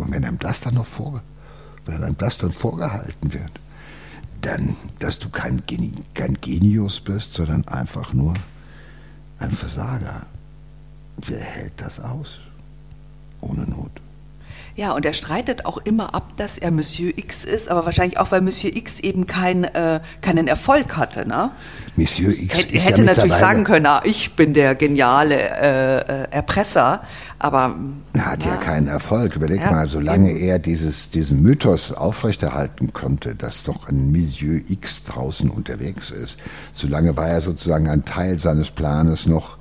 Und 0.00 0.12
wenn 0.12 0.24
einem 0.24 0.38
das 0.38 0.60
dann 0.60 0.74
noch 0.74 0.86
vorge 0.86 1.22
wenn 1.86 2.04
einem 2.04 2.16
das 2.16 2.38
dann 2.38 2.52
vorgehalten 2.52 3.32
wird, 3.32 3.50
dann, 4.40 4.76
dass 4.98 5.18
du 5.18 5.28
kein, 5.28 5.62
Geni 5.66 5.92
kein 6.14 6.34
Genius 6.34 7.00
bist, 7.00 7.34
sondern 7.34 7.66
einfach 7.68 8.12
nur 8.12 8.34
ein 9.38 9.50
Versager, 9.50 10.26
wer 11.16 11.40
hält 11.40 11.80
das 11.80 12.00
aus? 12.00 12.38
Ohne 13.40 13.62
Not. 13.62 13.99
Ja, 14.80 14.92
und 14.92 15.04
er 15.04 15.12
streitet 15.12 15.66
auch 15.66 15.76
immer 15.76 16.14
ab, 16.14 16.38
dass 16.38 16.56
er 16.56 16.70
Monsieur 16.70 17.12
X 17.14 17.44
ist, 17.44 17.70
aber 17.70 17.84
wahrscheinlich 17.84 18.18
auch, 18.18 18.32
weil 18.32 18.40
Monsieur 18.40 18.74
X 18.74 18.98
eben 18.98 19.26
kein, 19.26 19.64
äh, 19.64 20.00
keinen 20.22 20.48
Erfolg 20.48 20.96
hatte. 20.96 21.28
Ne? 21.28 21.50
Monsieur 21.96 22.32
X 22.32 22.60
Hätt, 22.60 22.72
ist 22.72 22.88
hätte 22.88 23.02
ja 23.02 23.08
natürlich 23.08 23.34
sagen 23.34 23.64
können, 23.64 23.84
ah, 23.84 24.00
ich 24.04 24.36
bin 24.36 24.54
der 24.54 24.74
geniale 24.74 25.36
äh, 25.36 25.96
äh, 25.98 26.28
Erpresser, 26.30 27.02
aber 27.38 27.76
Er 28.14 28.24
hat 28.24 28.42
ja, 28.42 28.56
keinen 28.56 28.88
Erfolg. 28.88 29.36
Überleg 29.36 29.60
Ja, 29.60 29.70
mal, 29.70 29.86
solange 29.86 30.30
eben. 30.30 30.48
er 30.48 30.58
dieses, 30.58 31.10
diesen 31.10 31.42
Mythos 31.42 31.92
aufrechterhalten 31.92 32.94
konnte, 32.94 33.34
dass 33.34 33.64
doch 33.64 33.86
ein 33.86 34.10
Monsieur 34.10 34.62
X 34.66 35.04
draußen 35.04 35.50
unterwegs 35.50 36.10
ist, 36.10 36.38
solange 36.72 37.18
war 37.18 37.28
er 37.28 37.42
sozusagen 37.42 37.86
ein 37.86 38.06
Teil 38.06 38.38
seines 38.38 38.70
Planes 38.70 39.26
noch 39.26 39.58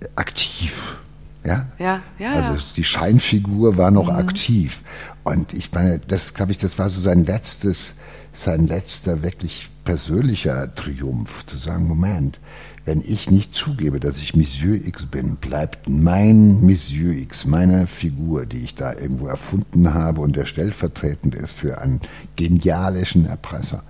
äh, 0.00 0.06
aktiv. 0.16 0.96
Ja, 1.44 1.66
Ja, 1.78 2.02
ja, 2.18 2.32
Also. 2.32 2.52
Mhm. 2.52 2.58
die 2.76 2.84
Scheinfigur 2.84 3.76
war 3.76 3.90
noch 3.90 4.08
aktiv. 4.08 4.82
Und 5.24 5.52
ich 5.52 5.72
meine, 5.72 5.98
das 5.98 6.34
glaube 6.34 6.52
ich, 6.52 6.58
das 6.58 6.78
war 6.78 6.88
so 6.88 7.00
sein 7.00 7.24
letztes, 7.24 7.94
sein 8.32 8.66
letzter 8.66 9.22
wirklich 9.22 9.70
persönlicher 9.84 10.74
Triumph, 10.74 11.44
zu 11.46 11.56
sagen, 11.56 11.86
Moment, 11.86 12.40
wenn 12.84 13.00
ich 13.00 13.30
nicht 13.30 13.54
zugebe, 13.54 14.00
dass 14.00 14.18
ich 14.18 14.34
Monsieur 14.36 14.74
X 14.74 15.06
bin, 15.06 15.36
bleibt 15.36 15.88
mein 15.88 16.60
Monsieur 16.62 17.12
X, 17.12 17.46
meine 17.46 17.86
Figur, 17.86 18.44
die 18.46 18.58
ich 18.58 18.74
da 18.74 18.92
irgendwo 18.92 19.26
erfunden 19.26 19.94
habe 19.94 20.20
und 20.20 20.36
der 20.36 20.46
stellvertretend 20.46 21.34
ist 21.34 21.52
für 21.52 21.80
einen 21.80 22.00
genialischen 22.36 23.26
Erpresser, 23.26 23.82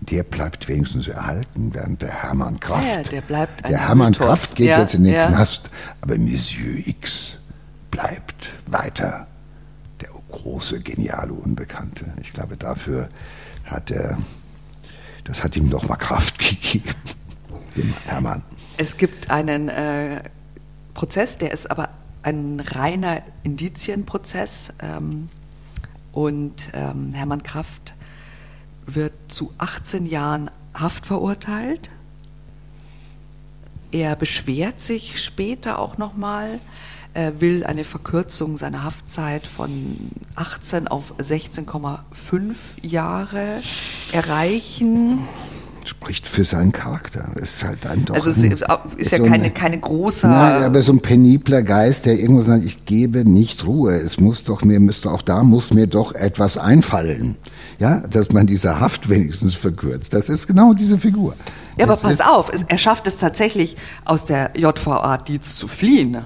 der 0.00 0.22
bleibt 0.22 0.68
wenigstens 0.68 1.08
erhalten, 1.08 1.74
während 1.74 2.02
der 2.02 2.22
Hermann 2.22 2.58
Kraft, 2.58 2.86
Ja, 2.88 2.96
ja, 2.96 3.02
der 3.02 3.20
bleibt 3.20 3.64
der 3.68 3.88
Hermann 3.88 4.12
Mythos. 4.12 4.26
Kraft 4.26 4.54
geht 4.56 4.68
Ja, 4.68 4.80
jetzt 4.80 4.94
in 4.94 5.04
den 5.04 5.14
ja. 5.14 5.26
Knast, 5.26 5.70
aber 6.00 6.16
Monsieur 6.18 6.86
X 6.86 7.38
bleibt 7.90 8.52
weiter 8.66 9.26
der 10.00 10.08
große, 10.30 10.80
geniale 10.80 11.32
Unbekannte. 11.32 12.06
Ich 12.20 12.32
glaube, 12.32 12.56
dafür 12.56 13.08
hat 13.64 13.90
er, 13.90 14.18
das 15.24 15.44
hat 15.44 15.56
ihm 15.56 15.68
doch 15.70 15.86
mal 15.86 15.96
Kraft 15.96 16.38
gegeben, 16.38 16.94
dem 17.76 17.94
Hermann. 18.06 18.42
Es 18.78 18.96
gibt 18.96 19.30
einen 19.30 19.68
äh, 19.68 20.22
Prozess, 20.94 21.36
der 21.36 21.52
ist 21.52 21.70
aber 21.70 21.90
ein 22.22 22.60
reiner 22.60 23.22
Indizienprozess. 23.42 24.72
Ähm, 24.80 25.28
und 26.12 26.70
ähm, 26.74 27.12
Hermann 27.12 27.42
Kraft 27.42 27.94
wird 28.86 29.12
zu 29.28 29.52
18 29.58 30.06
Jahren 30.06 30.50
Haft 30.74 31.06
verurteilt. 31.06 31.90
Er 33.92 34.14
beschwert 34.14 34.80
sich 34.80 35.22
später 35.22 35.78
auch 35.78 35.98
nochmal, 35.98 36.60
er 37.12 37.40
will 37.40 37.64
eine 37.64 37.82
Verkürzung 37.82 38.56
seiner 38.56 38.84
Haftzeit 38.84 39.48
von 39.48 40.10
18 40.36 40.86
auf 40.86 41.12
16,5 41.18 42.54
Jahre 42.82 43.62
erreichen. 44.12 45.26
Spricht 45.86 46.26
für 46.26 46.44
seinen 46.44 46.72
Charakter. 46.72 47.30
Ist 47.36 47.64
halt 47.64 47.84
dann 47.84 48.04
doch 48.04 48.14
Also 48.14 48.30
es 48.30 48.38
ist, 48.38 48.64
ist 48.96 49.10
ja 49.10 49.18
so 49.18 49.24
ein- 49.24 49.30
keine, 49.30 49.50
keine 49.50 49.78
große. 49.78 50.26
Nein, 50.28 50.62
aber 50.64 50.82
so 50.82 50.92
ein 50.92 51.00
penibler 51.00 51.62
Geist, 51.62 52.06
der 52.06 52.18
irgendwo 52.18 52.42
sagt, 52.42 52.64
ich 52.64 52.84
gebe 52.84 53.28
nicht 53.28 53.66
Ruhe. 53.66 53.94
Es 53.94 54.20
muss 54.20 54.44
doch 54.44 54.62
mir, 54.62 54.78
müsste 54.80 55.10
auch 55.10 55.22
da 55.22 55.42
muss 55.42 55.72
mir 55.72 55.86
doch 55.86 56.14
etwas 56.14 56.58
einfallen. 56.58 57.36
Ja, 57.78 58.00
dass 58.00 58.30
man 58.32 58.46
diese 58.46 58.78
Haft 58.80 59.08
wenigstens 59.08 59.54
verkürzt. 59.54 60.12
Das 60.12 60.28
ist 60.28 60.46
genau 60.46 60.74
diese 60.74 60.98
Figur. 60.98 61.34
Ja, 61.78 61.84
aber 61.86 61.94
Es 61.94 62.00
pass 62.02 62.12
ist- 62.12 62.26
auf, 62.26 62.50
es, 62.52 62.62
er 62.64 62.78
schafft 62.78 63.06
es 63.06 63.16
tatsächlich, 63.18 63.76
aus 64.04 64.26
der 64.26 64.50
JVA 64.56 65.16
Dietz 65.16 65.56
zu 65.56 65.66
fliehen. 65.66 66.18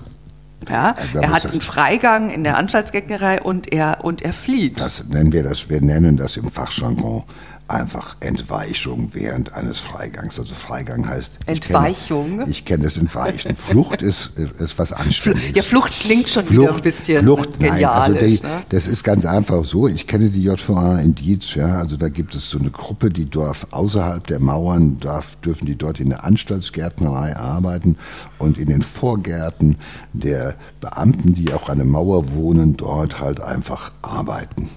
Ja, 0.69 0.95
er 1.13 1.31
hat 1.31 1.45
das- 1.45 1.53
einen 1.53 1.61
Freigang 1.61 2.31
in 2.31 2.43
der 2.43 2.57
Anstaltsgängerei 2.57 3.43
und 3.43 3.71
er, 3.73 3.99
und 4.03 4.23
er 4.23 4.33
flieht. 4.33 4.81
Das 4.81 5.05
nennen 5.09 5.31
wir 5.31 5.43
das, 5.43 5.69
wir 5.69 5.83
nennen 5.83 6.17
das 6.17 6.39
im 6.39 6.51
Fachjargon 6.51 7.25
einfach 7.67 8.17
Entweichung 8.21 9.09
während 9.13 9.55
eines 9.55 9.79
Freigangs. 9.79 10.39
Also 10.39 10.55
Freigang 10.55 11.09
heißt 11.09 11.33
ich 11.47 11.49
Entweichung? 11.49 12.39
Kenne, 12.39 12.51
ich 12.51 12.65
kenne 12.65 12.85
das 12.85 12.99
Entweichen. 12.99 13.57
Flucht 13.57 14.03
ist, 14.03 14.39
ist 14.59 14.79
was 14.79 14.93
Anständiges. 14.93 15.57
ja, 15.57 15.63
Flucht 15.63 15.99
klingt 16.01 16.29
schon 16.29 16.49
wieder 16.51 16.75
ein 16.75 16.83
bisschen 16.83 17.23
Flucht, 17.23 17.61
nein, 17.61 17.85
also 17.85 18.19
die, 18.19 18.41
ne? 18.43 18.65
das 18.69 18.87
ist 18.87 19.03
ganz 19.03 19.25
einfach 19.25 19.65
so. 19.65 19.89
Ich 19.89 20.07
kenne 20.07 20.29
die 20.29 20.45
JVA 20.45 20.99
in 20.99 21.15
Dietz, 21.15 21.55
ja, 21.55 21.79
also 21.79 21.97
da 21.97 22.11
gibt 22.11 22.35
es 22.35 22.51
so 22.51 22.59
eine 22.59 22.71
Gruppe, 22.71 23.11
die 23.11 23.31
darf 23.31 23.67
außerhalb 23.71 24.27
der 24.27 24.41
Mauern, 24.41 25.01
darf, 25.01 25.37
dürfen 25.37 25.65
die 25.65 25.77
dort 25.77 26.01
in 26.01 26.11
der 26.11 26.25
Anstaltsgärtnerei 26.25 27.35
arbeiten 27.37 27.97
und 28.39 28.59
in 28.59 28.69
den 28.69 28.83
Vorgärten 28.83 29.77
der 30.13 30.57
Beamten, 30.81 31.35
die 31.35 31.53
auch 31.55 31.71
an 31.71 31.79
der 31.79 31.87
Mauer 31.87 32.33
wohnen, 32.35 32.77
dort 32.77 33.21
halt 33.21 33.41
einfach 33.41 33.91
arbeiten. 34.03 34.69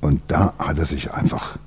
Und 0.00 0.20
da 0.28 0.54
hat 0.58 0.78
er 0.78 0.86
sich 0.86 1.12
einfach 1.12 1.58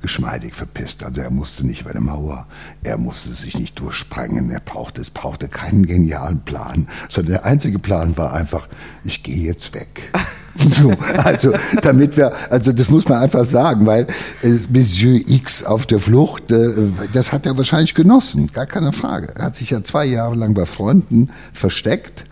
geschmeidig 0.00 0.54
verpisst. 0.54 1.02
Also 1.02 1.20
er 1.20 1.30
musste 1.30 1.66
nicht 1.66 1.82
über 1.82 1.90
eine 1.90 2.00
Mauer, 2.00 2.46
er 2.82 2.98
musste 2.98 3.30
sich 3.30 3.58
nicht 3.58 3.78
durchsprengen, 3.78 4.50
er 4.50 4.60
brauchte, 4.60 5.00
es 5.00 5.10
brauchte 5.10 5.48
keinen 5.48 5.86
genialen 5.86 6.40
Plan, 6.40 6.88
sondern 7.08 7.32
der 7.32 7.44
einzige 7.44 7.78
Plan 7.78 8.16
war 8.16 8.32
einfach, 8.32 8.68
ich 9.04 9.22
gehe 9.22 9.44
jetzt 9.44 9.74
weg. 9.74 10.12
So, 10.68 10.90
also 11.18 11.52
damit 11.82 12.16
wir, 12.16 12.32
also 12.50 12.72
das 12.72 12.88
muss 12.88 13.06
man 13.06 13.18
einfach 13.20 13.44
sagen, 13.44 13.84
weil 13.84 14.06
äh, 14.42 14.54
Monsieur 14.70 15.20
X 15.28 15.62
auf 15.62 15.84
der 15.84 16.00
Flucht, 16.00 16.50
äh, 16.50 16.70
das 17.12 17.30
hat 17.32 17.44
er 17.44 17.58
wahrscheinlich 17.58 17.94
genossen, 17.94 18.46
gar 18.46 18.64
keine 18.64 18.92
Frage. 18.92 19.34
Er 19.36 19.44
hat 19.44 19.56
sich 19.56 19.68
ja 19.68 19.82
zwei 19.82 20.06
Jahre 20.06 20.34
lang 20.34 20.54
bei 20.54 20.64
Freunden 20.64 21.28
versteckt. 21.52 22.24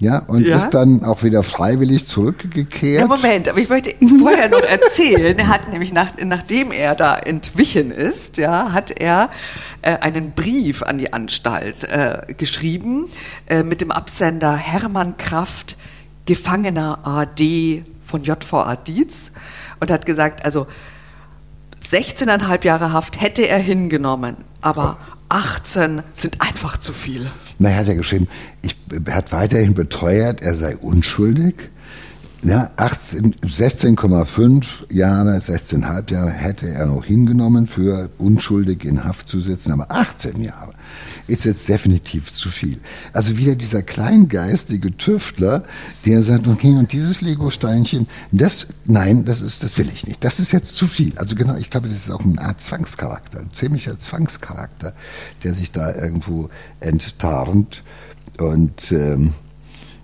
Ja, 0.00 0.20
und 0.20 0.46
Ja. 0.46 0.56
ist 0.56 0.70
dann 0.70 1.04
auch 1.04 1.22
wieder 1.22 1.42
freiwillig 1.42 2.06
zurückgekehrt. 2.06 3.02
Ja, 3.02 3.06
Moment, 3.06 3.50
aber 3.50 3.58
ich 3.58 3.68
möchte 3.68 3.94
vorher 4.18 4.48
noch 4.48 4.62
erzählen, 4.62 5.38
er 5.38 5.48
hat 5.48 5.70
nämlich, 5.70 5.92
nach, 5.92 6.12
nachdem 6.24 6.72
er 6.72 6.94
da 6.94 7.18
entwichen 7.18 7.90
ist, 7.90 8.38
ja, 8.38 8.72
hat 8.72 8.90
er 8.98 9.28
äh, 9.82 9.98
einen 9.98 10.32
Brief 10.32 10.82
an 10.82 10.96
die 10.96 11.12
Anstalt 11.12 11.84
äh, 11.84 12.22
geschrieben 12.34 13.10
äh, 13.46 13.62
mit 13.62 13.82
dem 13.82 13.90
Absender 13.90 14.56
Hermann 14.56 15.18
Kraft, 15.18 15.76
Gefangener 16.24 17.00
AD 17.04 17.84
von 18.02 18.22
JVA 18.24 18.76
Dietz 18.76 19.32
und 19.80 19.90
hat 19.90 20.06
gesagt, 20.06 20.46
also 20.46 20.66
16,5 21.82 22.64
Jahre 22.64 22.92
Haft 22.94 23.20
hätte 23.20 23.46
er 23.46 23.58
hingenommen, 23.58 24.36
aber 24.62 24.96
18 25.28 26.02
sind 26.14 26.40
einfach 26.40 26.78
zu 26.78 26.94
viel. 26.94 27.30
Na, 27.60 27.68
er 27.68 27.76
hat 27.76 27.88
ja 27.88 27.94
geschrieben, 27.94 28.26
ich, 28.62 28.74
er 29.04 29.14
hat 29.14 29.32
weiterhin 29.32 29.74
beteuert, 29.74 30.40
er 30.40 30.54
sei 30.54 30.76
unschuldig. 30.78 31.54
Ja, 32.42 32.70
18 32.76 33.34
16,5 33.34 34.90
Jahre, 34.90 35.36
16,5 35.36 36.10
Jahre 36.10 36.30
hätte 36.30 36.66
er 36.70 36.86
noch 36.86 37.04
hingenommen, 37.04 37.66
für 37.66 38.08
unschuldig 38.16 38.86
in 38.86 39.04
Haft 39.04 39.28
zu 39.28 39.42
sitzen, 39.42 39.72
aber 39.72 39.90
18 39.90 40.42
Jahre 40.42 40.72
ist 41.30 41.44
jetzt 41.44 41.68
definitiv 41.68 42.32
zu 42.32 42.50
viel. 42.50 42.80
Also 43.12 43.38
wieder 43.38 43.54
dieser 43.54 43.82
kleingeistige 43.82 44.96
Tüftler, 44.96 45.62
der 46.04 46.22
sagt, 46.22 46.48
okay, 46.48 46.70
und 46.70 46.92
dieses 46.92 47.20
Lego-Steinchen, 47.20 48.06
das, 48.32 48.66
nein, 48.84 49.24
das 49.24 49.40
ist, 49.40 49.62
das 49.62 49.78
will 49.78 49.88
ich 49.92 50.06
nicht. 50.06 50.24
Das 50.24 50.40
ist 50.40 50.52
jetzt 50.52 50.76
zu 50.76 50.86
viel. 50.86 51.16
Also 51.16 51.36
genau, 51.36 51.56
ich 51.56 51.70
glaube, 51.70 51.88
das 51.88 51.96
ist 51.96 52.10
auch 52.10 52.24
eine 52.24 52.40
Art 52.40 52.60
Zwangscharakter, 52.60 53.40
ein 53.40 53.52
ziemlicher 53.52 53.98
Zwangscharakter, 53.98 54.94
der 55.44 55.54
sich 55.54 55.70
da 55.72 55.94
irgendwo 55.94 56.50
enttarnt. 56.80 57.84
Und 58.38 58.92
ähm, 58.92 59.34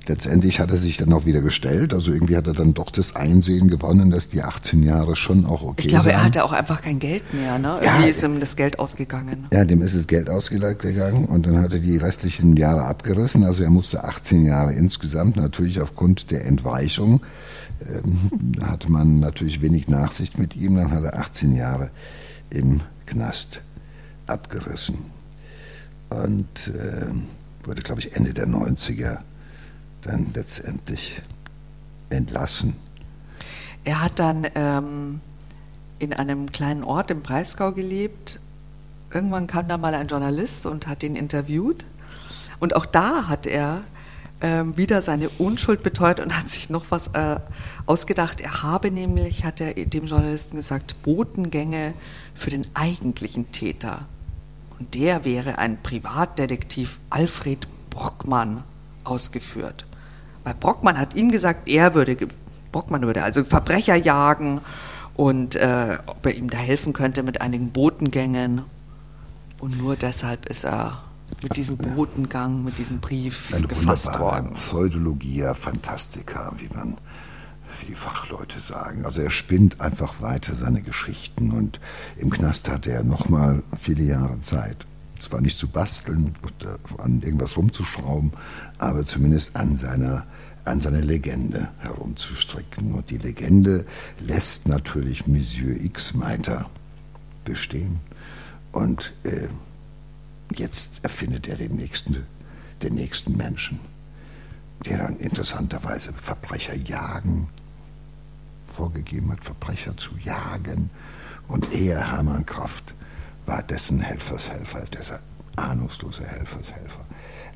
letztendlich 0.08 0.60
hat 0.60 0.70
er 0.70 0.76
sich 0.76 0.96
dann 0.96 1.12
auch 1.12 1.26
wieder 1.26 1.40
gestellt. 1.40 1.92
Also 1.92 2.12
irgendwie 2.12 2.36
hat 2.36 2.46
er 2.46 2.52
dann 2.52 2.74
doch 2.74 2.90
das 2.90 3.16
Einsehen 3.16 3.68
gewonnen, 3.68 4.10
dass 4.10 4.28
die 4.28 4.42
18 4.42 4.82
Jahre 4.82 5.16
schon 5.16 5.46
auch 5.46 5.62
okay 5.62 5.82
Ich 5.82 5.88
glaube, 5.88 6.10
er 6.10 6.18
seien. 6.18 6.24
hatte 6.26 6.44
auch 6.44 6.52
einfach 6.52 6.82
kein 6.82 6.98
Geld 6.98 7.22
mehr. 7.34 7.58
Ne? 7.58 7.80
Ja. 7.82 7.92
Irgendwie 7.92 8.10
ist 8.10 8.22
ihm 8.22 8.40
das 8.40 8.56
Geld 8.56 8.78
ausgegangen. 8.78 9.46
Ja, 9.52 9.64
dem 9.64 9.82
ist 9.82 9.94
das 9.94 10.06
Geld 10.06 10.30
ausgegangen 10.30 11.24
und 11.26 11.46
dann 11.46 11.58
hat 11.60 11.72
er 11.72 11.80
die 11.80 11.96
restlichen 11.96 12.56
Jahre 12.56 12.84
abgerissen. 12.84 13.44
Also 13.44 13.62
er 13.62 13.70
musste 13.70 14.04
18 14.04 14.44
Jahre 14.44 14.72
insgesamt, 14.72 15.36
natürlich 15.36 15.80
aufgrund 15.80 16.30
der 16.30 16.44
Entweichung, 16.46 17.20
ähm, 17.80 18.30
da 18.58 18.68
hatte 18.68 18.90
man 18.90 19.20
natürlich 19.20 19.60
wenig 19.60 19.88
Nachsicht 19.88 20.38
mit 20.38 20.56
ihm. 20.56 20.76
Dann 20.76 20.90
hat 20.92 21.04
er 21.04 21.18
18 21.18 21.54
Jahre 21.54 21.90
im 22.50 22.80
Knast 23.06 23.60
abgerissen 24.26 24.96
und 26.10 26.72
ähm, 26.74 27.26
wurde, 27.64 27.82
glaube 27.82 28.00
ich, 28.00 28.16
Ende 28.16 28.32
der 28.32 28.48
90er 28.48 29.18
dann 30.06 30.30
letztendlich 30.34 31.22
entlassen. 32.10 32.76
Er 33.84 34.02
hat 34.02 34.18
dann 34.18 34.46
ähm, 34.54 35.20
in 35.98 36.12
einem 36.12 36.50
kleinen 36.50 36.84
Ort 36.84 37.10
im 37.10 37.22
Breisgau 37.22 37.72
gelebt. 37.72 38.40
Irgendwann 39.12 39.46
kam 39.46 39.68
da 39.68 39.78
mal 39.78 39.94
ein 39.94 40.08
Journalist 40.08 40.66
und 40.66 40.86
hat 40.86 41.02
ihn 41.02 41.16
interviewt. 41.16 41.84
Und 42.58 42.74
auch 42.74 42.86
da 42.86 43.28
hat 43.28 43.46
er 43.46 43.82
ähm, 44.40 44.76
wieder 44.76 45.02
seine 45.02 45.28
Unschuld 45.30 45.82
beteuert 45.82 46.20
und 46.20 46.36
hat 46.36 46.48
sich 46.48 46.68
noch 46.68 46.86
was 46.90 47.08
äh, 47.08 47.36
ausgedacht. 47.86 48.40
Er 48.40 48.62
habe 48.62 48.90
nämlich, 48.90 49.44
hat 49.44 49.60
er 49.60 49.74
dem 49.74 50.06
Journalisten 50.06 50.56
gesagt, 50.56 51.02
Botengänge 51.02 51.94
für 52.34 52.50
den 52.50 52.66
eigentlichen 52.74 53.50
Täter. 53.52 54.06
Und 54.78 54.94
der 54.94 55.24
wäre 55.24 55.58
ein 55.58 55.82
Privatdetektiv 55.82 56.98
Alfred 57.08 57.66
Brockmann. 57.90 58.64
ausgeführt. 59.04 59.86
Weil 60.46 60.54
Brockmann 60.54 60.96
hat 60.96 61.14
ihm 61.16 61.32
gesagt, 61.32 61.66
er 61.66 61.94
würde, 61.94 62.16
Brockmann 62.70 63.02
würde 63.02 63.24
also 63.24 63.42
Verbrecher 63.42 63.96
jagen 63.96 64.60
und 65.16 65.56
äh, 65.56 65.98
ob 66.06 66.24
er 66.24 66.36
ihm 66.36 66.50
da 66.50 66.58
helfen 66.58 66.92
könnte 66.92 67.24
mit 67.24 67.40
einigen 67.40 67.72
Botengängen. 67.72 68.62
Und 69.58 69.76
nur 69.76 69.96
deshalb 69.96 70.46
ist 70.46 70.64
er 70.64 71.02
mit 71.42 71.56
diesem 71.56 71.76
Botengang, 71.78 72.62
mit 72.62 72.78
diesem 72.78 73.00
Brief 73.00 73.52
Eine 73.52 73.66
gefasst 73.66 74.20
worden. 74.20 74.52
Pseudologia 74.54 75.52
Fantastica, 75.52 76.52
wie 76.58 76.72
man 76.72 76.96
wie 77.80 77.86
die 77.86 77.94
Fachleute 77.94 78.60
sagen. 78.60 79.04
Also 79.04 79.22
er 79.22 79.30
spinnt 79.30 79.80
einfach 79.80 80.22
weiter 80.22 80.54
seine 80.54 80.80
Geschichten 80.80 81.50
und 81.50 81.80
im 82.18 82.30
Knast 82.30 82.68
hatte 82.68 82.92
er 82.92 83.02
nochmal 83.02 83.64
viele 83.76 84.04
Jahre 84.04 84.40
Zeit. 84.42 84.86
Zwar 85.18 85.40
nicht 85.40 85.58
zu 85.58 85.66
basteln 85.66 86.34
oder 86.42 86.78
an 87.02 87.22
irgendwas 87.22 87.56
rumzuschrauben, 87.56 88.32
aber 88.78 89.04
zumindest 89.04 89.56
an 89.56 89.76
seiner, 89.76 90.26
an 90.64 90.80
seiner 90.80 91.00
Legende 91.00 91.68
herumzustricken. 91.78 92.92
Und 92.92 93.10
die 93.10 93.18
Legende 93.18 93.86
lässt 94.20 94.66
natürlich 94.66 95.26
Monsieur 95.26 95.76
X 95.76 96.18
weiter 96.18 96.68
bestehen. 97.44 98.00
Und 98.72 99.14
äh, 99.24 99.48
jetzt 100.54 101.00
erfindet 101.02 101.48
er 101.48 101.56
den 101.56 101.76
nächsten, 101.76 102.26
den 102.82 102.94
nächsten 102.94 103.36
Menschen, 103.36 103.80
der 104.84 104.98
dann 104.98 105.16
interessanterweise 105.16 106.12
Verbrecher 106.12 106.74
jagen 106.74 107.48
vorgegeben 108.76 109.32
hat, 109.32 109.42
Verbrecher 109.42 109.96
zu 109.96 110.10
jagen. 110.22 110.90
Und 111.48 111.72
er, 111.72 112.12
Hermann 112.12 112.44
Kraft, 112.44 112.92
war 113.46 113.62
dessen 113.62 114.00
Helfershelfer, 114.00 114.84
dessen 114.86 115.18
ahnungslose 115.56 116.26
Helfershelfer. 116.26 117.04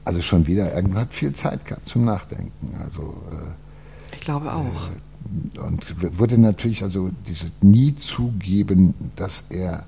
Also 0.04 0.22
schon 0.22 0.46
wieder, 0.46 0.72
er 0.72 0.94
hat 0.94 1.12
viel 1.12 1.32
Zeit 1.32 1.64
gehabt 1.64 1.88
zum 1.88 2.04
Nachdenken. 2.04 2.74
Also, 2.82 3.22
äh, 3.32 4.14
ich 4.14 4.20
glaube 4.20 4.52
auch. 4.52 4.64
Äh, 4.64 5.60
und 5.60 6.18
würde 6.18 6.38
natürlich 6.38 6.82
also 6.82 7.10
dieses 7.26 7.52
nie 7.60 7.94
zugeben, 7.94 8.94
dass 9.16 9.44
er 9.50 9.84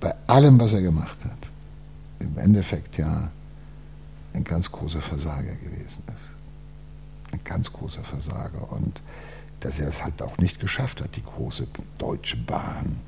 bei 0.00 0.14
allem, 0.26 0.58
was 0.58 0.74
er 0.74 0.82
gemacht 0.82 1.18
hat, 1.24 1.50
im 2.18 2.36
Endeffekt 2.38 2.98
ja 2.98 3.30
ein 4.34 4.44
ganz 4.44 4.70
großer 4.70 5.00
Versager 5.00 5.54
gewesen 5.56 6.02
ist. 6.14 6.30
Ein 7.32 7.40
ganz 7.44 7.72
großer 7.72 8.02
Versager. 8.02 8.70
Und 8.72 9.02
dass 9.60 9.78
er 9.78 9.88
es 9.88 10.02
halt 10.02 10.20
auch 10.22 10.38
nicht 10.38 10.60
geschafft 10.60 11.00
hat, 11.00 11.16
die 11.16 11.22
große 11.22 11.66
Deutsche 11.98 12.36
Bahn 12.36 13.00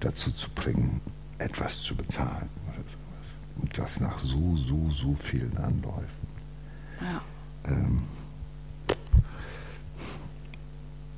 dazu 0.00 0.30
zu 0.32 0.50
bringen, 0.50 1.00
etwas 1.38 1.80
zu 1.80 1.96
bezahlen. 1.96 2.48
Und 3.58 3.76
das 3.76 4.00
nach 4.00 4.18
so, 4.18 4.56
so, 4.56 4.88
so 4.90 5.14
vielen 5.14 5.56
Anläufen. 5.58 6.28
Ja. 7.00 7.22
Ähm, 7.64 8.04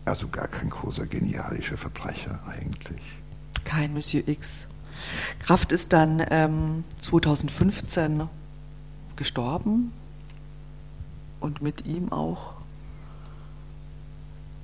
also 0.04 0.28
gar 0.28 0.48
kein 0.48 0.70
großer 0.70 1.06
genialischer 1.06 1.76
Verbrecher 1.76 2.40
eigentlich. 2.46 3.02
Kein 3.64 3.92
Monsieur 3.92 4.26
X. 4.26 4.66
Kraft 5.38 5.72
ist 5.72 5.92
dann 5.92 6.24
ähm, 6.30 6.84
2015 6.98 8.28
gestorben 9.16 9.92
und 11.40 11.62
mit 11.62 11.86
ihm 11.86 12.10
auch 12.12 12.54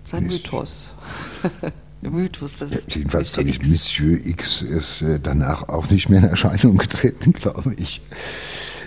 sein 0.04 0.26
Mythos. 0.26 0.90
Mythos 2.02 2.58
des 2.58 2.72
ja, 2.72 2.80
Jedenfalls 2.88 3.32
glaube 3.32 3.48
ich, 3.48 3.66
Monsieur 3.66 4.18
X 4.24 4.62
ist 4.62 5.02
äh, 5.02 5.18
danach 5.20 5.68
auch 5.68 5.88
nicht 5.90 6.08
mehr 6.08 6.20
in 6.20 6.26
Erscheinung 6.26 6.76
getreten, 6.78 7.32
glaube 7.32 7.74
ich. 7.74 8.00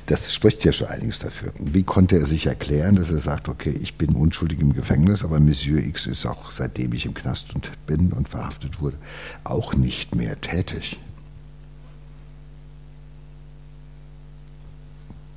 Das 0.05 0.33
spricht 0.33 0.63
ja 0.63 0.73
schon 0.73 0.87
einiges 0.87 1.19
dafür. 1.19 1.53
Wie 1.59 1.83
konnte 1.83 2.17
er 2.17 2.25
sich 2.25 2.47
erklären, 2.47 2.95
dass 2.95 3.11
er 3.11 3.19
sagt, 3.19 3.47
okay, 3.47 3.77
ich 3.79 3.95
bin 3.95 4.15
unschuldig 4.15 4.59
im 4.59 4.73
Gefängnis, 4.73 5.23
aber 5.23 5.39
Monsieur 5.39 5.79
X 5.79 6.07
ist 6.07 6.25
auch, 6.25 6.49
seitdem 6.49 6.93
ich 6.93 7.05
im 7.05 7.13
Knast 7.13 7.53
und 7.53 7.69
bin 7.85 8.11
und 8.11 8.27
verhaftet 8.27 8.81
wurde, 8.81 8.97
auch 9.43 9.75
nicht 9.75 10.15
mehr 10.15 10.39
tätig. 10.41 10.99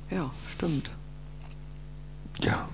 Ja, 0.09 0.31
stimmt. 0.51 0.89
Ja, 2.41 2.67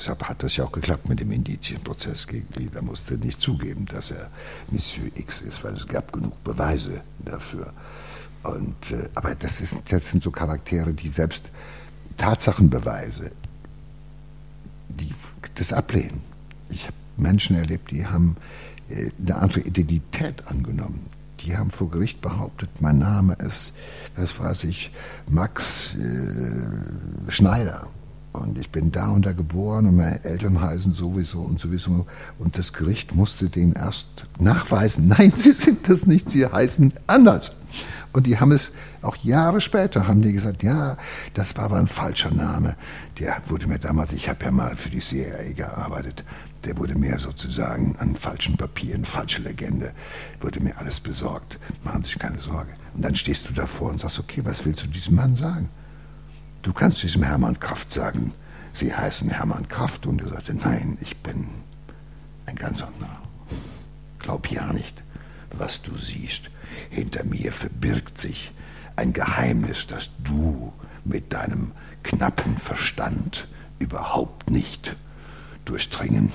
Deshalb 0.00 0.24
hat 0.30 0.42
das 0.42 0.56
ja 0.56 0.64
auch 0.64 0.72
geklappt 0.72 1.10
mit 1.10 1.20
dem 1.20 1.30
Indizienprozess 1.30 2.26
gegen 2.26 2.48
ihn. 2.58 2.70
Er 2.74 2.80
musste 2.80 3.18
nicht 3.18 3.38
zugeben, 3.38 3.84
dass 3.84 4.10
er 4.10 4.30
Monsieur 4.70 5.10
X 5.14 5.42
ist, 5.42 5.62
weil 5.62 5.74
es 5.74 5.86
gab 5.86 6.10
genug 6.10 6.42
Beweise 6.42 7.02
dafür. 7.22 7.74
Und, 8.42 8.92
äh, 8.92 9.10
aber 9.14 9.34
das, 9.34 9.60
ist, 9.60 9.92
das 9.92 10.10
sind 10.10 10.22
so 10.22 10.30
Charaktere, 10.30 10.94
die 10.94 11.08
selbst 11.08 11.50
Tatsachenbeweise, 12.16 13.30
die 14.88 15.12
das 15.54 15.74
ablehnen. 15.74 16.22
Ich 16.70 16.84
habe 16.84 16.96
Menschen 17.18 17.56
erlebt, 17.56 17.90
die 17.90 18.06
haben 18.06 18.36
äh, 18.88 19.10
eine 19.20 19.36
andere 19.36 19.60
Identität 19.60 20.46
angenommen. 20.46 21.04
Die 21.40 21.58
haben 21.58 21.70
vor 21.70 21.90
Gericht 21.90 22.22
behauptet, 22.22 22.70
mein 22.80 22.98
Name 22.98 23.34
ist, 23.34 23.74
was 24.16 24.38
weiß 24.40 24.64
ich, 24.64 24.92
Max 25.28 25.94
äh, 25.96 27.30
Schneider. 27.30 27.86
Und 28.32 28.58
ich 28.58 28.70
bin 28.70 28.92
da 28.92 29.08
und 29.08 29.26
da 29.26 29.32
geboren 29.32 29.86
und 29.86 29.96
meine 29.96 30.24
Eltern 30.24 30.60
heißen 30.60 30.92
sowieso 30.92 31.40
und 31.40 31.58
sowieso. 31.58 32.06
Und 32.38 32.56
das 32.56 32.72
Gericht 32.72 33.14
musste 33.14 33.48
den 33.48 33.72
erst 33.72 34.26
nachweisen. 34.38 35.08
Nein, 35.18 35.32
sie 35.34 35.52
sind 35.52 35.88
das 35.88 36.06
nicht, 36.06 36.30
sie 36.30 36.46
heißen 36.46 36.92
anders. 37.06 37.52
Und 38.12 38.26
die 38.26 38.38
haben 38.38 38.52
es 38.52 38.72
auch 39.02 39.16
Jahre 39.16 39.60
später 39.60 40.06
haben 40.08 40.20
die 40.20 40.32
gesagt, 40.32 40.62
ja, 40.62 40.96
das 41.34 41.56
war 41.56 41.64
aber 41.64 41.76
ein 41.76 41.86
falscher 41.86 42.30
Name. 42.30 42.76
Der 43.18 43.40
wurde 43.46 43.68
mir 43.68 43.78
damals, 43.78 44.12
ich 44.12 44.28
habe 44.28 44.44
ja 44.44 44.50
mal 44.50 44.76
für 44.76 44.90
die 44.90 44.98
CIA 44.98 45.52
gearbeitet, 45.54 46.24
der 46.64 46.76
wurde 46.76 46.96
mir 46.96 47.18
sozusagen 47.18 47.96
an 47.98 48.16
falschen 48.16 48.56
Papieren, 48.56 49.04
falsche 49.04 49.42
Legende, 49.42 49.92
wurde 50.40 50.60
mir 50.60 50.76
alles 50.78 51.00
besorgt. 51.00 51.58
Machen 51.84 52.02
Sie 52.02 52.10
sich 52.10 52.18
keine 52.18 52.40
Sorge. 52.40 52.72
Und 52.94 53.04
dann 53.04 53.14
stehst 53.14 53.48
du 53.48 53.54
davor 53.54 53.90
und 53.90 54.00
sagst, 54.00 54.18
okay, 54.18 54.42
was 54.44 54.64
willst 54.64 54.84
du 54.84 54.88
diesem 54.88 55.14
Mann 55.14 55.36
sagen? 55.36 55.68
Du 56.62 56.72
kannst 56.72 57.02
diesem 57.02 57.22
Hermann 57.22 57.58
Kraft 57.58 57.90
sagen, 57.90 58.32
Sie 58.72 58.94
heißen 58.94 59.30
Hermann 59.30 59.68
Kraft. 59.68 60.06
Und 60.06 60.20
er 60.22 60.28
sagte, 60.28 60.54
nein, 60.54 60.98
ich 61.00 61.16
bin 61.18 61.48
ein 62.46 62.56
ganz 62.56 62.82
anderer. 62.82 63.20
Glaub 64.18 64.48
ja 64.50 64.72
nicht, 64.72 65.02
was 65.56 65.82
du 65.82 65.96
siehst. 65.96 66.50
Hinter 66.90 67.24
mir 67.24 67.52
verbirgt 67.52 68.18
sich 68.18 68.52
ein 68.96 69.12
Geheimnis, 69.12 69.86
das 69.86 70.10
du 70.22 70.72
mit 71.04 71.32
deinem 71.32 71.72
knappen 72.02 72.58
Verstand 72.58 73.48
überhaupt 73.78 74.50
nicht 74.50 74.96
durchdringen 75.64 76.32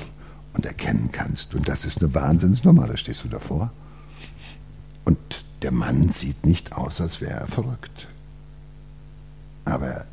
und 0.53 0.65
erkennen 0.65 1.09
kannst. 1.11 1.53
Und 1.53 1.67
das 1.67 1.85
ist 1.85 2.01
eine 2.01 2.13
Wahnsinnsnummer, 2.13 2.87
da 2.87 2.97
stehst 2.97 3.23
du 3.23 3.27
davor. 3.27 3.71
Und 5.03 5.45
der 5.61 5.71
Mann 5.71 6.09
sieht 6.09 6.45
nicht 6.45 6.73
aus, 6.73 6.99
als 6.99 7.21
wäre 7.21 7.41
er 7.41 7.47
verrückt. 7.47 8.07
Aber 9.65 10.05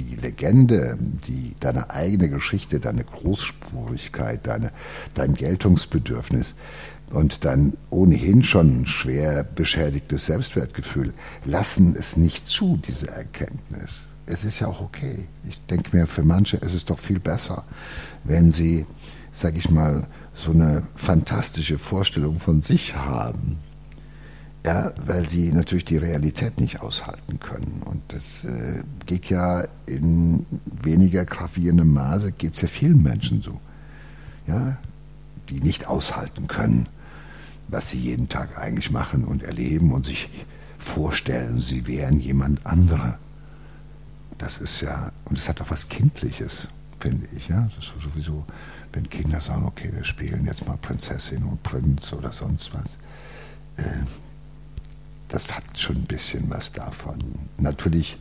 die 0.00 0.16
Legende, 0.16 0.96
die, 0.98 1.54
deine 1.60 1.90
eigene 1.90 2.30
Geschichte, 2.30 2.80
deine 2.80 3.04
Großspurigkeit, 3.04 4.46
deine, 4.46 4.72
dein 5.14 5.34
Geltungsbedürfnis 5.34 6.54
und 7.10 7.44
dein 7.44 7.76
ohnehin 7.90 8.42
schon 8.42 8.86
schwer 8.86 9.44
beschädigtes 9.44 10.26
Selbstwertgefühl 10.26 11.12
lassen 11.44 11.94
es 11.96 12.16
nicht 12.16 12.46
zu, 12.46 12.80
diese 12.86 13.10
Erkenntnis. 13.10 14.08
Es 14.26 14.44
ist 14.44 14.60
ja 14.60 14.68
auch 14.68 14.80
okay. 14.80 15.26
Ich 15.48 15.60
denke 15.66 15.96
mir, 15.96 16.06
für 16.06 16.22
manche 16.22 16.56
ist 16.58 16.74
es 16.74 16.84
doch 16.84 16.98
viel 16.98 17.18
besser, 17.18 17.64
wenn 18.24 18.52
sie, 18.52 18.86
sag 19.32 19.56
ich 19.56 19.70
mal, 19.70 20.06
so 20.32 20.52
eine 20.52 20.84
fantastische 20.94 21.78
Vorstellung 21.78 22.38
von 22.38 22.62
sich 22.62 22.94
haben 22.94 23.58
ja, 24.64 24.92
weil 25.06 25.28
sie 25.28 25.52
natürlich 25.52 25.86
die 25.86 25.96
Realität 25.96 26.60
nicht 26.60 26.80
aushalten 26.80 27.40
können. 27.40 27.82
Und 27.84 28.02
das 28.08 28.44
äh, 28.44 28.82
geht 29.06 29.30
ja 29.30 29.64
in 29.86 30.44
weniger 30.64 31.24
gravierendem 31.24 31.92
Maße, 31.92 32.32
geht 32.32 32.54
es 32.56 32.62
ja 32.62 32.68
vielen 32.68 33.02
Menschen 33.02 33.40
so. 33.40 33.58
Ja, 34.46 34.76
die 35.48 35.60
nicht 35.60 35.86
aushalten 35.86 36.46
können, 36.46 36.88
was 37.68 37.90
sie 37.90 37.98
jeden 37.98 38.28
Tag 38.28 38.58
eigentlich 38.58 38.90
machen 38.90 39.24
und 39.24 39.42
erleben 39.42 39.92
und 39.92 40.04
sich 40.04 40.28
vorstellen, 40.78 41.60
sie 41.60 41.86
wären 41.86 42.20
jemand 42.20 42.66
anderer. 42.66 43.18
Das 44.38 44.58
ist 44.58 44.80
ja, 44.80 45.12
und 45.26 45.38
es 45.38 45.48
hat 45.48 45.60
auch 45.60 45.70
was 45.70 45.88
Kindliches, 45.88 46.68
finde 46.98 47.26
ich. 47.36 47.48
Ja? 47.48 47.68
Das 47.76 47.86
ist 47.86 48.00
sowieso, 48.00 48.44
wenn 48.92 49.08
Kinder 49.08 49.40
sagen, 49.40 49.64
okay, 49.66 49.90
wir 49.92 50.04
spielen 50.04 50.46
jetzt 50.46 50.66
mal 50.66 50.78
Prinzessin 50.78 51.44
und 51.44 51.62
Prinz 51.62 52.12
oder 52.12 52.32
sonst 52.32 52.72
was. 52.74 53.84
Äh, 53.84 54.04
das 55.30 55.52
hat 55.54 55.78
schon 55.78 55.96
ein 55.96 56.04
bisschen 56.04 56.50
was 56.50 56.72
davon. 56.72 57.18
Natürlich 57.58 58.18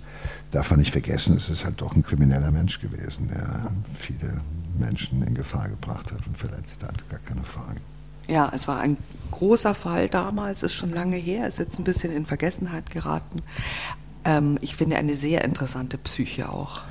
darf 0.51 0.71
man 0.71 0.79
nicht 0.79 0.91
vergessen, 0.91 1.35
es 1.35 1.49
ist 1.49 1.65
halt 1.65 1.81
doch 1.81 1.95
ein 1.95 2.03
krimineller 2.03 2.51
Mensch 2.51 2.79
gewesen, 2.79 3.29
der 3.29 3.71
viele 3.97 4.41
Menschen 4.77 5.21
in 5.23 5.33
Gefahr 5.35 5.69
gebracht 5.69 6.11
hat 6.11 6.25
und 6.25 6.37
verletzt 6.37 6.83
hat, 6.83 7.09
gar 7.09 7.19
keine 7.19 7.43
Frage. 7.43 7.81
Ja, 8.27 8.51
es 8.53 8.67
war 8.67 8.79
ein 8.79 8.97
großer 9.31 9.73
Fall 9.73 10.07
damals, 10.07 10.61
ist 10.61 10.73
schon 10.73 10.91
lange 10.91 11.17
her, 11.17 11.47
ist 11.47 11.57
jetzt 11.57 11.79
ein 11.79 11.83
bisschen 11.83 12.11
in 12.15 12.25
Vergessenheit 12.25 12.91
geraten. 12.91 13.37
Ähm, 14.23 14.57
ich 14.61 14.75
finde 14.75 14.97
eine 14.97 15.15
sehr 15.15 15.43
interessante 15.43 15.97
Psyche 15.97 16.49
auch. 16.49 16.81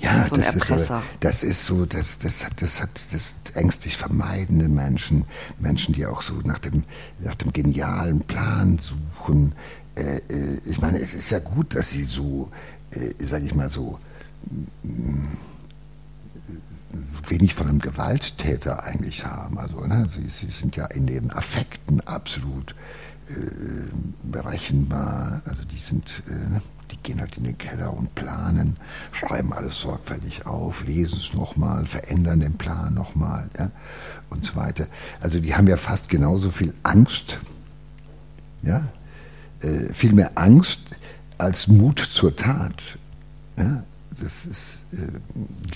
Ja, 0.00 0.26
so 0.28 0.36
das 0.36 0.54
ist, 0.54 0.70
Erpresser. 0.70 0.94
aber, 0.96 1.04
das 1.20 1.42
ist 1.42 1.64
so, 1.64 1.86
das, 1.86 2.18
das, 2.18 2.44
hat, 2.44 2.60
das 2.62 2.80
hat 2.80 2.90
das 3.12 3.40
ängstlich 3.54 3.96
vermeidende 3.96 4.68
Menschen, 4.68 5.24
Menschen, 5.58 5.94
die 5.94 6.06
auch 6.06 6.22
so 6.22 6.34
nach 6.44 6.58
dem, 6.58 6.84
nach 7.20 7.34
dem 7.34 7.52
genialen 7.52 8.20
Plan 8.20 8.78
suchen. 8.78 9.54
Äh, 9.96 10.18
äh, 10.28 10.60
ich 10.64 10.80
meine, 10.80 10.98
es 10.98 11.14
ist 11.14 11.30
ja 11.30 11.38
gut, 11.38 11.74
dass 11.74 11.90
sie 11.90 12.04
so, 12.04 12.50
äh, 12.90 13.12
sag 13.18 13.42
ich 13.42 13.54
mal 13.54 13.70
so, 13.70 13.98
mm, 14.82 15.36
wenig 17.28 17.54
von 17.54 17.68
einem 17.68 17.80
Gewalttäter 17.80 18.84
eigentlich 18.84 19.24
haben. 19.24 19.58
Also, 19.58 19.84
ne, 19.86 20.06
sie, 20.08 20.28
sie 20.28 20.50
sind 20.50 20.76
ja 20.76 20.86
in 20.86 21.06
den 21.06 21.30
Affekten 21.30 22.00
absolut 22.02 22.74
äh, 23.28 23.34
berechenbar. 24.22 25.42
Also 25.44 25.64
die 25.64 25.78
sind, 25.78 26.22
äh, 26.28 26.50
ne, 26.50 26.62
gehen 27.06 27.20
halt 27.20 27.38
in 27.38 27.44
den 27.44 27.56
Keller 27.56 27.96
und 27.96 28.14
planen, 28.16 28.76
schreiben 29.12 29.52
alles 29.52 29.80
sorgfältig 29.80 30.44
auf, 30.44 30.84
lesen 30.84 31.18
es 31.20 31.32
nochmal, 31.34 31.86
verändern 31.86 32.40
den 32.40 32.58
Plan 32.58 32.92
nochmal 32.94 33.48
ja, 33.56 33.70
und 34.28 34.44
so 34.44 34.56
weiter. 34.56 34.88
Also 35.20 35.38
die 35.38 35.54
haben 35.54 35.68
ja 35.68 35.76
fast 35.76 36.08
genauso 36.08 36.50
viel 36.50 36.74
Angst, 36.82 37.38
ja, 38.62 38.84
äh, 39.60 39.92
viel 39.94 40.12
mehr 40.12 40.32
Angst 40.34 40.80
als 41.38 41.68
Mut 41.68 42.00
zur 42.00 42.34
Tat. 42.34 42.98
Ja. 43.56 43.84
Das 44.18 44.46
ist, 44.46 44.86
äh, 44.92 45.08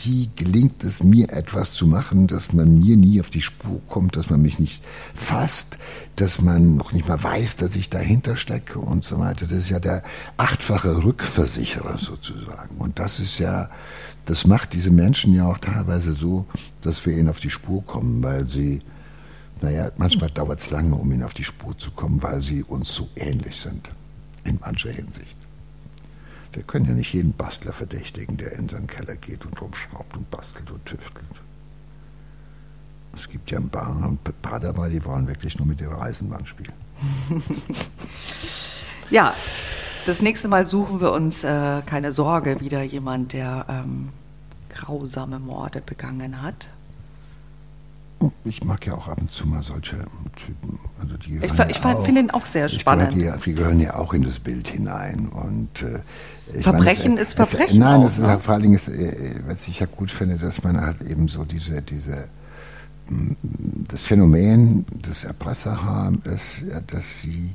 wie 0.03 0.30
gelingt 0.34 0.82
es 0.82 1.03
mir 1.03 1.30
etwas 1.30 1.72
zu 1.72 1.86
machen, 1.86 2.26
dass 2.26 2.55
man 2.55 2.78
mir 2.78 2.97
nie 2.97 3.20
auf 3.20 3.28
die 3.28 3.43
Spur 3.43 3.82
kommt, 3.86 4.16
dass 4.16 4.30
man 4.30 4.41
mich 4.41 4.59
nicht 4.59 4.82
fasst, 5.14 5.76
dass 6.16 6.41
man 6.41 6.76
noch 6.76 6.93
nicht 6.93 7.07
mal 7.07 7.22
weiß, 7.22 7.57
dass 7.57 7.76
ich 7.76 7.91
dahinter 7.91 8.38
stecke 8.38 8.78
und 8.78 9.05
so 9.05 9.18
weiter. 9.18 9.45
Das 9.45 9.53
ist 9.53 9.68
ja 9.68 9.78
der 9.78 10.03
achtfache 10.38 11.05
Rückversicherer 11.05 11.99
sozusagen. 11.99 12.76
Und 12.78 12.99
das 12.99 13.20
ist 13.20 13.38
ja, 13.38 13.68
das 14.24 14.47
macht 14.47 14.72
diese 14.72 14.91
Menschen 14.91 15.34
ja 15.34 15.47
auch 15.47 15.59
teilweise 15.59 16.14
so, 16.14 16.47
dass 16.80 17.05
wir 17.05 17.16
ihnen 17.16 17.28
auf 17.28 17.41
die 17.41 17.51
Spur 17.51 17.84
kommen, 17.84 18.22
weil 18.22 18.49
sie, 18.49 18.80
naja, 19.61 19.91
manchmal 19.99 20.30
dauert 20.30 20.61
es 20.61 20.70
lange, 20.70 20.95
um 20.95 21.12
ihnen 21.12 21.24
auf 21.24 21.34
die 21.34 21.45
Spur 21.45 21.76
zu 21.76 21.91
kommen, 21.91 22.22
weil 22.22 22.41
sie 22.41 22.62
uns 22.62 22.95
so 22.95 23.09
ähnlich 23.16 23.57
sind, 23.57 23.91
in 24.45 24.59
mancher 24.61 24.91
Hinsicht. 24.91 25.39
Wir 26.53 26.62
können 26.64 26.86
ja 26.86 26.92
nicht 26.92 27.12
jeden 27.12 27.32
Bastler 27.32 27.72
verdächtigen, 27.72 28.36
der 28.36 28.53
in 28.53 28.68
seinen 28.68 28.86
Keller 28.86 29.16
geht 29.16 29.46
und 29.46 29.61
rumschraubt 29.61 30.16
und 30.16 30.30
bastelt 30.30 30.70
und 30.70 30.84
tüftelt. 30.84 31.24
Es 33.14 33.28
gibt 33.28 33.51
ja 33.51 33.59
ein 33.59 33.68
paar, 33.68 33.88
ein 33.88 34.18
paar 34.42 34.61
dabei, 34.61 34.88
die 34.88 35.05
wollen 35.05 35.26
wirklich 35.28 35.59
nur 35.59 35.66
mit 35.66 35.80
ihrer 35.80 36.01
Eisenbahn 36.01 36.46
spielen. 36.46 36.72
ja, 39.11 39.34
das 40.07 40.22
nächste 40.22 40.48
Mal 40.48 40.66
suchen 40.66 41.01
wir 41.01 41.12
uns, 41.12 41.44
äh, 41.44 41.82
keine 41.86 42.12
Sorge, 42.12 42.61
wieder 42.61 42.82
jemand, 42.82 43.32
der 43.32 43.66
ähm, 43.68 44.11
grausame 44.70 45.38
Morde 45.38 45.80
begangen 45.80 46.42
hat. 46.42 46.68
Ich 48.45 48.62
mag 48.64 48.87
ja 48.87 48.95
auch 48.95 49.09
ab 49.09 49.18
und 49.21 49.31
zu 49.31 49.47
mal 49.47 49.62
solche 49.62 50.05
Typen. 50.37 50.79
Also 51.01 51.16
die 51.16 51.37
ich, 51.37 51.53
ich 51.71 51.79
finde 51.79 52.21
ihn 52.21 52.31
auch 52.31 52.45
sehr 52.45 52.68
spannend. 52.68 53.14
Die, 53.14 53.31
die, 53.45 53.55
gehören 53.55 53.81
ja 53.81 53.95
auch 53.97 54.12
in 54.12 54.23
das 54.23 54.39
Bild 54.39 54.68
hinein. 54.68 55.29
Und, 55.29 55.83
äh, 55.83 56.62
Verbrechen 56.62 57.12
meine, 57.12 57.21
es, 57.23 57.29
ist 57.29 57.35
Verbrechen. 57.35 57.77
Es, 57.77 57.79
nein, 57.79 58.01
auch, 58.01 58.07
es 58.07 58.18
ist 58.18 58.27
ne? 58.27 58.39
vor 58.41 58.55
allen 58.55 58.62
Dingen, 58.62 58.75
ist, 58.75 58.89
äh, 58.89 59.41
was 59.47 59.68
ich 59.68 59.81
ja 59.81 59.87
gut 59.87 60.11
finde, 60.11 60.37
dass 60.37 60.62
man 60.62 60.81
halt 60.81 61.01
eben 61.03 61.29
so 61.29 61.45
diese, 61.45 61.81
diese 61.83 62.29
das 63.89 64.03
Phänomen 64.03 64.87
des 65.05 65.25
Erpresserharms 65.25 66.25
ist, 66.27 66.62
dass 66.87 67.23
sie 67.23 67.55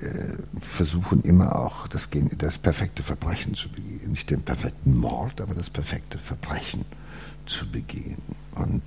äh, 0.00 0.60
versuchen 0.60 1.22
immer 1.22 1.56
auch 1.56 1.86
das, 1.88 2.08
das 2.36 2.58
perfekte 2.58 3.02
Verbrechen 3.02 3.54
zu 3.54 3.70
begehen. 3.70 4.10
Nicht 4.10 4.30
den 4.30 4.42
perfekten 4.42 4.96
Mord, 4.96 5.40
aber 5.40 5.54
das 5.54 5.70
perfekte 5.70 6.18
Verbrechen 6.18 6.84
zu 7.46 7.70
begehen. 7.70 8.18
Und 8.56 8.82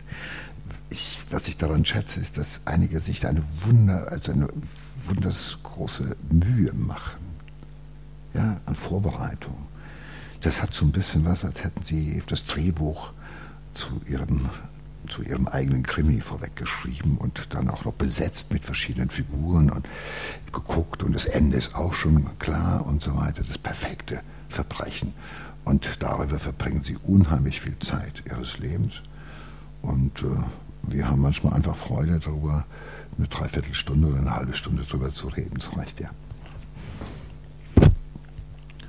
ich, 0.89 1.25
was 1.29 1.47
ich 1.47 1.57
daran 1.57 1.85
schätze, 1.85 2.19
ist, 2.19 2.37
dass 2.37 2.61
einige 2.65 2.99
sich 2.99 3.25
eine 3.27 3.43
Wunder, 3.61 4.11
also 4.11 4.31
eine 4.31 4.47
wundersgroße 5.05 6.15
Mühe 6.29 6.73
machen, 6.73 7.19
ja, 8.33 8.59
an 8.65 8.75
Vorbereitung. 8.75 9.55
Das 10.41 10.61
hat 10.61 10.73
so 10.73 10.85
ein 10.85 10.91
bisschen 10.91 11.25
was, 11.25 11.43
als 11.43 11.63
hätten 11.63 11.81
sie 11.81 12.21
das 12.25 12.45
Drehbuch 12.45 13.11
zu 13.73 14.01
ihrem, 14.07 14.49
zu 15.07 15.21
ihrem 15.21 15.47
eigenen 15.47 15.83
Krimi 15.83 16.21
vorweggeschrieben 16.21 17.17
und 17.17 17.53
dann 17.53 17.69
auch 17.69 17.85
noch 17.85 17.93
besetzt 17.93 18.53
mit 18.53 18.65
verschiedenen 18.65 19.09
Figuren 19.09 19.69
und 19.69 19.87
geguckt 20.53 21.03
und 21.03 21.13
das 21.13 21.25
Ende 21.25 21.57
ist 21.57 21.75
auch 21.75 21.93
schon 21.93 22.37
klar 22.39 22.85
und 22.85 23.01
so 23.01 23.15
weiter. 23.17 23.43
Das 23.43 23.57
perfekte 23.57 24.21
Verbrechen. 24.47 25.13
Und 25.65 26.01
darüber 26.01 26.39
verbringen 26.39 26.83
sie 26.83 26.97
unheimlich 27.03 27.61
viel 27.61 27.77
Zeit 27.79 28.23
ihres 28.25 28.57
Lebens. 28.59 29.03
Und 29.81 30.23
äh, 30.23 30.91
wir 30.91 31.09
haben 31.09 31.21
manchmal 31.21 31.53
einfach 31.53 31.75
Freude 31.75 32.19
darüber, 32.19 32.65
eine 33.17 33.27
Dreiviertelstunde 33.27 34.07
oder 34.07 34.17
eine 34.19 34.35
halbe 34.35 34.53
Stunde 34.55 34.83
darüber 34.87 35.11
zu 35.11 35.27
reden. 35.27 35.55
Das 35.55 35.75
reicht 35.75 35.99
ja. 35.99 36.09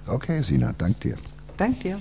Okay, 0.07 0.43
Sina, 0.43 0.72
dank 0.76 1.01
dir. 1.01 1.16
Dank 1.57 1.80
dir. 1.80 1.99